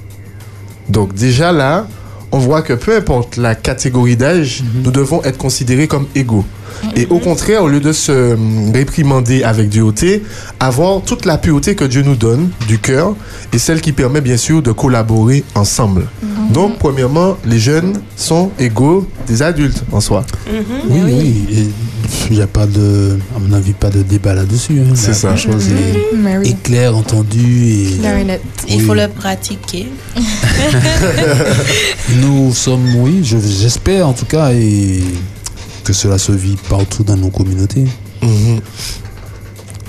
Donc, 0.89 1.15
déjà 1.15 1.53
là, 1.53 1.87
on 2.33 2.39
voit 2.39 2.63
que 2.63 2.73
peu 2.73 2.97
importe 2.97 3.37
la 3.37 3.55
catégorie 3.55 4.17
d'âge, 4.17 4.65
nous 4.83 4.91
devons 4.91 5.23
être 5.23 5.39
considérés 5.39 5.87
comme 5.87 6.09
égaux. 6.17 6.45
Et 6.97 7.07
au 7.11 7.19
contraire, 7.19 7.63
au 7.65 7.69
lieu 7.69 7.81
de 7.81 7.93
se 7.93 8.37
réprimander 8.73 9.43
avec 9.43 9.69
dureté, 9.69 10.23
avoir 10.59 11.03
toute 11.03 11.25
la 11.27 11.39
pureté 11.39 11.75
que 11.75 11.85
Dieu 11.85 12.03
nous 12.03 12.17
donne 12.17 12.51
du 12.69 12.79
cœur 12.79 13.15
et 13.53 13.59
celle 13.59 13.81
qui 13.81 13.93
permet 13.93 14.21
bien 14.21 14.37
sûr 14.37 14.63
de 14.63 14.73
collaborer 14.73 15.45
ensemble. 15.55 16.07
Donc, 16.53 16.79
premièrement, 16.79 17.37
les 17.45 17.59
jeunes 17.59 18.01
sont 18.17 18.51
égaux 18.59 19.07
des 19.29 19.43
adultes 19.43 19.83
en 19.93 20.01
soi. 20.01 20.25
Oui, 20.89 21.01
oui. 21.05 21.45
et 21.53 21.69
Il 22.31 22.37
n'y 22.37 22.43
a 22.43 22.47
pas 22.49 22.67
de, 22.67 23.19
à 23.37 23.39
mon 23.39 23.53
avis, 23.57 23.73
pas 23.73 23.91
de 23.91 24.03
débat 24.03 24.35
là-dessus. 24.35 24.81
hein. 24.81 24.93
C'est 24.95 25.15
ça. 25.15 25.31
La 25.31 25.37
chose 25.37 25.69
est, 25.69 26.17
Mais 26.17 26.39
oui. 26.39 26.49
est 26.51 26.63
claire, 26.63 26.97
entendue. 26.97 27.67
Et 27.95 27.97
Clair 27.99 28.17
et 28.19 28.25
net. 28.25 28.43
Il 28.69 28.77
Oui. 28.79 28.83
faut 28.85 28.95
le 28.95 29.07
pratiquer. 29.09 29.87
nous 32.21 32.53
sommes, 32.53 32.95
oui, 32.97 33.21
je- 33.23 33.37
j'espère 33.39 34.09
en 34.09 34.13
tout 34.13 34.27
cas, 34.27 34.51
et 34.53 35.03
que 35.83 35.93
cela 35.93 36.19
se 36.19 36.33
vit 36.33 36.57
partout 36.69 37.05
dans 37.05 37.17
nos 37.17 37.31
communautés. 37.31 37.87
Mhm. 38.23 38.61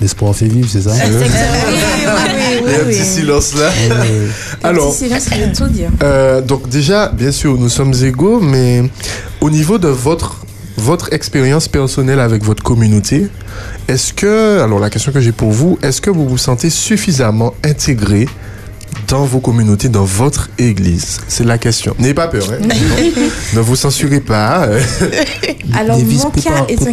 L'espoir 0.00 0.34
fait 0.34 0.46
vivre, 0.46 0.68
c'est 0.68 0.82
ça 0.82 0.92
Il 0.96 1.12
y 1.12 2.74
a 2.74 2.80
un 2.80 2.84
petit 2.84 3.04
silence 3.04 3.54
là. 3.54 3.70
Euh, 3.90 4.28
Alors, 4.64 4.92
Si, 4.92 5.04
silence, 5.08 5.56
tout 5.56 5.68
dire. 5.68 5.90
Euh, 6.02 6.40
donc 6.40 6.68
déjà, 6.68 7.08
bien 7.08 7.30
sûr, 7.30 7.56
nous 7.56 7.68
sommes 7.68 7.94
égaux, 8.02 8.40
mais 8.40 8.82
au 9.40 9.50
niveau 9.50 9.78
de 9.78 9.88
votre 9.88 10.38
votre 10.76 11.12
expérience 11.12 11.68
personnelle 11.68 12.18
avec 12.18 12.42
votre 12.42 12.62
communauté, 12.62 13.28
est-ce 13.86 14.12
que, 14.12 14.60
alors 14.60 14.80
la 14.80 14.90
question 14.90 15.12
que 15.12 15.20
j'ai 15.20 15.30
pour 15.32 15.52
vous, 15.52 15.78
est-ce 15.82 16.00
que 16.00 16.10
vous 16.10 16.28
vous 16.28 16.38
sentez 16.38 16.70
suffisamment 16.70 17.54
intégré 17.62 18.26
dans 19.08 19.24
vos 19.24 19.40
communautés, 19.40 19.88
dans 19.88 20.04
votre 20.04 20.50
église 20.58 21.18
C'est 21.28 21.44
la 21.44 21.58
question. 21.58 21.94
N'ayez 21.98 22.14
pas 22.14 22.28
peur, 22.28 22.44
hein. 22.50 22.64
ne 23.54 23.60
vous 23.60 23.76
censurez 23.76 24.20
pas. 24.20 24.64
euh. 24.66 24.80
Alors, 25.78 25.96
Davis, 25.98 26.24
mon 26.24 26.30
cas 26.30 26.64
est 26.68 26.86
un. 26.86 26.92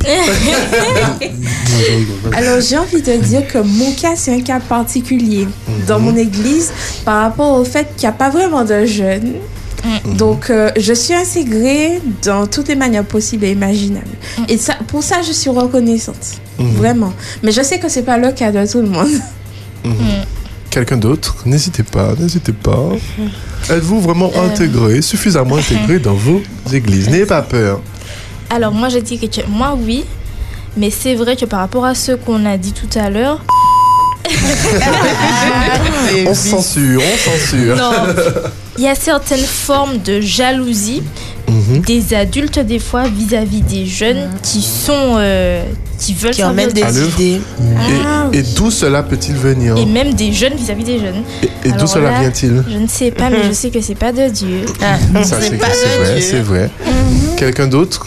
Alors 2.32 2.60
j'ai 2.60 2.78
envie 2.78 3.02
de 3.02 3.16
dire 3.16 3.46
que 3.46 3.58
mon 3.58 3.92
cas 3.92 4.12
c'est 4.16 4.34
un 4.34 4.40
cas 4.40 4.60
particulier 4.60 5.46
dans 5.86 5.98
mon 5.98 6.16
église 6.16 6.72
par 7.04 7.22
rapport 7.22 7.58
au 7.58 7.64
fait 7.64 7.86
qu'il 7.96 8.08
n'y 8.08 8.14
a 8.14 8.16
pas 8.16 8.30
vraiment 8.30 8.64
de 8.64 8.86
jeunes. 8.86 9.32
Donc 10.16 10.50
euh, 10.50 10.70
je 10.78 10.92
suis 10.92 11.14
intégrée 11.14 12.00
dans 12.22 12.46
toutes 12.46 12.68
les 12.68 12.76
manières 12.76 13.04
possibles 13.04 13.44
et 13.44 13.52
imaginables. 13.52 14.06
Et 14.48 14.58
ça, 14.58 14.74
pour 14.86 15.02
ça 15.02 15.16
je 15.26 15.32
suis 15.32 15.50
reconnaissante. 15.50 16.38
Vraiment. 16.58 17.12
Mais 17.42 17.52
je 17.52 17.62
sais 17.62 17.78
que 17.78 17.88
c'est 17.88 18.02
pas 18.02 18.18
le 18.18 18.32
cas 18.32 18.52
de 18.52 18.70
tout 18.70 18.80
le 18.80 18.88
monde. 18.88 19.08
Quelqu'un 20.70 20.96
d'autre 20.96 21.36
N'hésitez 21.46 21.82
pas, 21.82 22.14
n'hésitez 22.18 22.52
pas. 22.52 22.90
Êtes-vous 23.70 24.00
vraiment 24.00 24.30
Euh. 24.36 24.46
intégré, 24.46 25.02
suffisamment 25.02 25.56
intégré 25.56 25.98
dans 25.98 26.14
vos 26.14 26.40
églises? 26.72 27.08
N'ayez 27.08 27.26
pas 27.26 27.42
peur. 27.42 27.80
alors, 28.50 28.72
moi, 28.72 28.88
je 28.88 28.98
dis 28.98 29.18
que 29.18 29.26
tu- 29.26 29.40
moi, 29.48 29.76
oui. 29.78 30.04
Mais 30.76 30.90
c'est 30.90 31.16
vrai 31.16 31.34
que 31.36 31.44
par 31.46 31.58
rapport 31.60 31.84
à 31.84 31.94
ce 31.96 32.12
qu'on 32.12 32.46
a 32.46 32.56
dit 32.56 32.72
tout 32.72 32.98
à 32.98 33.10
l'heure, 33.10 33.40
On 36.26 36.34
censure, 36.34 37.02
on 37.02 37.30
censure. 37.30 37.76
non, 37.76 37.92
il 38.78 38.84
y 38.84 38.88
a 38.88 38.94
certaines 38.94 39.44
formes 39.44 39.98
de 39.98 40.20
jalousie 40.20 41.02
Mhm. 41.50 41.80
des 41.82 42.14
adultes 42.14 42.58
des 42.58 42.78
fois 42.78 43.04
vis-à-vis 43.08 43.62
des 43.62 43.86
jeunes 43.86 44.28
qui 44.42 44.62
sont 44.62 45.16
euh, 45.18 45.62
qui 45.98 46.14
veulent 46.14 46.32
Qui 46.32 46.44
emmènent 46.44 46.70
des 46.72 46.80
idées. 47.04 47.40
Et, 48.32 48.38
et 48.38 48.42
d'où 48.56 48.70
cela 48.70 49.02
peut-il 49.02 49.34
venir 49.34 49.76
et 49.76 49.84
même 49.84 50.14
des 50.14 50.32
jeunes 50.32 50.54
vis-à-vis 50.54 50.84
des 50.84 50.98
jeunes. 50.98 51.22
Et, 51.64 51.68
et 51.68 51.72
d'où 51.72 51.86
cela 51.86 52.20
vient-il 52.20 52.64
Je 52.70 52.76
ne 52.78 52.86
sais 52.86 53.10
pas, 53.10 53.28
mais 53.30 53.42
je 53.48 53.52
sais 53.52 53.70
que 53.70 53.80
c'est 53.80 53.94
pas 53.94 54.12
de 54.12 54.28
Dieu. 54.28 54.64
Ah, 54.80 54.96
Ça, 55.24 55.36
c'est 55.40 55.58
pas 55.58 55.66
c'est 55.72 55.98
de 55.98 56.02
vrai, 56.04 56.14
Dieu. 56.14 56.26
c'est 56.30 56.40
vrai. 56.40 56.70
Quelqu'un 57.36 57.66
d'autre 57.66 58.06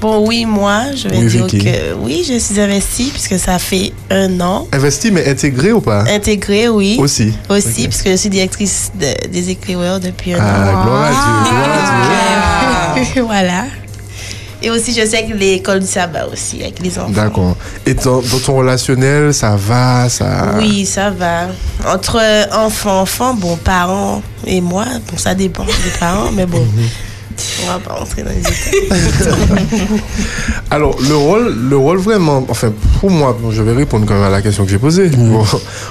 Bon, 0.00 0.26
oui, 0.26 0.44
moi, 0.46 0.82
je 0.96 1.06
vais 1.06 1.16
Oui, 1.18 1.26
dire 1.28 1.46
Vicky. 1.46 1.64
que 1.64 1.94
oui, 2.02 2.24
je 2.28 2.36
suis 2.36 2.60
investie 2.60 3.12
puisque 3.14 3.38
ça 3.38 3.60
fait 3.60 3.92
un 4.10 4.40
an. 4.40 4.66
Investi, 4.72 5.12
mais 5.12 5.28
intégré 5.28 5.70
ou 5.70 5.80
pas 5.80 6.02
Intégrée, 6.12 6.68
oui. 6.68 6.96
Aussi. 6.98 7.32
Aussi, 7.48 7.82
Ok. 7.84 7.88
puisque 7.90 8.08
je 8.08 8.16
suis 8.16 8.28
directrice 8.28 8.90
de- 9.00 9.28
des 9.28 9.50
éclaireurs 9.50 10.00
depuis 10.00 10.34
un 10.34 10.38
Ah, 10.40 10.72
an. 10.76 10.82
gloire 10.84 11.04
à 11.04 11.10
Dieu, 11.10 11.52
gloire 11.52 11.70
à 11.72 11.86
Dieu. 11.86 12.41
voilà. 13.24 13.64
Et 14.64 14.70
aussi, 14.70 14.92
je 14.92 15.04
sais 15.04 15.18
avec 15.18 15.34
l'école 15.34 15.80
du 15.80 15.86
sabbat 15.86 16.26
aussi, 16.32 16.62
avec 16.62 16.78
les 16.78 16.96
enfants. 16.96 17.10
D'accord. 17.10 17.56
Et 17.84 17.94
dans, 17.94 18.20
dans 18.20 18.38
ton 18.38 18.56
relationnel, 18.58 19.34
ça 19.34 19.56
va, 19.56 20.08
ça. 20.08 20.54
Oui, 20.56 20.86
ça 20.86 21.10
va. 21.10 21.48
Entre 21.84 22.20
enfants, 22.52 23.00
enfants, 23.00 23.34
bon, 23.34 23.56
parents 23.56 24.22
et 24.46 24.60
moi, 24.60 24.84
bon, 25.10 25.18
ça 25.18 25.34
dépend 25.34 25.64
des 25.64 25.72
parents, 25.98 26.30
mais 26.32 26.46
bon, 26.46 26.64
on 27.64 27.66
va 27.66 27.78
pas 27.80 27.94
rentrer 27.94 28.22
dans 28.22 28.30
les 28.30 28.36
détails. 28.36 29.00
Alors, 30.70 30.96
le 31.00 31.16
rôle, 31.16 31.56
le 31.68 31.76
rôle 31.76 31.98
vraiment, 31.98 32.44
enfin, 32.48 32.72
pour 33.00 33.10
moi, 33.10 33.36
je 33.50 33.62
vais 33.62 33.72
répondre 33.72 34.06
quand 34.06 34.14
même 34.14 34.22
à 34.22 34.30
la 34.30 34.42
question 34.42 34.64
que 34.64 34.70
j'ai 34.70 34.78
posée. 34.78 35.08
Bon, 35.08 35.44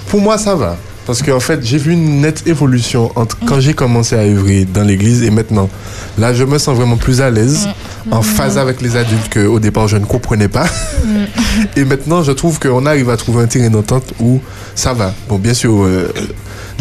pour 0.07 0.21
moi, 0.21 0.37
ça 0.37 0.55
va. 0.55 0.77
Parce 1.05 1.23
qu'en 1.23 1.39
fait, 1.39 1.63
j'ai 1.63 1.77
vu 1.77 1.93
une 1.93 2.21
nette 2.21 2.47
évolution 2.47 3.11
entre 3.15 3.37
quand 3.45 3.59
j'ai 3.59 3.73
commencé 3.73 4.15
à 4.15 4.19
œuvrer 4.19 4.65
dans 4.65 4.83
l'église 4.83 5.23
et 5.23 5.31
maintenant. 5.31 5.69
Là, 6.17 6.33
je 6.33 6.43
me 6.43 6.57
sens 6.57 6.75
vraiment 6.75 6.97
plus 6.97 7.21
à 7.21 7.29
l'aise, 7.29 7.67
en 8.11 8.21
phase 8.21 8.57
avec 8.57 8.81
les 8.81 8.95
adultes 8.95 9.33
qu'au 9.33 9.59
départ, 9.59 9.87
je 9.87 9.97
ne 9.97 10.05
comprenais 10.05 10.47
pas. 10.47 10.65
Et 11.75 11.85
maintenant, 11.85 12.23
je 12.23 12.31
trouve 12.31 12.59
qu'on 12.59 12.85
arrive 12.85 13.09
à 13.09 13.17
trouver 13.17 13.43
un 13.43 13.47
terrain 13.47 13.69
d'entente 13.69 14.13
où 14.19 14.39
ça 14.75 14.93
va. 14.93 15.13
Bon, 15.27 15.37
bien 15.37 15.53
sûr, 15.53 15.83
euh, 15.83 16.13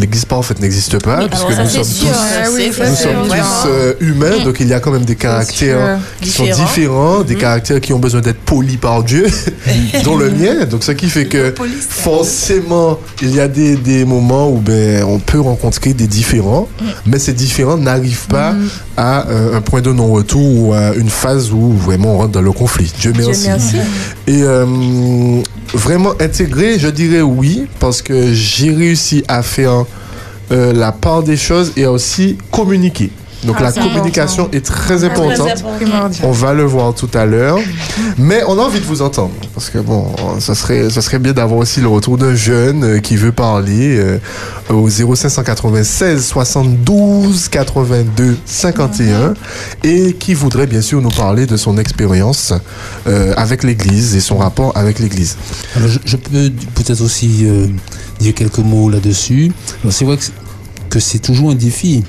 l'église 0.00 0.24
parfaite 0.24 0.60
n'existe 0.60 1.02
pas, 1.02 1.28
puisque 1.28 1.50
nous 1.50 1.68
sommes 1.68 1.84
sûr, 1.84 2.08
tous, 2.08 2.16
hein, 2.16 2.50
oui, 2.54 2.72
ça, 2.72 2.88
nous 2.88 2.96
sommes 2.96 3.28
tous 3.28 3.68
euh, 3.68 3.94
humains, 4.00 4.44
donc 4.44 4.58
il 4.60 4.68
y 4.68 4.74
a 4.74 4.80
quand 4.80 4.90
même 4.90 5.04
des 5.04 5.16
caractères 5.16 5.98
qui 6.20 6.30
sont 6.30 6.44
Différents. 6.44 7.22
des 7.22 7.36
caractères 7.36 7.80
qui 7.80 7.92
ont 7.92 7.98
besoin 7.98 8.20
d'être 8.20 8.40
polis 8.40 8.76
par 8.76 9.02
Dieu, 9.04 9.26
dont 10.04 10.16
le 10.16 10.30
mien. 10.30 10.64
Donc, 10.64 10.84
ce 10.84 10.92
qui 10.92 11.08
fait 11.08 11.26
que 11.26 11.54
forcément, 11.88 12.98
il 13.22 13.34
y 13.34 13.40
a 13.40 13.48
des, 13.48 13.76
des 13.76 14.04
moments 14.04 14.50
où 14.50 14.58
ben, 14.58 15.04
on 15.04 15.18
peut 15.18 15.40
rencontrer 15.40 15.94
des 15.94 16.06
différents, 16.06 16.68
mais 17.06 17.18
ces 17.18 17.32
différents 17.32 17.76
n'arrivent 17.76 18.26
pas 18.26 18.54
à 18.96 19.28
euh, 19.28 19.56
un 19.56 19.60
point 19.60 19.80
de 19.80 19.92
non-retour 19.92 20.58
ou 20.58 20.72
à 20.74 20.94
une 20.94 21.10
phase 21.10 21.52
où 21.52 21.72
vraiment 21.72 22.14
on 22.14 22.18
rentre 22.18 22.32
dans 22.32 22.42
le 22.42 22.52
conflit. 22.52 22.92
Dieu 23.00 23.12
Dieu 23.12 23.24
merci. 23.26 23.48
merci. 23.48 23.76
Et 24.26 24.42
euh, 24.42 24.66
vraiment 25.74 26.12
intégré, 26.20 26.78
je 26.78 26.88
dirais 26.88 27.22
oui, 27.22 27.66
parce 27.78 28.02
que 28.02 28.32
j'ai 28.32 28.72
réussi 28.72 29.24
à 29.28 29.42
faire 29.42 29.84
euh, 30.52 30.72
la 30.72 30.92
part 30.92 31.22
des 31.22 31.36
choses 31.36 31.72
et 31.76 31.86
aussi 31.86 32.38
communiquer. 32.50 33.10
Donc 33.44 33.56
Ah, 33.58 33.62
la 33.64 33.72
c'est 33.72 33.80
communication 33.80 34.44
important. 34.44 34.56
est 34.58 34.60
très 34.64 34.96
Très 34.96 35.04
importante. 35.04 35.64
On 36.24 36.30
va 36.32 36.52
le 36.52 36.64
voir 36.64 36.94
tout 36.94 37.08
à 37.14 37.24
l'heure. 37.26 37.58
Mais 38.18 38.42
on 38.46 38.58
a 38.58 38.62
envie 38.62 38.80
de 38.80 38.84
vous 38.84 39.02
entendre. 39.02 39.30
Parce 39.54 39.70
que 39.70 39.78
bon, 39.78 40.06
ça 40.40 40.54
serait, 40.54 40.90
ça 40.90 41.00
serait 41.00 41.18
bien 41.18 41.32
d'avoir 41.32 41.58
aussi 41.60 41.80
le 41.80 41.88
retour 41.88 42.18
d'un 42.18 42.34
jeune 42.34 42.84
euh, 42.84 42.98
qui 42.98 43.16
veut 43.16 43.32
parler 43.32 43.96
euh, 43.98 44.18
au 44.68 44.88
0596 44.88 46.24
72 46.24 47.48
82 47.48 48.36
51 48.44 49.34
et 49.84 50.12
qui 50.14 50.34
voudrait 50.34 50.66
bien 50.66 50.80
sûr 50.82 51.00
nous 51.00 51.10
parler 51.10 51.46
de 51.46 51.56
son 51.56 51.78
expérience 51.78 52.52
euh, 53.06 53.32
avec 53.36 53.62
l'église 53.64 54.16
et 54.16 54.20
son 54.20 54.38
rapport 54.38 54.72
avec 54.76 54.98
l'église. 54.98 55.36
Je, 55.76 55.98
je 56.04 56.16
peux 56.16 56.50
peut-être 56.74 57.00
aussi 57.00 57.46
euh, 57.46 57.66
dire 58.18 58.34
quelques 58.34 58.58
mots 58.58 58.88
là-dessus. 58.90 59.52
C'est 59.88 60.04
vrai 60.04 60.16
que 60.16 60.24
que 60.90 61.00
c'est 61.00 61.18
toujours 61.20 61.50
un 61.50 61.54
défi 61.54 62.02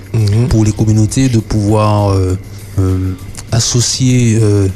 pour 0.50 0.66
les 0.66 0.72
communautés 0.74 1.30
de 1.30 1.40
pouvoir 1.40 2.10
euh, 2.12 2.38
euh, 2.80 3.14
associer 3.52 4.40
euh, 4.42 4.68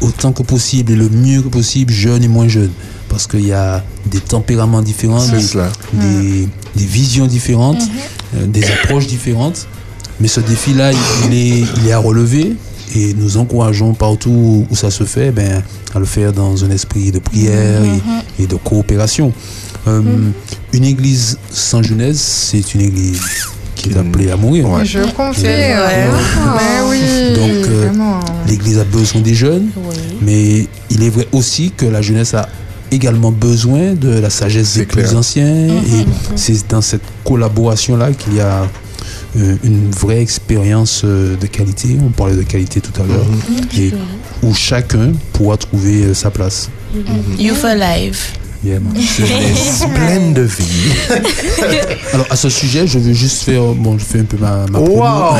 autant 0.00 0.32
que 0.32 0.42
possible 0.42 0.92
et 0.92 0.96
le 0.96 1.08
mieux 1.08 1.42
que 1.42 1.48
possible 1.48 1.92
jeunes 1.92 2.22
et 2.24 2.28
moins 2.28 2.48
jeunes. 2.48 2.72
Parce 3.08 3.26
qu'il 3.26 3.46
y 3.46 3.52
a 3.52 3.84
des 4.06 4.20
tempéraments 4.20 4.82
différents, 4.82 5.24
des, 5.28 5.40
cela. 5.40 5.70
des- 5.92 6.48
des 6.74 6.84
visions 6.84 7.26
différentes, 7.26 7.82
euh, 8.36 8.46
des 8.46 8.64
approches 8.64 9.06
différentes. 9.06 9.66
Mais 10.20 10.28
ce 10.28 10.40
défi-là, 10.40 10.92
il, 10.92 10.98
il 11.26 11.34
est, 11.34 11.64
il 11.78 11.88
est 11.88 11.92
à 11.92 11.98
relever 11.98 12.54
et 12.94 13.14
nous 13.14 13.36
encourageons 13.36 13.94
partout 13.94 14.66
où 14.70 14.74
ça 14.76 14.90
se 14.90 15.04
fait 15.04 15.30
ben, 15.30 15.62
à 15.94 15.98
le 15.98 16.04
faire 16.04 16.32
dans 16.32 16.64
un 16.64 16.70
esprit 16.70 17.10
de 17.12 17.18
prière 17.18 17.82
et- 17.84 18.42
et, 18.42 18.46
de 18.46 18.56
coopération. 18.56 19.32
Euh, 19.86 20.02
Une 20.72 20.84
église 20.84 21.38
sans 21.50 21.82
jeunesse, 21.82 22.20
c'est 22.50 22.74
une 22.74 22.80
église 22.80 23.20
qui 23.74 23.90
est 23.90 23.96
appelée 23.96 24.30
à 24.30 24.36
mourir. 24.36 24.68
Ouais. 24.68 24.84
Je. 24.84 24.98
Ouais. 24.98 26.06
Mais 26.56 26.88
oui. 26.88 27.00
Donc, 27.34 27.70
euh. 27.70 27.90
L'église 28.48 28.78
a 28.78 28.84
besoin 28.84 29.20
des 29.20 29.34
jeunes, 29.34 29.68
mais 30.22 30.66
il 30.90 31.02
est 31.02 31.10
vrai 31.10 31.28
aussi 31.32 31.72
que 31.76 31.86
la 31.86 32.02
jeunesse 32.02 32.34
a 32.34 32.48
également 32.90 33.32
besoin 33.32 33.94
de 33.94 34.08
la 34.08 34.30
sagesse 34.30 34.76
des 34.76 34.86
clair. 34.86 35.06
plus 35.06 35.16
anciens 35.16 35.66
et 35.68 36.06
c'est 36.36 36.68
dans 36.68 36.80
cette 36.80 37.02
collaboration-là 37.24 38.12
qu'il 38.12 38.36
y 38.36 38.40
a 38.40 38.66
euh, 39.36 39.56
une 39.64 39.90
vraie 39.90 40.20
expérience 40.20 41.02
euh, 41.04 41.36
de 41.36 41.46
qualité, 41.46 41.96
on 42.02 42.10
parlait 42.10 42.36
de 42.36 42.42
qualité 42.42 42.80
tout 42.80 42.92
à 43.00 43.04
l'heure, 43.04 43.26
et 43.76 43.92
où 44.42 44.54
chacun 44.54 45.12
pourra 45.32 45.56
trouver 45.56 46.04
euh, 46.04 46.14
sa 46.14 46.30
place. 46.30 46.70
Youth 47.38 47.64
Bien. 48.62 48.80
C'est 49.00 49.88
pleine 49.92 50.32
de 50.32 50.42
vie. 50.42 50.92
Alors 52.12 52.26
à 52.30 52.36
ce 52.36 52.48
sujet, 52.48 52.86
je 52.86 52.98
veux 52.98 53.12
juste 53.12 53.42
faire, 53.42 53.62
bon, 53.74 53.98
je 53.98 54.04
fais 54.04 54.20
un 54.20 54.24
peu 54.24 54.36
ma, 54.38 54.66
ma 54.70 54.80
promo. 54.80 54.98
Waouh 55.00 55.34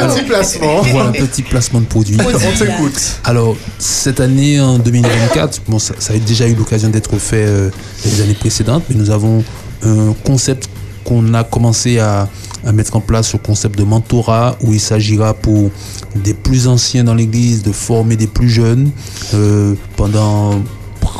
Un 0.00 0.08
petit 0.08 0.24
placement. 0.24 0.82
Voilà 0.82 1.08
un 1.08 1.12
petit 1.12 1.42
placement 1.42 1.80
de 1.80 1.86
produit. 1.86 2.16
On 2.20 2.58
t'écoute. 2.58 3.20
Alors, 3.24 3.56
cette 3.78 4.20
année, 4.20 4.60
en 4.60 4.78
2024, 4.78 5.62
bon, 5.68 5.78
ça, 5.78 5.94
ça 5.98 6.12
a 6.14 6.18
déjà 6.18 6.46
eu 6.46 6.54
l'occasion 6.54 6.88
d'être 6.90 7.16
fait 7.18 7.44
euh, 7.46 7.70
les 8.04 8.20
années 8.20 8.34
précédentes, 8.34 8.84
mais 8.88 8.96
nous 8.96 9.10
avons 9.10 9.42
un 9.82 10.14
concept 10.24 10.68
qu'on 11.04 11.32
a 11.34 11.44
commencé 11.44 11.98
à, 11.98 12.28
à 12.66 12.72
mettre 12.72 12.96
en 12.96 13.00
place, 13.00 13.32
le 13.32 13.38
concept 13.38 13.78
de 13.78 13.84
mentorat, 13.84 14.56
où 14.62 14.72
il 14.72 14.80
s'agira 14.80 15.34
pour 15.34 15.70
des 16.14 16.34
plus 16.34 16.68
anciens 16.68 17.04
dans 17.04 17.14
l'Église 17.14 17.62
de 17.62 17.72
former 17.72 18.16
des 18.16 18.26
plus 18.26 18.50
jeunes 18.50 18.90
euh, 19.34 19.74
pendant 19.96 20.60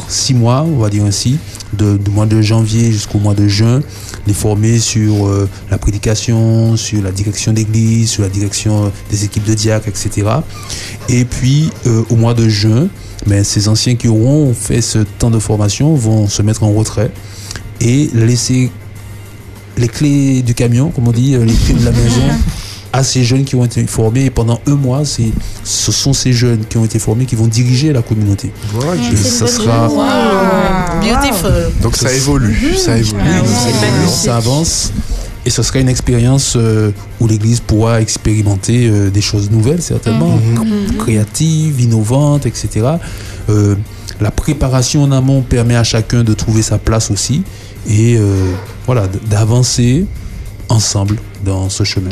six 0.09 0.35
mois, 0.35 0.63
on 0.63 0.79
va 0.79 0.91
dire 0.91 1.05
ainsi, 1.05 1.39
du 1.73 2.11
mois 2.11 2.27
de 2.27 2.41
janvier 2.41 2.93
jusqu'au 2.93 3.19
mois 3.19 3.35
de 3.35 3.47
juin, 3.49 3.81
les 4.27 4.33
former 4.33 4.79
sur 4.79 5.27
euh, 5.27 5.49
la 5.71 5.79
prédication, 5.79 6.77
sur 6.77 7.03
la 7.03 7.11
direction 7.11 7.53
d'église, 7.53 8.11
sur 8.11 8.23
la 8.23 8.29
direction 8.29 8.87
euh, 8.87 8.89
des 9.11 9.25
équipes 9.25 9.45
de 9.45 9.55
diacres, 9.55 9.89
etc. 9.89 10.29
Et 11.09 11.25
puis 11.25 11.71
euh, 11.87 12.03
au 12.11 12.17
mois 12.17 12.35
de 12.35 12.49
juin, 12.49 12.89
ben, 13.27 13.45
ces 13.45 13.69
anciens 13.69 13.97
qui 13.97 14.09
auront 14.09 14.55
fait 14.55 14.81
ce 14.81 14.99
temps 14.99 15.31
de 15.31 15.39
formation 15.39 15.95
vont 15.95 16.29
se 16.29 16.43
mettre 16.43 16.63
en 16.63 16.73
retrait 16.73 17.11
et 17.81 18.11
laisser 18.15 18.71
les 19.77 19.89
clés 19.89 20.43
du 20.43 20.55
camion, 20.55 20.91
comme 20.91 21.09
on 21.09 21.13
dit, 21.13 21.37
les 21.37 21.55
clés 21.55 21.75
de 21.75 21.85
la 21.85 21.93
maison 21.93 22.23
à 22.99 23.03
ces 23.05 23.25
jeunes 23.25 23.45
qui 23.45 23.55
ont 23.57 23.65
été 23.65 23.85
formés. 23.87 24.27
Et 24.27 24.31
pendant 24.31 24.61
un 24.67 24.75
mois, 24.75 25.05
c'est, 25.05 25.31
ce 25.65 25.93
sont 25.93 26.13
ces 26.13 26.33
jeunes 26.33 26.65
qui 26.69 26.77
ont 26.77 26.85
été 26.85 26.99
formés 26.99 27.25
qui 27.27 27.37
vont 27.37 27.47
diriger 27.47 27.93
la 27.93 28.03
communauté. 28.03 28.53
Voilà, 28.73 29.01
Et 29.13 29.17
ça 29.17 29.47
sera... 29.47 29.89
Beautiful. 31.01 31.71
Donc 31.83 31.97
ça 31.97 32.13
évolue, 32.13 32.75
ça 32.77 32.97
évolue. 32.99 33.23
Oui, 33.25 33.49
ça 33.49 33.63
ça, 33.63 33.69
évolue. 33.71 33.89
évolue, 33.97 34.09
ça 34.09 34.37
avance. 34.37 34.93
Et 35.47 35.51
ce 35.51 35.63
sera 35.63 35.79
une 35.79 35.89
expérience 35.89 36.55
euh, 36.57 36.91
où 37.21 37.27
l'Église 37.27 37.61
pourra 37.61 38.01
expérimenter 38.03 38.89
euh, 38.89 39.09
des 39.09 39.21
choses 39.23 39.51
nouvelles, 39.51 39.81
certainement, 39.81 40.39
créatives, 40.99 41.81
innovantes, 41.81 42.45
etc. 42.47 42.87
Euh, 43.49 43.75
la 44.21 44.31
préparation 44.31 45.05
en 45.05 45.13
amont 45.13 45.41
permet 45.43 45.77
à 45.77 45.85
chacun 45.85 46.25
de 46.25 46.35
trouver 46.35 46.63
sa 46.63 46.77
place 46.79 47.11
aussi 47.11 47.45
et 47.89 48.17
euh, 48.19 48.51
voilà, 48.85 49.07
d- 49.07 49.19
d'avancer 49.31 50.05
ensemble 50.69 51.17
dans 51.45 51.69
ce 51.71 51.83
chemin. 51.85 52.11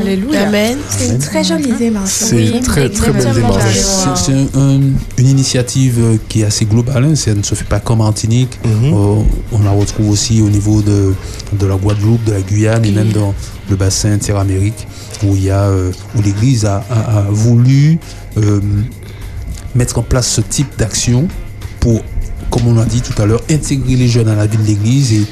Alléluia. 0.00 0.48
Amen. 0.48 0.76
C'est 0.88 1.08
une 1.08 1.18
très 1.18 1.44
jolie 1.44 1.72
démarche. 1.78 2.10
C'est 2.10 2.34
Oui, 2.36 2.60
très 2.62 2.88
très 2.88 3.12
belle 3.12 3.32
démarche. 3.32 3.74
C'est 3.74 4.16
c'est 4.16 4.32
un- 4.32 4.60
un- 4.60 4.80
une 5.18 5.26
initiative 5.26 6.18
qui 6.28 6.40
est 6.40 6.44
assez 6.44 6.64
globale, 6.64 7.04
hein. 7.04 7.14
ça 7.14 7.34
ne 7.34 7.42
se 7.42 7.54
fait 7.54 7.64
pas 7.64 7.80
qu'en 7.80 7.96
Martinique, 7.96 8.58
Mhm. 8.64 8.92
Euh, 8.94 9.22
on 9.52 9.58
la 9.62 9.70
retrouve 9.70 10.10
aussi 10.10 10.40
au 10.42 10.48
niveau 10.48 10.82
de, 10.82 11.14
de 11.58 11.66
la 11.66 11.76
Guadeloupe, 11.76 12.24
de 12.24 12.32
la 12.32 12.40
Guyane 12.40 12.84
et 12.84 12.90
même 12.90 13.12
dans 13.12 13.34
le 13.70 13.76
bassin 13.76 14.12
interamérique 14.12 14.86
où 15.22 15.34
il 15.36 15.44
y 15.44 15.50
a 15.50 15.62
euh, 15.64 15.90
où 16.16 16.22
l'Église 16.22 16.64
a, 16.64 16.84
a- 16.90 17.18
a 17.18 17.22
voulu 17.30 17.98
euh, 18.36 18.60
mettre 19.74 19.98
en 19.98 20.02
place 20.02 20.28
ce 20.28 20.40
type 20.40 20.76
d'action 20.78 21.28
pour, 21.80 22.00
comme 22.50 22.66
on 22.68 22.74
l'a 22.74 22.84
dit 22.84 23.00
tout 23.00 23.20
à 23.22 23.26
l'heure, 23.26 23.42
intégrer 23.50 23.96
les 23.96 24.08
jeunes 24.08 24.28
à 24.28 24.34
la 24.34 24.46
vie 24.46 24.56
de 24.58 24.64
l'Église 24.66 25.12
et 25.12 25.24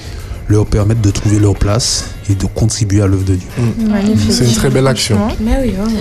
leur 0.49 0.67
permettre 0.67 1.01
de 1.01 1.11
trouver 1.11 1.39
leur 1.39 1.55
place 1.57 2.07
et 2.31 2.35
de 2.35 2.47
contribuer 2.47 3.03
à 3.03 3.07
l'œuvre 3.07 3.25
de 3.25 3.35
Dieu. 3.35 3.49
Magnifique. 3.89 4.33
C'est 4.33 4.45
une 4.45 4.55
très 4.55 4.71
belle 4.71 4.87
action. 4.87 5.19
Mais 5.41 5.59
oui, 5.63 5.71
vraiment. 5.73 5.99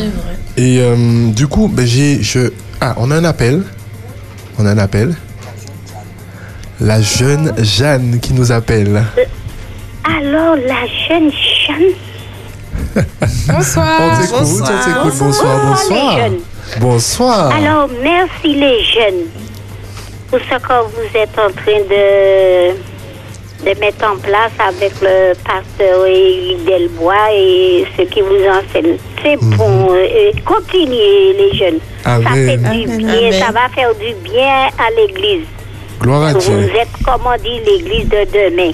Et 0.58 0.80
euh, 0.80 1.28
du 1.32 1.48
coup, 1.48 1.68
ben, 1.68 1.86
j'ai, 1.86 2.22
je... 2.22 2.52
Ah, 2.80 2.96
on 2.98 3.12
a 3.12 3.16
un 3.16 3.24
appel. 3.24 3.64
On 4.58 4.66
a 4.66 4.72
un 4.72 4.78
appel. 4.78 5.16
La 6.80 7.02
jeune 7.02 7.54
Jeanne 7.64 8.20
qui 8.20 8.34
nous 8.34 8.52
appelle. 8.52 9.04
Alors, 10.04 10.56
la 10.56 10.88
jeune 11.08 11.32
Jeanne. 11.32 11.94
On 13.50 13.54
Bonsoir. 13.54 14.20
t'écoute, 14.20 14.38
on 14.42 14.86
t'écoute. 14.86 15.20
Bonsoir, 15.20 15.66
bonsoir. 15.66 16.18
jeunes. 16.18 16.40
Bonsoir. 16.80 17.52
Alors, 17.56 17.90
merci 18.02 18.56
les 18.56 18.84
jeunes 18.84 19.28
pour 20.30 20.40
ce 20.40 20.58
que 20.58 20.74
vous 20.84 21.18
êtes 21.18 21.38
en 21.38 21.52
train 21.52 21.80
de, 21.90 22.74
de 23.66 23.80
mettre 23.80 24.06
en 24.06 24.18
place 24.18 24.52
avec 24.60 24.92
le 25.02 25.34
pasteur 25.44 26.06
Élie 26.06 26.58
Delbois 26.66 27.32
et 27.34 27.86
ceux 27.96 28.06
qui 28.06 28.22
vous 28.22 28.36
enseignent. 28.48 28.98
C'est 29.24 29.38
bon. 29.38 29.90
euh, 29.94 30.32
continuez 30.46 31.34
les 31.38 31.54
jeunes. 31.58 31.80
Ça 32.04 32.16
Amen. 32.16 32.60
fait 32.66 32.88
du 32.88 32.98
bien, 32.98 33.32
ça 33.34 33.52
va 33.52 33.70
faire 33.74 33.94
du 33.96 34.14
bien 34.24 34.68
à 34.80 34.90
l'église. 34.96 35.46
Gloire 36.00 36.24
à 36.24 36.34
Vous 36.34 36.40
Dieu. 36.40 36.72
êtes, 36.80 36.88
comme 37.06 37.22
on 37.26 37.38
dit, 37.38 37.60
l'église 37.66 38.10
de 38.10 38.26
demain. 38.34 38.72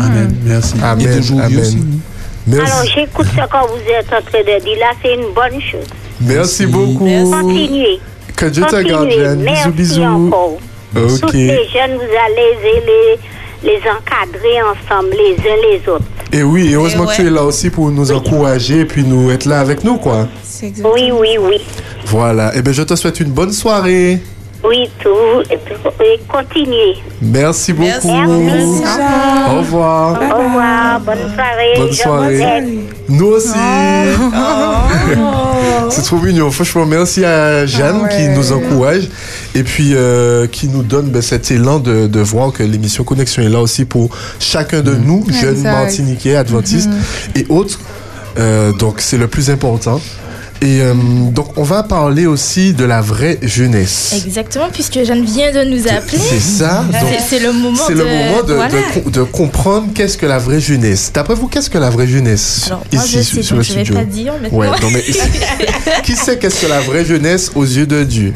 Amen. 0.00 0.36
Merci. 0.44 0.74
Amen. 0.82 1.06
Et. 1.06 1.78
Merci. 2.46 2.72
Alors, 2.72 2.84
j'écoute 2.94 3.26
ce 3.26 3.36
que 3.36 3.68
vous 3.68 3.90
êtes 3.90 4.06
en 4.12 4.20
train 4.22 4.40
de 4.40 4.64
dire. 4.64 4.78
Là, 4.80 4.90
c'est 5.02 5.14
une 5.14 5.32
bonne 5.32 5.60
chose. 5.62 5.86
Merci 6.20 6.66
beaucoup. 6.66 6.98
Continuez. 7.30 8.00
Que 8.36 8.46
Dieu 8.46 8.64
te 8.64 8.82
garde, 8.82 9.04
Continuez. 9.04 9.24
Jeanne. 9.24 9.42
Merci 9.42 9.68
Bisous, 9.68 9.94
bisous. 10.00 10.26
encore. 10.26 10.58
Ok. 10.96 11.20
Toutes 11.20 11.32
les 11.34 11.48
jeunes, 11.72 11.94
vous 11.94 12.16
allez 12.26 12.80
les, 12.86 13.18
les 13.64 13.80
encadrer 13.90 14.60
ensemble, 14.62 15.10
les 15.10 15.36
uns 15.38 15.56
les 15.70 15.88
autres. 15.88 16.04
Et 16.32 16.42
oui, 16.42 16.70
et 16.70 16.74
heureusement 16.74 17.04
Eh 17.04 17.16
que 17.16 17.22
tu 17.22 17.26
es 17.26 17.30
là 17.30 17.44
aussi 17.44 17.70
pour 17.70 17.90
nous 17.90 18.12
encourager 18.12 18.80
et 18.80 18.84
puis 18.84 19.04
nous 19.04 19.30
être 19.30 19.46
là 19.46 19.60
avec 19.60 19.84
nous, 19.84 19.96
quoi. 19.96 20.28
Oui, 20.62 21.10
oui, 21.12 21.38
oui. 21.40 21.60
Voilà. 22.06 22.52
Eh 22.54 22.62
bien, 22.62 22.72
je 22.72 22.82
te 22.82 22.94
souhaite 22.96 23.20
une 23.20 23.30
bonne 23.30 23.52
soirée. 23.52 24.20
Oui, 24.66 24.90
tout. 25.02 25.42
Et, 25.50 25.58
continuez. 26.26 26.96
Merci 27.20 27.72
beaucoup. 27.72 28.08
Merci. 28.08 28.08
Au 28.08 29.58
revoir. 29.58 30.12
Au 30.12 30.44
revoir. 30.44 31.00
Bonne 31.00 31.34
soirée. 31.34 31.74
Bonne 31.76 31.92
soirée. 31.92 32.64
Nous 33.08 33.26
aussi. 33.26 33.50
C'est 35.90 36.02
trop 36.02 36.16
mignon. 36.16 36.50
Franchement, 36.50 36.86
merci 36.86 37.24
à 37.24 37.66
Jeanne 37.66 38.08
qui 38.08 38.28
nous 38.28 38.52
encourage 38.52 39.08
et 39.54 39.62
puis 39.62 39.94
euh, 39.94 40.46
qui 40.46 40.68
nous 40.68 40.82
donne 40.82 41.10
ben, 41.10 41.20
cet 41.20 41.50
élan 41.50 41.78
de, 41.78 42.06
de 42.06 42.20
voir 42.20 42.52
que 42.52 42.62
l'émission 42.62 43.04
Connexion 43.04 43.42
est 43.42 43.50
là 43.50 43.60
aussi 43.60 43.84
pour 43.84 44.08
chacun 44.38 44.80
de 44.80 44.94
nous, 44.94 45.26
jeunes 45.30 45.56
Exact. 45.56 45.72
Martiniquais, 45.72 46.36
Adventistes 46.36 46.90
et 47.36 47.44
autres. 47.50 47.80
Euh, 48.38 48.72
donc, 48.72 49.00
c'est 49.00 49.18
le 49.18 49.28
plus 49.28 49.50
important. 49.50 50.00
Et 50.64 50.80
euh, 50.80 50.94
donc, 51.30 51.58
on 51.58 51.62
va 51.62 51.82
parler 51.82 52.24
aussi 52.26 52.72
de 52.72 52.84
la 52.86 53.02
vraie 53.02 53.38
jeunesse. 53.42 54.14
Exactement, 54.24 54.68
puisque 54.72 54.94
Jeanne 55.04 55.22
vient 55.24 55.52
de 55.52 55.62
nous 55.68 55.86
appeler. 55.88 56.18
C'est 56.18 56.40
ça. 56.40 56.84
C'est- 57.28 57.38
le 57.40 57.52
moment 57.52 57.86
de... 57.88 57.92
le 57.94 58.04
moment 58.04 58.42
de, 58.42 58.54
Voilà. 58.54 58.68
de 58.74 59.00
co- 59.02 59.10
de 59.10 59.22
comprendre 59.24 59.88
qu'est-ce 59.94 60.16
que 60.16 60.24
la 60.24 60.38
vraie 60.38 60.60
jeunesse. 60.60 61.10
D'après 61.12 61.34
vous, 61.34 61.48
qu'est-ce 61.48 61.68
que 61.68 61.76
la 61.78 61.90
vraie 61.90 62.06
jeunesse 62.06 62.62
Alors, 62.68 62.82
moi, 62.92 63.02
je 63.06 63.18
sais, 63.18 63.42
sur 63.42 63.56
donc 63.56 63.58
le 63.58 63.62
je 63.62 63.72
vais 63.74 63.84
studio 63.84 63.94
pas 63.94 64.04
dire 64.04 64.32
maintenant. 64.40 64.58
Ouais, 64.58 64.68
non, 64.80 64.90
mais 64.90 65.04
qui 66.02 66.14
sait 66.16 66.38
qu'est-ce 66.38 66.62
que 66.62 66.66
la 66.70 66.80
vraie 66.80 67.04
jeunesse 67.04 67.50
aux 67.54 67.64
yeux 67.64 67.86
de 67.86 68.02
Dieu? 68.04 68.32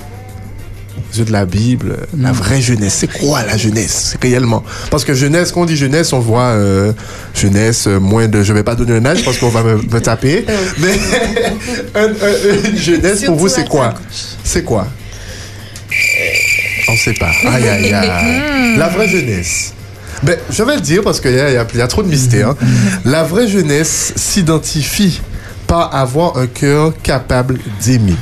Yeux 1.17 1.25
de 1.25 1.33
la 1.33 1.45
Bible, 1.47 1.97
la 2.19 2.33
vraie 2.33 2.61
jeunesse, 2.61 2.95
c'est 2.99 3.19
quoi 3.21 3.43
la 3.45 3.57
jeunesse 3.57 4.17
réellement? 4.21 4.63
Parce 4.91 5.05
que 5.05 5.15
jeunesse, 5.15 5.53
quand 5.53 5.63
on 5.63 5.67
dit 5.67 5.77
jeunesse, 5.77 6.13
on 6.13 6.21
voit 6.21 6.43
euh, 6.51 6.93
jeunesse, 7.35 7.87
euh, 7.87 7.99
moins 7.99 8.29
de. 8.29 8.43
Je 8.43 8.53
vais 8.53 8.63
pas 8.63 8.75
donner 8.75 8.95
un 8.97 9.05
âge 9.07 9.25
parce 9.25 9.39
qu'on 9.39 9.49
va 9.49 9.63
me, 9.63 9.77
me 9.77 10.01
taper. 10.01 10.45
Mais 10.79 10.93
un- 11.95 12.09
un- 12.09 12.71
une 12.71 12.77
jeunesse, 12.79 13.25
pour 13.25 13.37
vous, 13.37 13.49
c'est 13.49 13.69
quoi? 13.69 13.95
C'est 14.45 14.63
quoi? 14.65 14.87
On 16.89 16.97
sait 16.97 17.15
pas. 17.15 17.31
Aïe, 17.47 17.69
aïe, 17.69 17.93
aïe. 17.93 18.77
La 18.79 18.89
vraie 18.89 19.09
jeunesse. 19.09 19.73
Ben, 20.23 20.37
je 20.51 20.63
vais 20.65 20.75
le 20.75 20.81
dire 20.81 21.03
parce 21.03 21.21
qu'il 21.21 21.33
y, 21.33 21.39
a- 21.41 21.53
y 21.53 21.79
y 21.79 21.89
trop 21.89 22.03
de 22.03 22.09
mystères. 22.09 22.55
La 23.05 23.23
vraie 23.23 23.47
jeunesse 23.49 24.13
s'identifie 24.17 25.21
par 25.67 25.95
avoir 25.95 26.39
un 26.39 26.47
cœur 26.47 26.93
capable 27.03 27.59
d'aimer. 27.85 28.17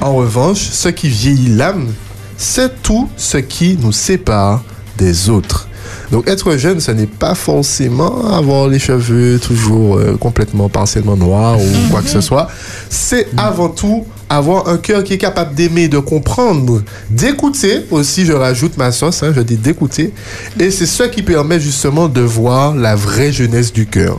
En 0.00 0.14
revanche, 0.14 0.58
ce 0.72 0.88
qui 0.88 1.08
vieillit 1.08 1.54
l'âme, 1.54 1.88
c'est 2.36 2.82
tout 2.82 3.08
ce 3.16 3.38
qui 3.38 3.78
nous 3.80 3.92
sépare 3.92 4.62
des 4.98 5.30
autres. 5.30 5.68
Donc 6.10 6.28
être 6.28 6.56
jeune, 6.56 6.80
ce 6.80 6.90
n'est 6.92 7.06
pas 7.06 7.34
forcément 7.34 8.32
avoir 8.32 8.68
les 8.68 8.78
cheveux 8.78 9.38
toujours 9.38 9.96
euh, 9.96 10.16
complètement 10.16 10.68
partiellement 10.68 11.16
noirs 11.16 11.58
ou 11.58 11.90
quoi 11.90 12.02
que 12.02 12.08
ce 12.08 12.20
soit. 12.20 12.48
C'est 12.88 13.28
avant 13.36 13.68
tout 13.68 14.06
avoir 14.28 14.68
un 14.68 14.76
cœur 14.76 15.04
qui 15.04 15.14
est 15.14 15.18
capable 15.18 15.54
d'aimer, 15.54 15.88
de 15.88 15.98
comprendre, 15.98 16.82
d'écouter 17.10 17.86
aussi, 17.90 18.24
je 18.24 18.32
rajoute 18.32 18.76
ma 18.76 18.92
sauce, 18.92 19.22
hein, 19.22 19.32
je 19.34 19.40
dis 19.40 19.56
d'écouter. 19.56 20.12
Et 20.58 20.70
c'est 20.70 20.86
ce 20.86 21.04
qui 21.04 21.22
permet 21.22 21.60
justement 21.60 22.08
de 22.08 22.20
voir 22.20 22.74
la 22.74 22.96
vraie 22.96 23.32
jeunesse 23.32 23.72
du 23.72 23.86
cœur. 23.86 24.18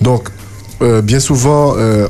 Donc, 0.00 0.28
euh, 0.82 1.02
bien 1.02 1.20
souvent, 1.20 1.74
euh, 1.76 2.08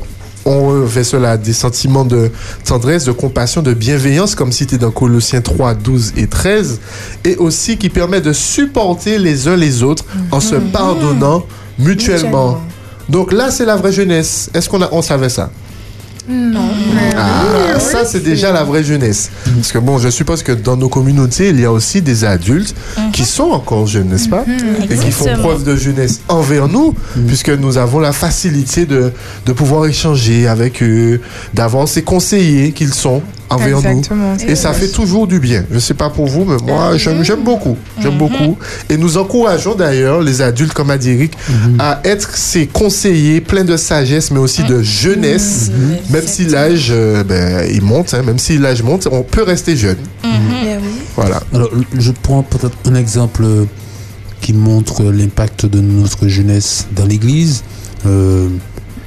on 0.49 0.67
revêt 0.67 1.03
cela 1.03 1.37
des 1.37 1.53
sentiments 1.53 2.05
de 2.05 2.31
tendresse, 2.65 3.05
de 3.05 3.11
compassion, 3.11 3.61
de 3.61 3.73
bienveillance, 3.73 4.33
comme 4.33 4.51
cité 4.51 4.77
dans 4.77 4.89
Colossiens 4.89 5.41
3, 5.41 5.75
12 5.75 6.13
et 6.17 6.27
13, 6.27 6.79
et 7.23 7.35
aussi 7.37 7.77
qui 7.77 7.89
permet 7.89 8.19
de 8.19 8.33
supporter 8.33 9.19
les 9.19 9.47
uns 9.47 9.55
les 9.55 9.83
autres 9.83 10.05
en 10.31 10.39
se 10.39 10.55
pardonnant 10.55 11.45
mutuellement. 11.77 12.59
Donc 13.09 13.31
là, 13.31 13.51
c'est 13.51 13.65
la 13.65 13.75
vraie 13.75 13.91
jeunesse. 13.91 14.49
Est-ce 14.53 14.67
qu'on 14.69 14.81
on 14.91 15.01
savait 15.01 15.29
ça? 15.29 15.51
Non. 16.29 16.69
Ah, 17.17 17.79
ça, 17.79 18.05
c'est 18.05 18.23
déjà 18.23 18.51
la 18.51 18.63
vraie 18.63 18.83
jeunesse. 18.83 19.31
Parce 19.55 19.71
que 19.71 19.79
bon, 19.79 19.97
je 19.97 20.09
suppose 20.09 20.43
que 20.43 20.51
dans 20.51 20.77
nos 20.77 20.89
communautés, 20.89 21.49
il 21.49 21.59
y 21.59 21.65
a 21.65 21.71
aussi 21.71 22.01
des 22.01 22.23
adultes 22.23 22.75
qui 23.13 23.25
sont 23.25 23.49
encore 23.51 23.87
jeunes, 23.87 24.09
n'est-ce 24.09 24.29
pas? 24.29 24.45
Et 24.89 24.95
qui 24.95 25.11
font 25.11 25.25
preuve 25.39 25.63
de 25.63 25.75
jeunesse 25.75 26.21
envers 26.27 26.67
nous, 26.67 26.93
puisque 27.27 27.49
nous 27.49 27.77
avons 27.77 27.99
la 27.99 28.11
facilité 28.11 28.85
de, 28.85 29.11
de 29.45 29.51
pouvoir 29.53 29.85
échanger 29.87 30.47
avec 30.47 30.83
eux, 30.83 31.19
d'avoir 31.53 31.87
ces 31.87 32.03
conseillers 32.03 32.71
qu'ils 32.73 32.93
sont 32.93 33.21
envers 33.49 33.77
Exactement. 33.77 34.35
nous. 34.35 34.49
Et 34.49 34.55
ça 34.55 34.73
fait 34.73 34.89
toujours 34.89 35.27
du 35.27 35.39
bien. 35.39 35.65
Je 35.71 35.79
sais 35.79 35.93
pas 35.93 36.09
pour 36.09 36.27
vous, 36.27 36.45
mais 36.45 36.57
moi, 36.65 36.97
j'aime 36.97 37.23
j'aime 37.23 37.43
beaucoup. 37.43 37.77
J'aime 38.01 38.17
beaucoup. 38.17 38.57
Et 38.89 38.97
nous 38.97 39.17
encourageons 39.17 39.75
d'ailleurs 39.75 40.21
les 40.21 40.41
adultes, 40.41 40.73
comme 40.73 40.89
a 40.89 40.97
dit 40.97 41.11
Eric, 41.11 41.37
à 41.79 41.99
être 42.03 42.35
ces 42.35 42.67
conseillers 42.67 43.41
pleins 43.41 43.65
de 43.65 43.77
sagesse, 43.77 44.31
mais 44.31 44.39
aussi 44.39 44.63
de 44.63 44.81
jeunesse. 44.81 45.71
Même 46.09 46.25
si 46.25 46.45
l'âge 46.45 46.87
euh, 46.91 47.23
ben, 47.23 47.67
il 47.71 47.81
monte, 47.81 48.13
hein, 48.13 48.23
même 48.23 48.39
si 48.39 48.57
l'âge 48.57 48.83
monte, 48.83 49.07
on 49.11 49.23
peut 49.23 49.43
rester 49.43 49.75
jeune. 49.75 49.97
Voilà. 51.15 51.41
Alors, 51.53 51.69
je 51.97 52.11
prends 52.11 52.43
peut-être 52.43 52.77
un 52.85 52.95
exemple 52.95 53.43
euh, 53.43 53.65
qui 54.41 54.53
montre 54.53 55.03
l'impact 55.03 55.65
de 55.65 55.79
notre 55.81 56.27
jeunesse 56.27 56.87
dans 56.95 57.05
l'Église. 57.05 57.63
Euh, 58.05 58.47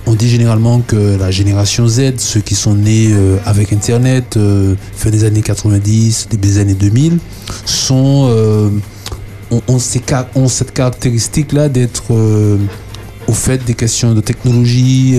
on 0.07 0.15
dit 0.15 0.29
généralement 0.29 0.81
que 0.81 1.17
la 1.19 1.31
génération 1.31 1.87
Z, 1.87 2.15
ceux 2.19 2.41
qui 2.41 2.55
sont 2.55 2.75
nés 2.75 3.09
euh, 3.13 3.37
avec 3.47 3.73
Internet, 3.73 4.37
euh, 4.37 4.75
fin 4.97 5.11
des 5.11 5.25
années 5.25 5.43
90, 5.43 6.29
début 6.31 6.49
des 6.49 6.59
années 6.59 6.75
2000, 6.75 7.19
sont, 7.65 8.27
euh, 8.31 8.69
ont, 9.51 9.63
ont 9.69 9.79
ces 9.79 10.03
ca- 10.07 10.29
ont 10.35 10.49
cette 10.49 10.73
caractéristique-là 10.73 11.69
d'être 11.69 12.05
au 13.29 13.33
fait 13.33 13.65
des 13.65 13.75
questions 13.75 14.13
de 14.15 14.21
technologie 14.21 15.15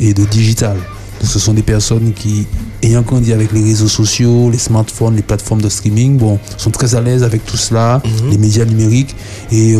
et 0.00 0.12
de 0.14 0.24
digital. 0.24 0.76
Donc, 1.20 1.30
ce 1.30 1.38
sont 1.38 1.52
des 1.54 1.62
personnes 1.62 2.12
qui, 2.12 2.46
ayant 2.82 3.02
grandi 3.02 3.32
avec 3.32 3.52
les 3.52 3.62
réseaux 3.62 3.88
sociaux, 3.88 4.50
les 4.50 4.58
smartphones, 4.58 5.14
les 5.16 5.22
plateformes 5.22 5.60
de 5.62 5.68
streaming, 5.68 6.16
bon, 6.16 6.38
sont 6.56 6.70
très 6.70 6.94
à 6.94 7.00
l'aise 7.00 7.22
avec 7.22 7.44
tout 7.44 7.56
cela, 7.56 8.02
les 8.30 8.38
médias 8.38 8.64
numériques, 8.64 9.14
et 9.52 9.74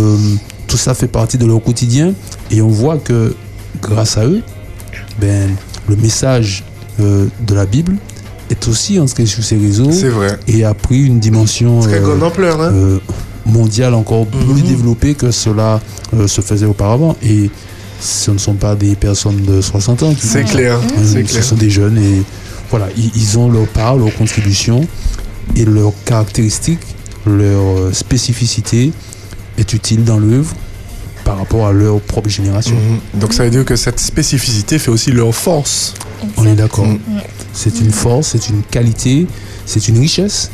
tout 0.66 0.76
ça 0.76 0.95
fait 0.95 1.07
partie 1.09 1.39
de 1.39 1.47
leur 1.47 1.62
quotidien. 1.62 2.12
Et 2.51 2.61
on 2.62 2.68
voit 2.68 2.99
que 2.99 3.34
grâce 3.82 4.16
à 4.18 4.24
eux, 4.26 4.42
ben, 5.20 5.50
le 5.88 5.96
message 5.96 6.64
euh, 7.00 7.26
de 7.46 7.54
la 7.54 7.66
Bible 7.66 7.96
est 8.50 8.66
aussi 8.68 8.98
entré 8.98 9.26
sur 9.26 9.44
ces 9.44 9.56
réseaux 9.56 9.90
vrai. 9.90 10.38
et 10.48 10.64
a 10.64 10.74
pris 10.74 11.04
une 11.04 11.18
dimension 11.20 11.80
Très 11.80 11.96
euh, 11.98 12.00
grande 12.00 12.22
ampleur, 12.22 12.60
hein. 12.60 12.70
euh, 12.72 12.98
mondiale 13.46 13.94
encore 13.94 14.26
plus 14.26 14.62
développée 14.62 15.14
que 15.14 15.30
cela 15.30 15.80
se 16.26 16.40
faisait 16.40 16.66
auparavant. 16.66 17.16
Et 17.22 17.50
ce 18.00 18.30
ne 18.30 18.38
sont 18.38 18.54
pas 18.54 18.74
des 18.74 18.94
personnes 18.94 19.42
de 19.42 19.60
60 19.60 20.02
ans 20.02 20.14
qui 20.14 20.26
C'est 20.26 20.44
clair, 20.44 20.78
Ce 21.04 21.18
clair. 21.18 21.44
sont 21.44 21.56
des 21.56 21.70
jeunes 21.70 21.98
et 21.98 22.22
voilà, 22.70 22.88
ils, 22.96 23.10
ils 23.16 23.38
ont 23.38 23.50
leur 23.50 23.66
part, 23.66 23.96
leur 23.96 24.14
contribution 24.14 24.86
et 25.56 25.64
leurs 25.64 25.92
caractéristiques, 26.04 26.80
leur 27.26 27.94
spécificité 27.94 28.92
est 29.56 29.72
utile 29.72 30.04
dans 30.04 30.18
l'œuvre 30.18 30.54
par 31.28 31.36
rapport 31.36 31.66
à 31.66 31.72
leur 31.72 32.00
propre 32.00 32.30
génération. 32.30 32.74
Mhm. 32.74 33.20
Donc 33.20 33.34
ça 33.34 33.44
veut 33.44 33.50
dire 33.50 33.66
que 33.66 33.76
cette 33.76 34.00
spécificité 34.00 34.78
fait 34.78 34.90
aussi 34.90 35.12
leur 35.12 35.34
force. 35.34 35.92
On 36.38 36.46
est 36.46 36.54
d'accord. 36.54 36.86
C'est 37.52 37.80
une 37.80 37.90
force, 37.90 38.28
c'est 38.28 38.48
une 38.48 38.62
qualité, 38.62 39.26
c'est 39.66 39.88
une 39.88 39.98
richesse 39.98 40.50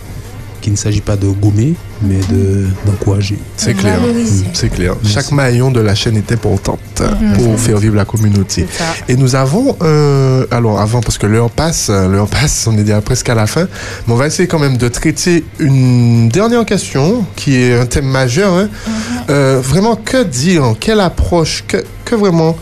qu'il 0.64 0.72
ne 0.72 0.78
s'agit 0.78 1.02
pas 1.02 1.16
de 1.16 1.26
gommer, 1.28 1.74
mais 2.00 2.18
de- 2.30 2.64
d'encourager. 2.86 3.38
C'est 3.58 3.74
clair. 3.74 3.98
C'est 4.54 4.70
clair. 4.70 4.94
Chaque 5.06 5.30
maillon 5.30 5.70
de 5.70 5.78
la 5.80 5.94
chaîne 5.94 6.16
est 6.16 6.32
importante 6.32 6.80
Mhm. 7.02 7.36
pour 7.36 7.60
faire 7.60 7.76
vivre 7.76 7.94
la 7.96 8.06
communauté. 8.06 8.66
Et 9.06 9.16
nous 9.16 9.36
avons, 9.36 9.76
euh, 9.82 10.46
alors 10.50 10.80
avant, 10.80 11.02
parce 11.02 11.18
que 11.18 11.26
l'heure 11.26 11.50
passe, 11.50 11.88
euh, 11.90 12.08
l'heure 12.08 12.28
passe, 12.28 12.66
on 12.66 12.78
est 12.78 12.82
déjà 12.82 13.02
presque 13.02 13.28
à 13.28 13.34
la 13.34 13.46
fin, 13.46 13.68
mais 14.06 14.14
on 14.14 14.16
va 14.16 14.26
essayer 14.26 14.48
quand 14.48 14.58
même 14.58 14.78
de 14.78 14.88
traiter 14.88 15.44
une 15.58 16.30
dernière 16.30 16.64
question 16.64 17.26
qui 17.36 17.56
est 17.56 17.78
un 17.78 17.84
thème 17.84 18.06
majeur. 18.06 18.54
hein. 18.54 18.68
Euh, 19.28 19.60
vraiment, 19.62 19.96
que 19.96 20.22
dire, 20.24 20.74
quelle 20.80 21.00
approche, 21.00 21.64
que, 21.68 21.76
que 22.06 22.14
vraiment 22.14 22.56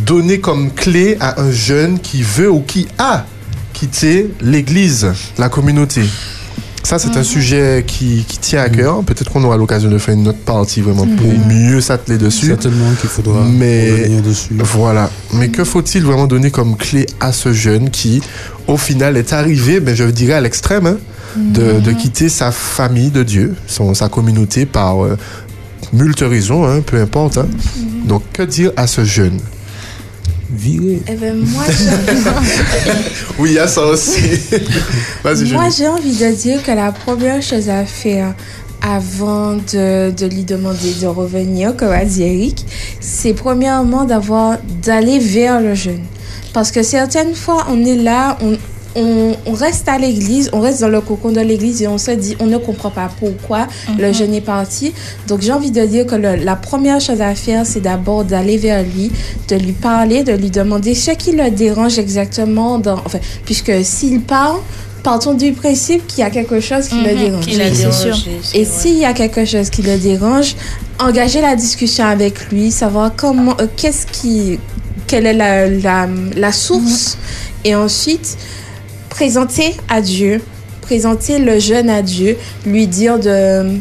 donner 0.00 0.40
comme 0.40 0.70
clé 0.72 1.16
à 1.20 1.40
un 1.40 1.50
jeune 1.50 1.98
qui 2.00 2.22
veut 2.22 2.50
ou 2.50 2.60
qui 2.60 2.86
a 2.98 3.24
quitter 3.72 4.30
l'église, 4.42 5.06
la 5.38 5.48
communauté? 5.48 6.02
Ça, 6.86 7.00
c'est 7.00 7.16
un 7.16 7.24
sujet 7.24 7.82
qui, 7.84 8.24
qui 8.28 8.38
tient 8.38 8.60
à 8.62 8.68
cœur. 8.68 9.02
Peut-être 9.02 9.32
qu'on 9.32 9.42
aura 9.42 9.56
l'occasion 9.56 9.90
de 9.90 9.98
faire 9.98 10.14
une 10.14 10.28
autre 10.28 10.38
partie 10.38 10.80
vraiment 10.82 11.04
pour 11.04 11.26
mieux 11.48 11.80
s'atteler 11.80 12.16
dessus. 12.16 12.46
Certainement 12.46 12.92
qu'il 13.00 13.10
faudra 13.10 13.42
Mais 13.44 13.90
revenir 13.90 14.22
dessus. 14.22 14.54
voilà. 14.60 15.10
Mais 15.32 15.48
que 15.48 15.64
faut-il 15.64 16.04
vraiment 16.04 16.28
donner 16.28 16.52
comme 16.52 16.76
clé 16.76 17.04
à 17.18 17.32
ce 17.32 17.52
jeune 17.52 17.90
qui, 17.90 18.22
au 18.68 18.76
final, 18.76 19.16
est 19.16 19.32
arrivé, 19.32 19.80
ben, 19.80 19.96
je 19.96 20.04
dirais 20.04 20.34
à 20.34 20.40
l'extrême, 20.40 20.86
hein, 20.86 20.96
de, 21.36 21.80
de 21.80 21.90
quitter 21.90 22.28
sa 22.28 22.52
famille 22.52 23.10
de 23.10 23.24
Dieu, 23.24 23.56
son, 23.66 23.92
sa 23.92 24.08
communauté 24.08 24.64
par 24.64 25.04
euh, 25.04 25.18
multiples 25.92 26.26
raisons, 26.30 26.66
hein, 26.68 26.82
peu 26.86 27.00
importe. 27.00 27.38
hein. 27.38 27.48
Donc, 28.04 28.22
que 28.32 28.44
dire 28.44 28.70
à 28.76 28.86
ce 28.86 29.04
jeune? 29.04 29.40
Virer. 30.56 31.02
Eh 31.08 31.14
ben, 31.14 31.36
moi, 31.36 31.64
j'ai- 31.68 32.30
Oui, 33.38 33.50
il 33.50 33.54
y 33.54 33.58
a 33.58 33.68
ça 33.68 33.84
aussi. 33.84 34.18
Moi, 35.52 35.68
j'ai 35.76 35.86
envie 35.88 36.16
de 36.16 36.34
dire 36.34 36.62
que 36.62 36.70
la 36.72 36.92
première 36.92 37.42
chose 37.42 37.68
à 37.68 37.84
faire 37.84 38.34
avant 38.82 39.54
de, 39.54 40.10
de 40.10 40.26
lui 40.26 40.44
demander 40.44 40.94
de 41.00 41.06
revenir, 41.06 41.74
comme 41.76 41.90
a 41.92 42.04
dit 42.04 42.22
Eric, 42.22 42.64
c'est 43.00 43.34
premièrement 43.34 44.04
d'avoir 44.04 44.58
d'aller 44.82 45.18
vers 45.18 45.60
le 45.60 45.74
jeune. 45.74 46.04
Parce 46.52 46.70
que 46.70 46.82
certaines 46.82 47.34
fois, 47.34 47.66
on 47.70 47.84
est 47.84 47.96
là, 47.96 48.38
on, 48.42 48.56
on, 48.96 49.36
on 49.46 49.52
reste 49.52 49.88
à 49.88 49.98
l'église, 49.98 50.48
on 50.52 50.60
reste 50.60 50.80
dans 50.80 50.88
le 50.88 51.00
cocon 51.00 51.30
de 51.30 51.40
l'église 51.40 51.82
et 51.82 51.86
on 51.88 51.98
se 51.98 52.10
dit, 52.12 52.34
on 52.40 52.46
ne 52.46 52.56
comprend 52.58 52.90
pas 52.90 53.10
pourquoi 53.20 53.66
le 53.98 54.12
jeune 54.12 54.34
est 54.34 54.40
parti. 54.40 54.92
Donc, 55.28 55.42
j'ai 55.42 55.52
envie 55.52 55.70
de 55.70 55.84
dire 55.84 56.06
que 56.06 56.14
le- 56.16 56.36
la 56.36 56.56
première 56.56 57.00
chose 57.00 57.20
à 57.20 57.34
faire, 57.34 57.66
c'est 57.66 57.80
d'abord 57.80 58.24
d'aller 58.24 58.56
vers 58.56 58.82
lui, 58.82 59.12
de 59.48 59.56
lui 59.56 59.72
parler, 59.72 60.24
de 60.24 60.32
lui 60.32 60.50
demander 60.50 60.94
ce 60.94 61.10
qui 61.12 61.32
le 61.32 61.50
dérange 61.50 61.98
exactement. 61.98 62.78
Dans, 62.78 62.94
enfin, 63.04 63.18
puisque 63.44 63.72
s'il 63.84 64.22
parle, 64.22 64.58
partons 65.02 65.34
du 65.34 65.52
principe 65.52 66.06
qu'il 66.06 66.20
y 66.20 66.22
a 66.22 66.30
quelque 66.30 66.58
chose 66.60 66.88
qui 66.88 66.96
le 67.02 67.12
Mhm, 67.14 67.18
dérange. 67.18 67.46
qui 67.46 67.54
C'est 67.54 67.92
sûr. 67.92 68.14
Et 68.54 68.64
s'il 68.64 68.98
y 68.98 69.04
a 69.04 69.12
quelque 69.12 69.44
chose 69.44 69.70
qui 69.70 69.82
le 69.82 69.98
dérange, 69.98 70.56
engager 70.98 71.40
la 71.40 71.54
discussion 71.54 72.04
avec 72.06 72.50
lui, 72.50 72.70
savoir 72.72 73.12
comment, 73.14 73.54
euh, 73.60 73.66
qu'est-ce 73.76 74.06
qui, 74.06 74.58
quelle 75.06 75.26
est 75.26 75.34
la, 75.34 75.68
la, 75.68 76.08
la 76.34 76.50
source, 76.52 77.18
et 77.64 77.74
ensuite 77.76 78.36
présenter 79.16 79.74
à 79.88 80.02
Dieu, 80.02 80.42
présenter 80.82 81.38
le 81.38 81.58
jeune 81.58 81.88
à 81.88 82.02
Dieu, 82.02 82.36
lui 82.66 82.86
dire 82.86 83.18
de 83.18 83.78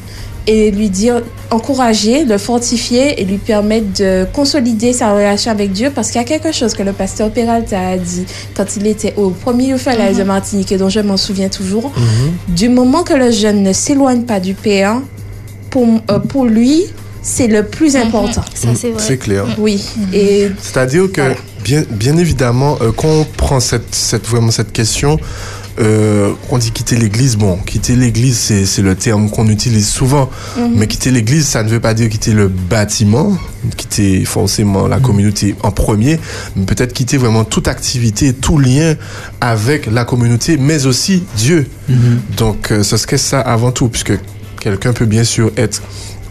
et 0.47 0.69
lui 0.69 0.89
dire 0.89 1.23
encourager, 1.49 2.23
le 2.23 2.37
fortifier 2.37 3.19
et 3.19 3.25
lui 3.25 3.39
permettre 3.39 3.87
de 3.97 4.27
consolider 4.31 4.93
sa 4.93 5.11
relation 5.11 5.49
avec 5.51 5.71
Dieu 5.71 5.91
parce 5.93 6.11
qu'il 6.11 6.21
y 6.21 6.23
a 6.23 6.27
quelque 6.27 6.51
chose 6.51 6.75
que 6.75 6.83
le 6.83 6.93
pasteur 6.93 7.31
Peralta 7.31 7.79
a 7.79 7.97
dit 7.97 8.25
quand 8.55 8.77
il 8.77 8.85
était 8.85 9.13
au 9.17 9.31
premier 9.31 9.75
falaise 9.77 10.19
de 10.19 10.23
Martinique 10.23 10.71
et 10.71 10.77
dont 10.77 10.89
je 10.89 10.99
m'en 10.99 11.17
souviens 11.17 11.49
toujours. 11.49 11.91
Du 12.47 12.69
moment 12.69 13.03
que 13.03 13.15
le 13.15 13.31
jeune 13.31 13.63
ne 13.63 13.73
s'éloigne 13.73 14.21
pas 14.21 14.39
du 14.39 14.53
Père, 14.53 15.01
pour, 15.71 15.87
euh, 16.11 16.19
pour 16.19 16.45
lui, 16.45 16.83
c'est 17.21 17.47
le 17.47 17.63
plus 17.63 17.95
important. 17.95 18.43
Ça, 18.53 18.69
c'est 18.75 18.91
vrai. 18.91 19.03
C'est 19.05 19.17
clair. 19.17 19.45
Oui. 19.57 19.83
Et 20.13 20.49
C'est-à-dire 20.61 21.11
que, 21.11 21.21
bien, 21.65 21.83
bien 21.89 22.15
évidemment, 22.17 22.77
euh, 22.81 22.91
quand 22.95 23.09
on 23.09 23.23
prend 23.25 23.59
cette, 23.59 23.93
cette, 23.93 24.27
vraiment 24.27 24.51
cette 24.51 24.71
question, 24.71 25.19
euh, 25.79 26.31
on 26.51 26.57
dit 26.57 26.71
quitter 26.71 26.95
l'église. 26.95 27.35
Bon, 27.35 27.57
quitter 27.57 27.95
l'église, 27.97 28.37
c'est 28.65 28.81
le 28.81 28.95
terme 28.95 29.29
qu'on 29.29 29.47
utilise 29.49 29.87
souvent. 29.89 30.29
Mhm. 30.57 30.73
Mais 30.75 30.87
quitter 30.87 31.11
l'église, 31.11 31.45
ça 31.47 31.63
ne 31.63 31.69
veut 31.69 31.81
pas 31.81 31.93
dire 31.93 32.07
quitter 32.07 32.31
le 32.31 32.47
bâtiment, 32.47 33.35
quitter 33.75 34.23
forcément 34.25 34.87
la 34.87 34.99
communauté 34.99 35.55
en 35.63 35.71
premier, 35.71 36.19
mais 36.55 36.65
peut-être 36.65 36.93
quitter 36.93 37.17
vraiment 37.17 37.43
toute 37.43 37.67
activité, 37.67 38.31
tout 38.31 38.57
lien 38.59 38.95
avec 39.41 39.87
la 39.87 40.05
communauté, 40.05 40.57
mais 40.57 40.85
aussi 40.85 41.23
Dieu. 41.35 41.67
Donc, 42.37 42.71
euh, 42.71 42.83
ce 42.83 42.95
serait 42.95 43.17
ça 43.17 43.41
avant 43.41 43.71
tout, 43.71 43.89
puisque 43.89 44.13
quelqu'un 44.61 44.93
peut 44.93 45.05
bien 45.07 45.23
sûr 45.25 45.51
être 45.57 45.81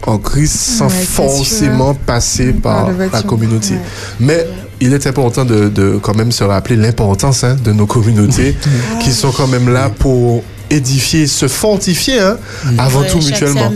en 0.07 0.17
Christ 0.17 0.55
sans 0.55 0.87
Ouais, 0.87 1.03
forcément 1.05 1.93
passer 1.93 2.53
par 2.53 2.89
la 3.13 3.21
communauté. 3.21 3.73
ouais. 3.73 3.79
Mais 4.19 4.47
il 4.81 4.93
est 4.93 5.07
important 5.07 5.45
de, 5.45 5.69
de 5.69 5.97
quand 6.01 6.15
même 6.15 6.31
se 6.31 6.43
rappeler 6.43 6.75
l'importance 6.75 7.43
hein, 7.43 7.55
de 7.63 7.71
nos 7.71 7.85
communautés 7.85 8.55
qui 9.01 9.11
sont 9.11 9.31
quand 9.31 9.47
même 9.47 9.69
là 9.69 9.89
pour 9.89 10.43
édifier, 10.69 11.27
se 11.27 11.47
fortifier 11.47 12.19
hein, 12.19 12.37
avant 12.77 13.01
Ouais, 13.01 13.07
tout 13.09 13.19
mutuellement. 13.19 13.71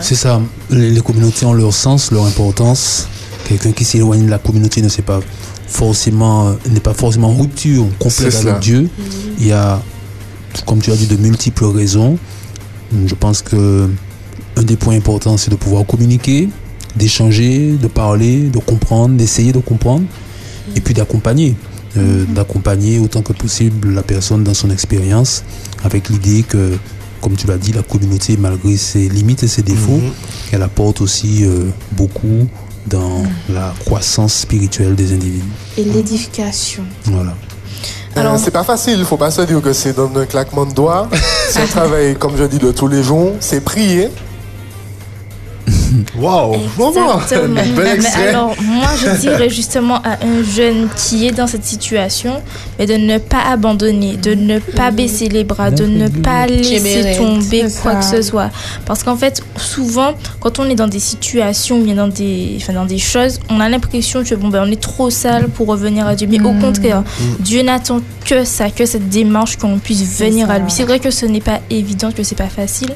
c'est 0.00 0.14
ça. 0.16 0.40
Les, 0.70 0.90
les 0.90 1.00
communautés 1.00 1.46
ont 1.46 1.52
leur 1.54 1.72
sens, 1.72 2.10
leur 2.10 2.24
importance. 2.26 3.06
Quelqu'un 3.48 3.72
qui 3.72 3.84
s'éloigne 3.84 4.26
de 4.26 4.30
la 4.30 4.38
communauté 4.38 4.82
ne 4.82 4.88
sait 4.88 5.02
pas 5.02 5.20
forcément, 5.66 6.48
euh, 6.48 6.52
n'est 6.70 6.80
pas 6.80 6.94
forcément 6.94 7.28
en 7.30 7.34
rupture 7.36 7.86
complète 7.98 8.34
avec. 8.34 8.58
Dieu. 8.60 8.88
Il 9.38 9.46
y 9.46 9.52
a, 9.52 9.80
comme 10.66 10.80
tu 10.80 10.90
as 10.90 10.96
dit, 10.96 11.06
de 11.06 11.16
multiples 11.16 11.64
raisons. 11.66 12.18
Je 13.06 13.14
pense 13.14 13.42
que 13.42 13.88
un 14.56 14.62
des 14.62 14.76
points 14.76 14.96
importants, 14.96 15.36
c'est 15.36 15.50
de 15.50 15.56
pouvoir 15.56 15.86
communiquer, 15.86 16.48
d'échanger, 16.98 17.72
de 17.80 17.86
parler, 17.88 18.40
de 18.42 18.58
comprendre, 18.58 19.16
d'essayer 19.16 19.52
de 19.52 19.58
comprendre, 19.60 20.04
et 20.76 20.80
puis 20.80 20.94
d'accompagner. 20.94 21.54
Euh, 21.96 22.24
D'accompagner 22.34 22.98
autant 22.98 23.22
que 23.22 23.32
possible 23.32 23.94
la 23.94 24.02
personne 24.02 24.44
dans 24.44 24.52
son 24.54 24.70
expérience, 24.70 25.42
avec 25.82 26.10
l'idée 26.10 26.42
que, 26.42 26.76
comme 27.22 27.34
tu 27.34 27.46
l'as 27.46 27.56
dit, 27.56 27.72
la 27.72 27.82
communauté, 27.82 28.36
malgré 28.36 28.76
ses 28.76 29.08
limites 29.08 29.42
et 29.42 29.48
ses 29.48 29.62
défauts, 29.62 30.00
elle 30.52 30.62
apporte 30.62 31.00
aussi 31.00 31.44
euh, 31.44 31.70
beaucoup 31.92 32.46
dans 32.86 33.22
la 33.48 33.72
croissance 33.84 34.34
spirituelle 34.34 34.94
des 34.94 35.12
individus. 35.14 35.44
et 35.78 35.84
l'édification. 35.84 36.84
Voilà. 37.04 37.34
Euh, 38.16 38.36
c'est 38.42 38.50
pas 38.50 38.64
facile, 38.64 39.04
faut 39.04 39.16
pas 39.16 39.30
se 39.30 39.42
dire 39.42 39.60
que 39.62 39.72
c'est 39.72 39.94
dans 39.94 40.10
un 40.16 40.26
claquement 40.26 40.66
de 40.66 40.72
doigts. 40.74 41.08
C'est 41.50 41.62
un 41.62 41.66
travail, 41.66 42.14
comme 42.16 42.36
je 42.36 42.44
dis, 42.44 42.58
de 42.58 42.72
tous 42.72 42.88
les 42.88 43.02
jours. 43.02 43.32
C'est 43.40 43.62
prier. 43.62 44.08
Waouh! 46.16 46.56
Bel 47.76 48.00
Mais 48.00 48.28
alors, 48.28 48.54
moi, 48.62 48.88
je 49.00 49.20
dirais 49.20 49.48
justement 49.48 49.96
à 49.96 50.18
un 50.24 50.42
jeune 50.42 50.88
qui 50.96 51.26
est 51.26 51.32
dans 51.32 51.46
cette 51.46 51.64
situation, 51.64 52.42
mais 52.78 52.86
de 52.86 52.94
ne 52.94 53.18
pas 53.18 53.42
abandonner, 53.50 54.16
de 54.16 54.34
ne 54.34 54.58
pas 54.58 54.90
baisser 54.90 55.28
les 55.28 55.44
bras, 55.44 55.70
de 55.70 55.84
ne 55.84 56.08
pas 56.08 56.46
laisser 56.46 57.16
tomber 57.16 57.66
quoi 57.82 57.96
que 57.96 58.04
ce 58.04 58.22
soit. 58.22 58.50
Parce 58.86 59.02
qu'en 59.02 59.16
fait, 59.16 59.42
souvent, 59.56 60.12
quand 60.40 60.58
on 60.58 60.64
est 60.68 60.74
dans 60.74 60.88
des 60.88 61.00
situations, 61.00 61.80
bien 61.80 61.94
dans 61.94 62.08
des, 62.08 62.56
enfin, 62.60 62.72
dans 62.72 62.84
des 62.86 62.98
choses, 62.98 63.40
on 63.48 63.60
a 63.60 63.68
l'impression 63.68 64.24
que 64.24 64.34
bon, 64.34 64.48
ben, 64.48 64.64
on 64.66 64.70
est 64.70 64.80
trop 64.80 65.10
sale 65.10 65.48
pour 65.48 65.66
revenir 65.68 66.06
à 66.06 66.14
Dieu. 66.14 66.28
Mais 66.30 66.40
au 66.40 66.52
contraire, 66.54 67.02
Dieu 67.40 67.62
n'attend 67.62 68.00
que 68.24 68.44
ça, 68.44 68.70
que 68.70 68.84
cette 68.84 69.08
démarche 69.08 69.56
qu'on 69.56 69.78
puisse 69.78 70.18
venir 70.18 70.50
à 70.50 70.58
lui. 70.58 70.70
C'est 70.70 70.84
vrai 70.84 70.98
que 70.98 71.10
ce 71.10 71.26
n'est 71.26 71.40
pas 71.40 71.60
évident, 71.70 72.12
que 72.12 72.22
c'est 72.22 72.34
pas 72.34 72.48
facile, 72.48 72.94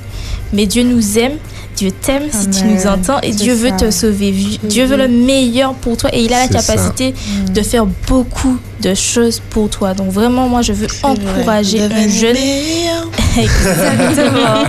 mais 0.53 0.67
Dieu 0.67 0.83
nous 0.83 1.19
aime, 1.19 1.33
Dieu 1.77 1.91
t'aime 1.91 2.25
si 2.31 2.51
tu 2.51 2.65
nous 2.65 2.82
et 3.23 3.31
Dieu 3.31 3.55
veut 3.55 3.73
te 3.77 3.91
sauver. 3.91 4.33
Dieu 4.63 4.85
veut 4.85 4.97
le 4.97 5.09
meilleur 5.09 5.75
pour 5.75 5.97
toi 5.97 6.11
et 6.13 6.23
il 6.23 6.33
a 6.33 6.47
la 6.47 6.61
ça. 6.61 6.73
capacité 6.73 7.15
de 7.53 7.63
faire 7.63 7.87
beaucoup 8.09 8.59
de 8.83 8.95
choses 8.95 9.41
pour 9.51 9.71
toi. 9.71 9.95
Donc 9.95 10.11
vraiment, 10.11 10.49
moi, 10.49 10.63
je 10.63 10.73
veux 10.73 10.89
encourager 11.03 11.83
un 11.83 12.09
jeune. 12.09 12.37
Exactement. 13.39 14.65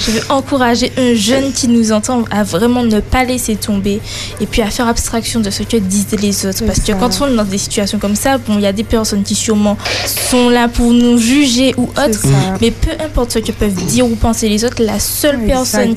je 0.00 0.10
veux 0.10 0.22
encourager 0.30 0.92
un 0.96 1.14
jeune 1.14 1.52
qui 1.52 1.68
nous 1.68 1.92
entend 1.92 2.24
à 2.30 2.42
vraiment 2.42 2.82
ne 2.82 2.98
pas 2.98 3.24
laisser 3.24 3.54
tomber 3.54 4.00
et 4.40 4.46
puis 4.46 4.62
à 4.62 4.70
faire 4.70 4.88
abstraction 4.88 5.38
de 5.40 5.50
ce 5.50 5.62
que 5.62 5.76
disent 5.76 6.06
les 6.20 6.46
autres. 6.46 6.64
Parce 6.64 6.80
que 6.80 6.92
quand 6.92 7.20
on 7.20 7.28
est 7.28 7.36
dans 7.36 7.44
des 7.44 7.58
situations 7.58 7.98
comme 7.98 8.16
ça, 8.16 8.38
bon, 8.38 8.54
il 8.54 8.62
y 8.62 8.66
a 8.66 8.72
des 8.72 8.84
personnes 8.84 9.22
qui 9.22 9.34
sûrement 9.34 9.76
sont 10.06 10.48
là 10.48 10.68
pour 10.68 10.92
nous 10.92 11.18
juger 11.18 11.74
ou 11.76 11.84
autre, 11.84 12.20
mais 12.60 12.70
peu 12.70 12.90
importe 13.04 13.32
ce 13.32 13.38
que 13.38 13.52
peuvent 13.52 13.84
dire 13.86 14.06
ou 14.06 14.16
penser 14.16 14.48
les 14.48 14.64
autres, 14.64 14.82
la 14.82 14.98
seule 14.98 15.38
personne 15.46 15.94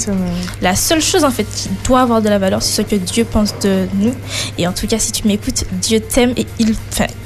la 0.61 0.75
seule 0.75 1.01
chose 1.01 1.23
en 1.23 1.31
fait 1.31 1.45
qui 1.55 1.69
doit 1.85 2.01
avoir 2.01 2.21
de 2.21 2.29
la 2.29 2.39
valeur, 2.39 2.61
c'est 2.61 2.81
ce 2.83 2.87
que 2.87 2.95
Dieu 2.95 3.25
pense 3.25 3.57
de 3.59 3.87
nous. 3.95 4.13
Et 4.57 4.67
en 4.67 4.73
tout 4.73 4.87
cas, 4.87 4.99
si 4.99 5.11
tu 5.11 5.27
m'écoutes, 5.27 5.65
Dieu 5.81 5.99
t'aime 5.99 6.33
et 6.37 6.45
il, 6.59 6.75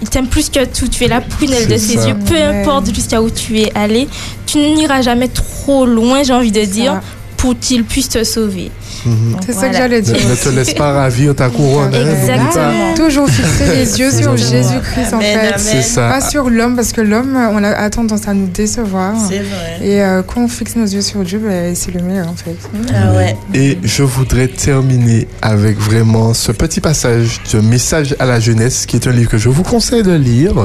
il 0.02 0.10
t'aime 0.10 0.19
plus 0.28 0.50
que 0.50 0.66
tout. 0.66 0.88
Tu 0.88 1.04
es 1.06 1.08
la 1.08 1.22
prunelle 1.22 1.68
de 1.68 1.78
ses 1.78 1.98
ça. 1.98 2.08
yeux. 2.08 2.16
Peu 2.26 2.34
Ouais. 2.36 2.62
importe 2.62 2.94
jusqu'à 2.94 3.22
où 3.22 3.30
tu 3.30 3.60
es 3.60 3.72
allé, 3.76 4.08
tu 4.46 4.58
n'iras 4.60 5.02
jamais 5.02 5.28
trop 5.28 5.86
loin, 5.86 6.24
j'ai 6.24 6.34
envie 6.34 6.52
de 6.52 6.64
dire, 6.66 7.02
pour 7.40 7.58
qu'il 7.58 7.86
puisse 7.86 8.10
te 8.10 8.22
sauver. 8.26 8.70
Mhm. 9.06 9.38
C'est 9.46 9.54
ça 9.54 9.60
voilà. 9.60 9.72
que 9.72 9.78
j'allais 9.78 10.02
dire. 10.02 10.16
Ne, 10.16 10.32
ne 10.32 10.36
te 10.36 10.50
laisse 10.50 10.74
pas 10.74 10.92
ravir 10.92 11.34
ta 11.34 11.50
couronne. 11.50 11.96
hein. 11.96 12.06
Exactement. 12.12 12.94
Toujours 12.96 13.30
fixer 13.30 13.76
les 13.76 14.00
yeux 14.00 14.12
sur. 14.12 14.36
Jésus-Christ, 14.36 15.14
en 15.14 15.20
fait. 15.22 15.54
C'est 15.58 15.82
ça. 15.82 16.10
Pas 16.10 16.22
sur 16.22 16.50
l'homme, 16.50 16.76
parce 16.76 16.92
que 16.92 17.00
l'homme, 17.00 17.38
on 17.54 17.64
a, 17.64 17.90
tendance 17.90 18.28
à 18.28 18.34
nous 18.34 18.48
décevoir. 18.48 19.16
C'est 19.30 19.40
vrai. 19.40 19.80
Et 19.82 20.02
euh, 20.02 20.22
quand 20.22 20.42
on 20.42 20.48
fixe 20.50 20.76
nos 20.76 20.86
yeux 20.86 21.02
sur 21.02 21.24
Dieu, 21.24 21.40
ben, 21.40 21.74
c'est 21.76 21.94
le 21.94 22.02
meilleur, 22.02 22.28
en 22.28 22.36
fait. 22.36 22.58
Ah 22.94 23.14
ouais. 23.14 23.38
Et 23.54 23.78
je 23.84 24.04
voudrais 24.04 24.50
terminer 24.50 25.28
avec 25.42 25.80
vraiment 25.80 26.34
ce 26.34 26.52
petit 26.52 26.82
passage 26.82 27.40
de 27.54 27.62
Message 27.62 28.16
à 28.20 28.26
la 28.26 28.42
jeunesse, 28.42 28.86
qui 28.86 28.98
est 28.98 29.08
un 29.08 29.12
livre 29.12 29.30
que 29.32 29.38
je 29.38 29.48
vous 29.48 29.64
conseille 29.64 30.04
de 30.04 30.14
lire, 30.14 30.56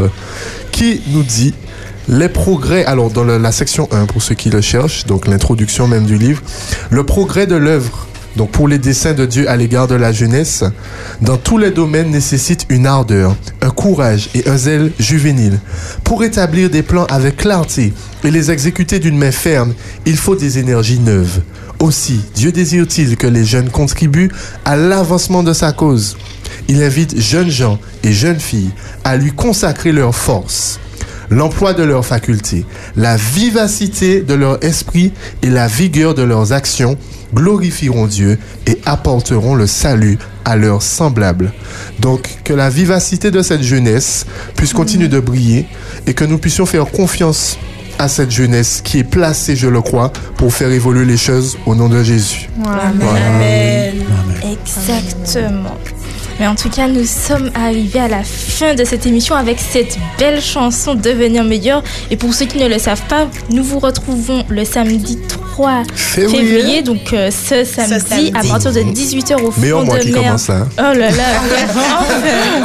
qui 0.72 1.00
nous 1.12 1.22
dit 1.22 1.54
les 2.08 2.28
progrès, 2.28 2.84
alors 2.84 3.10
dans 3.10 3.24
la 3.24 3.52
section 3.52 3.88
1 3.90 4.06
pour 4.06 4.22
ceux 4.22 4.34
qui 4.34 4.50
le 4.50 4.60
cherchent, 4.60 5.06
donc 5.06 5.26
l'introduction 5.26 5.88
même 5.88 6.04
du 6.04 6.18
livre, 6.18 6.42
le 6.90 7.04
progrès 7.04 7.46
de 7.46 7.56
l'œuvre 7.56 8.06
donc 8.36 8.50
pour 8.50 8.66
les 8.66 8.78
desseins 8.78 9.12
de 9.12 9.26
Dieu 9.26 9.48
à 9.48 9.56
l'égard 9.56 9.86
de 9.86 9.94
la 9.94 10.12
jeunesse, 10.12 10.64
dans 11.20 11.36
tous 11.36 11.58
les 11.58 11.70
domaines 11.70 12.10
nécessite 12.10 12.66
une 12.68 12.86
ardeur, 12.86 13.36
un 13.60 13.70
courage 13.70 14.28
et 14.34 14.48
un 14.48 14.56
zèle 14.56 14.92
juvénile. 14.98 15.60
Pour 16.02 16.24
établir 16.24 16.70
des 16.70 16.82
plans 16.82 17.06
avec 17.06 17.36
clarté 17.36 17.92
et 18.24 18.30
les 18.30 18.50
exécuter 18.50 18.98
d'une 18.98 19.18
main 19.18 19.30
ferme, 19.30 19.74
il 20.04 20.16
faut 20.16 20.34
des 20.36 20.58
énergies 20.58 20.98
neuves. 20.98 21.42
Aussi, 21.78 22.20
Dieu 22.34 22.50
désire-t-il 22.50 23.16
que 23.16 23.26
les 23.26 23.44
jeunes 23.44 23.68
contribuent 23.68 24.30
à 24.64 24.76
l'avancement 24.76 25.42
de 25.42 25.52
sa 25.52 25.72
cause. 25.72 26.16
Il 26.68 26.82
invite 26.82 27.20
jeunes 27.20 27.50
gens 27.50 27.78
et 28.02 28.12
jeunes 28.12 28.40
filles 28.40 28.70
à 29.04 29.16
lui 29.16 29.32
consacrer 29.32 29.92
leur 29.92 30.14
force, 30.14 30.80
l'emploi 31.30 31.74
de 31.74 31.82
leurs 31.82 32.04
facultés, 32.04 32.64
la 32.96 33.16
vivacité 33.16 34.20
de 34.20 34.34
leur 34.34 34.62
esprit 34.64 35.12
et 35.42 35.50
la 35.50 35.66
vigueur 35.66 36.14
de 36.14 36.22
leurs 36.22 36.52
actions 36.52 36.96
glorifieront 37.34 38.06
Dieu 38.06 38.38
et 38.66 38.80
apporteront 38.86 39.54
le 39.54 39.66
salut 39.66 40.18
à 40.44 40.56
leurs 40.56 40.82
semblables. 40.82 41.52
Donc 41.98 42.28
que 42.44 42.52
la 42.52 42.70
vivacité 42.70 43.30
de 43.30 43.42
cette 43.42 43.62
jeunesse 43.62 44.26
puisse 44.56 44.72
continuer 44.72 45.08
de 45.08 45.20
briller 45.20 45.66
et 46.06 46.14
que 46.14 46.24
nous 46.24 46.38
puissions 46.38 46.66
faire 46.66 46.86
confiance 46.86 47.58
à 47.98 48.08
cette 48.08 48.30
jeunesse 48.30 48.80
qui 48.82 48.98
est 48.98 49.04
placée, 49.04 49.56
je 49.56 49.68
le 49.68 49.80
crois, 49.80 50.12
pour 50.36 50.52
faire 50.52 50.70
évoluer 50.70 51.04
les 51.04 51.16
choses 51.16 51.56
au 51.66 51.74
nom 51.74 51.88
de 51.88 52.02
Jésus. 52.02 52.48
Amen. 52.64 54.04
Exactement. 54.42 55.76
Mais 56.40 56.46
en 56.46 56.54
tout 56.54 56.68
cas, 56.68 56.88
nous 56.88 57.04
sommes 57.04 57.50
arrivés 57.54 58.00
à 58.00 58.08
la 58.08 58.22
fin 58.24 58.74
de 58.74 58.84
cette 58.84 59.06
émission 59.06 59.34
avec 59.34 59.58
cette 59.60 59.98
belle 60.18 60.40
chanson 60.40 60.94
Devenir 60.94 61.44
meilleur. 61.44 61.82
Et 62.10 62.16
pour 62.16 62.34
ceux 62.34 62.46
qui 62.46 62.58
ne 62.58 62.68
le 62.68 62.78
savent 62.78 63.06
pas, 63.08 63.28
nous 63.50 63.62
vous 63.62 63.78
retrouvons 63.78 64.44
le 64.48 64.64
samedi 64.64 65.18
3 65.28 65.82
Février. 65.94 66.38
février, 66.38 66.82
donc 66.82 67.12
euh, 67.12 67.30
ce, 67.30 67.64
samedi, 67.64 68.04
samedi. 68.08 68.32
à 68.34 68.42
partir 68.42 68.72
de 68.72 68.80
18h 68.80 69.36
au 69.36 69.84
mois 69.84 69.98
de 69.98 70.10
mer. 70.10 70.22
commence 70.22 70.48
là, 70.48 70.56
hein. 70.56 70.68
Oh 70.78 70.98
là 70.98 71.10
là, 71.10 71.24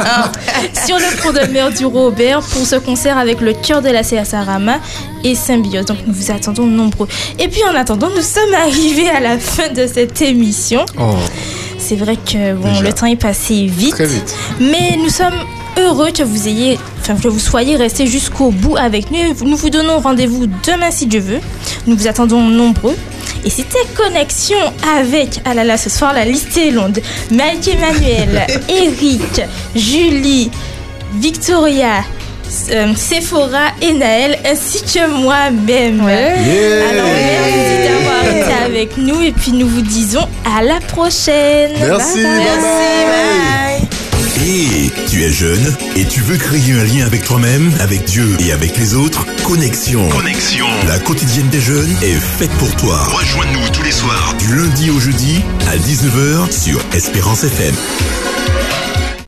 enfin. 0.00 0.32
Sur 0.86 0.96
le 0.96 1.04
front 1.04 1.32
de 1.32 1.52
mer 1.52 1.70
du 1.70 1.86
Robert 1.86 2.40
pour 2.40 2.66
ce 2.66 2.76
concert 2.76 3.16
avec 3.18 3.40
le 3.40 3.52
cœur 3.52 3.82
de 3.82 3.88
la 3.88 4.02
CSA 4.02 4.42
Rama 4.42 4.78
et 5.22 5.34
Symbiose. 5.34 5.84
Donc 5.86 5.98
nous 6.06 6.12
vous 6.12 6.30
attendons 6.32 6.66
nombreux. 6.66 7.08
Et 7.38 7.48
puis 7.48 7.62
en 7.64 7.74
attendant, 7.74 8.08
nous 8.10 8.22
sommes 8.22 8.54
arrivés 8.60 9.08
à 9.08 9.20
la 9.20 9.38
fin 9.38 9.68
de 9.72 9.86
cette 9.86 10.20
émission. 10.22 10.84
Oh, 10.98 11.14
C'est 11.80 11.96
vrai 11.96 12.16
que 12.16 12.54
bon, 12.54 12.68
Déjà. 12.68 12.82
le 12.82 12.92
temps 12.92 13.06
est 13.06 13.16
passé 13.16 13.66
vite, 13.66 13.90
très 13.94 14.06
vite. 14.06 14.34
mais 14.60 14.96
nous 15.02 15.08
sommes 15.08 15.34
heureux 15.78 16.10
que 16.12 16.22
vous 16.22 16.46
ayez, 16.46 16.78
enfin 17.00 17.16
que 17.16 17.26
vous 17.28 17.38
soyez 17.38 17.76
restés 17.76 18.06
jusqu'au 18.06 18.50
bout 18.50 18.76
avec 18.76 19.10
nous. 19.10 19.18
Nous 19.44 19.56
vous 19.56 19.70
donnons 19.70 19.98
rendez-vous 19.98 20.46
demain 20.46 20.90
si 20.90 21.06
Dieu 21.06 21.20
veut. 21.20 21.40
Nous 21.86 21.96
vous 21.96 22.06
attendons 22.06 22.42
nombreux. 22.42 22.96
Et 23.44 23.50
c'était 23.50 23.78
Connexion 23.96 24.58
avec, 24.98 25.40
ah 25.46 25.54
là 25.54 25.64
là, 25.64 25.78
ce 25.78 25.88
soir 25.88 26.12
la 26.12 26.26
liste 26.26 26.54
est 26.58 26.70
longue. 26.70 27.00
Mike 27.30 27.68
Emmanuel, 27.68 28.46
Eric, 28.68 29.40
Julie, 29.74 30.50
Victoria, 31.14 32.04
euh, 32.70 32.94
Sephora 32.96 33.68
et 33.80 33.92
Naël, 33.92 34.38
ainsi 34.50 34.82
que 34.82 35.08
moi-même. 35.08 36.00
Alors 36.00 37.06
merci 37.06 37.88
d'avoir 37.88 38.24
été 38.36 38.52
avec 38.64 38.96
nous 38.96 39.20
et 39.22 39.32
puis 39.32 39.52
nous 39.52 39.68
vous 39.68 39.82
disons 39.82 40.26
à 40.56 40.62
la 40.62 40.80
prochaine. 40.80 41.72
Merci, 41.80 42.22
Bye 42.22 42.24
bye. 42.24 42.44
bye 42.46 42.56
bye. 43.06 43.88
Et 44.46 44.90
tu 45.10 45.22
es 45.22 45.30
jeune 45.30 45.74
et 45.96 46.04
tu 46.06 46.20
veux 46.22 46.36
créer 46.38 46.72
un 46.72 46.84
lien 46.84 47.04
avec 47.04 47.24
toi-même, 47.24 47.70
avec 47.78 48.04
Dieu 48.04 48.36
et 48.40 48.52
avec 48.52 48.76
les 48.78 48.94
autres? 48.94 49.26
Connexion. 49.44 50.08
Connexion. 50.08 50.66
La 50.88 50.98
quotidienne 50.98 51.48
des 51.50 51.60
jeunes 51.60 51.94
est 52.02 52.14
faite 52.18 52.50
pour 52.52 52.74
toi. 52.76 53.02
Rejoins-nous 53.12 53.68
tous 53.72 53.82
les 53.82 53.92
soirs 53.92 54.34
du 54.38 54.56
lundi 54.56 54.90
au 54.90 54.98
jeudi 54.98 55.42
à 55.70 55.76
19h 55.76 56.50
sur 56.58 56.80
Espérance 56.94 57.44
FM. 57.44 57.74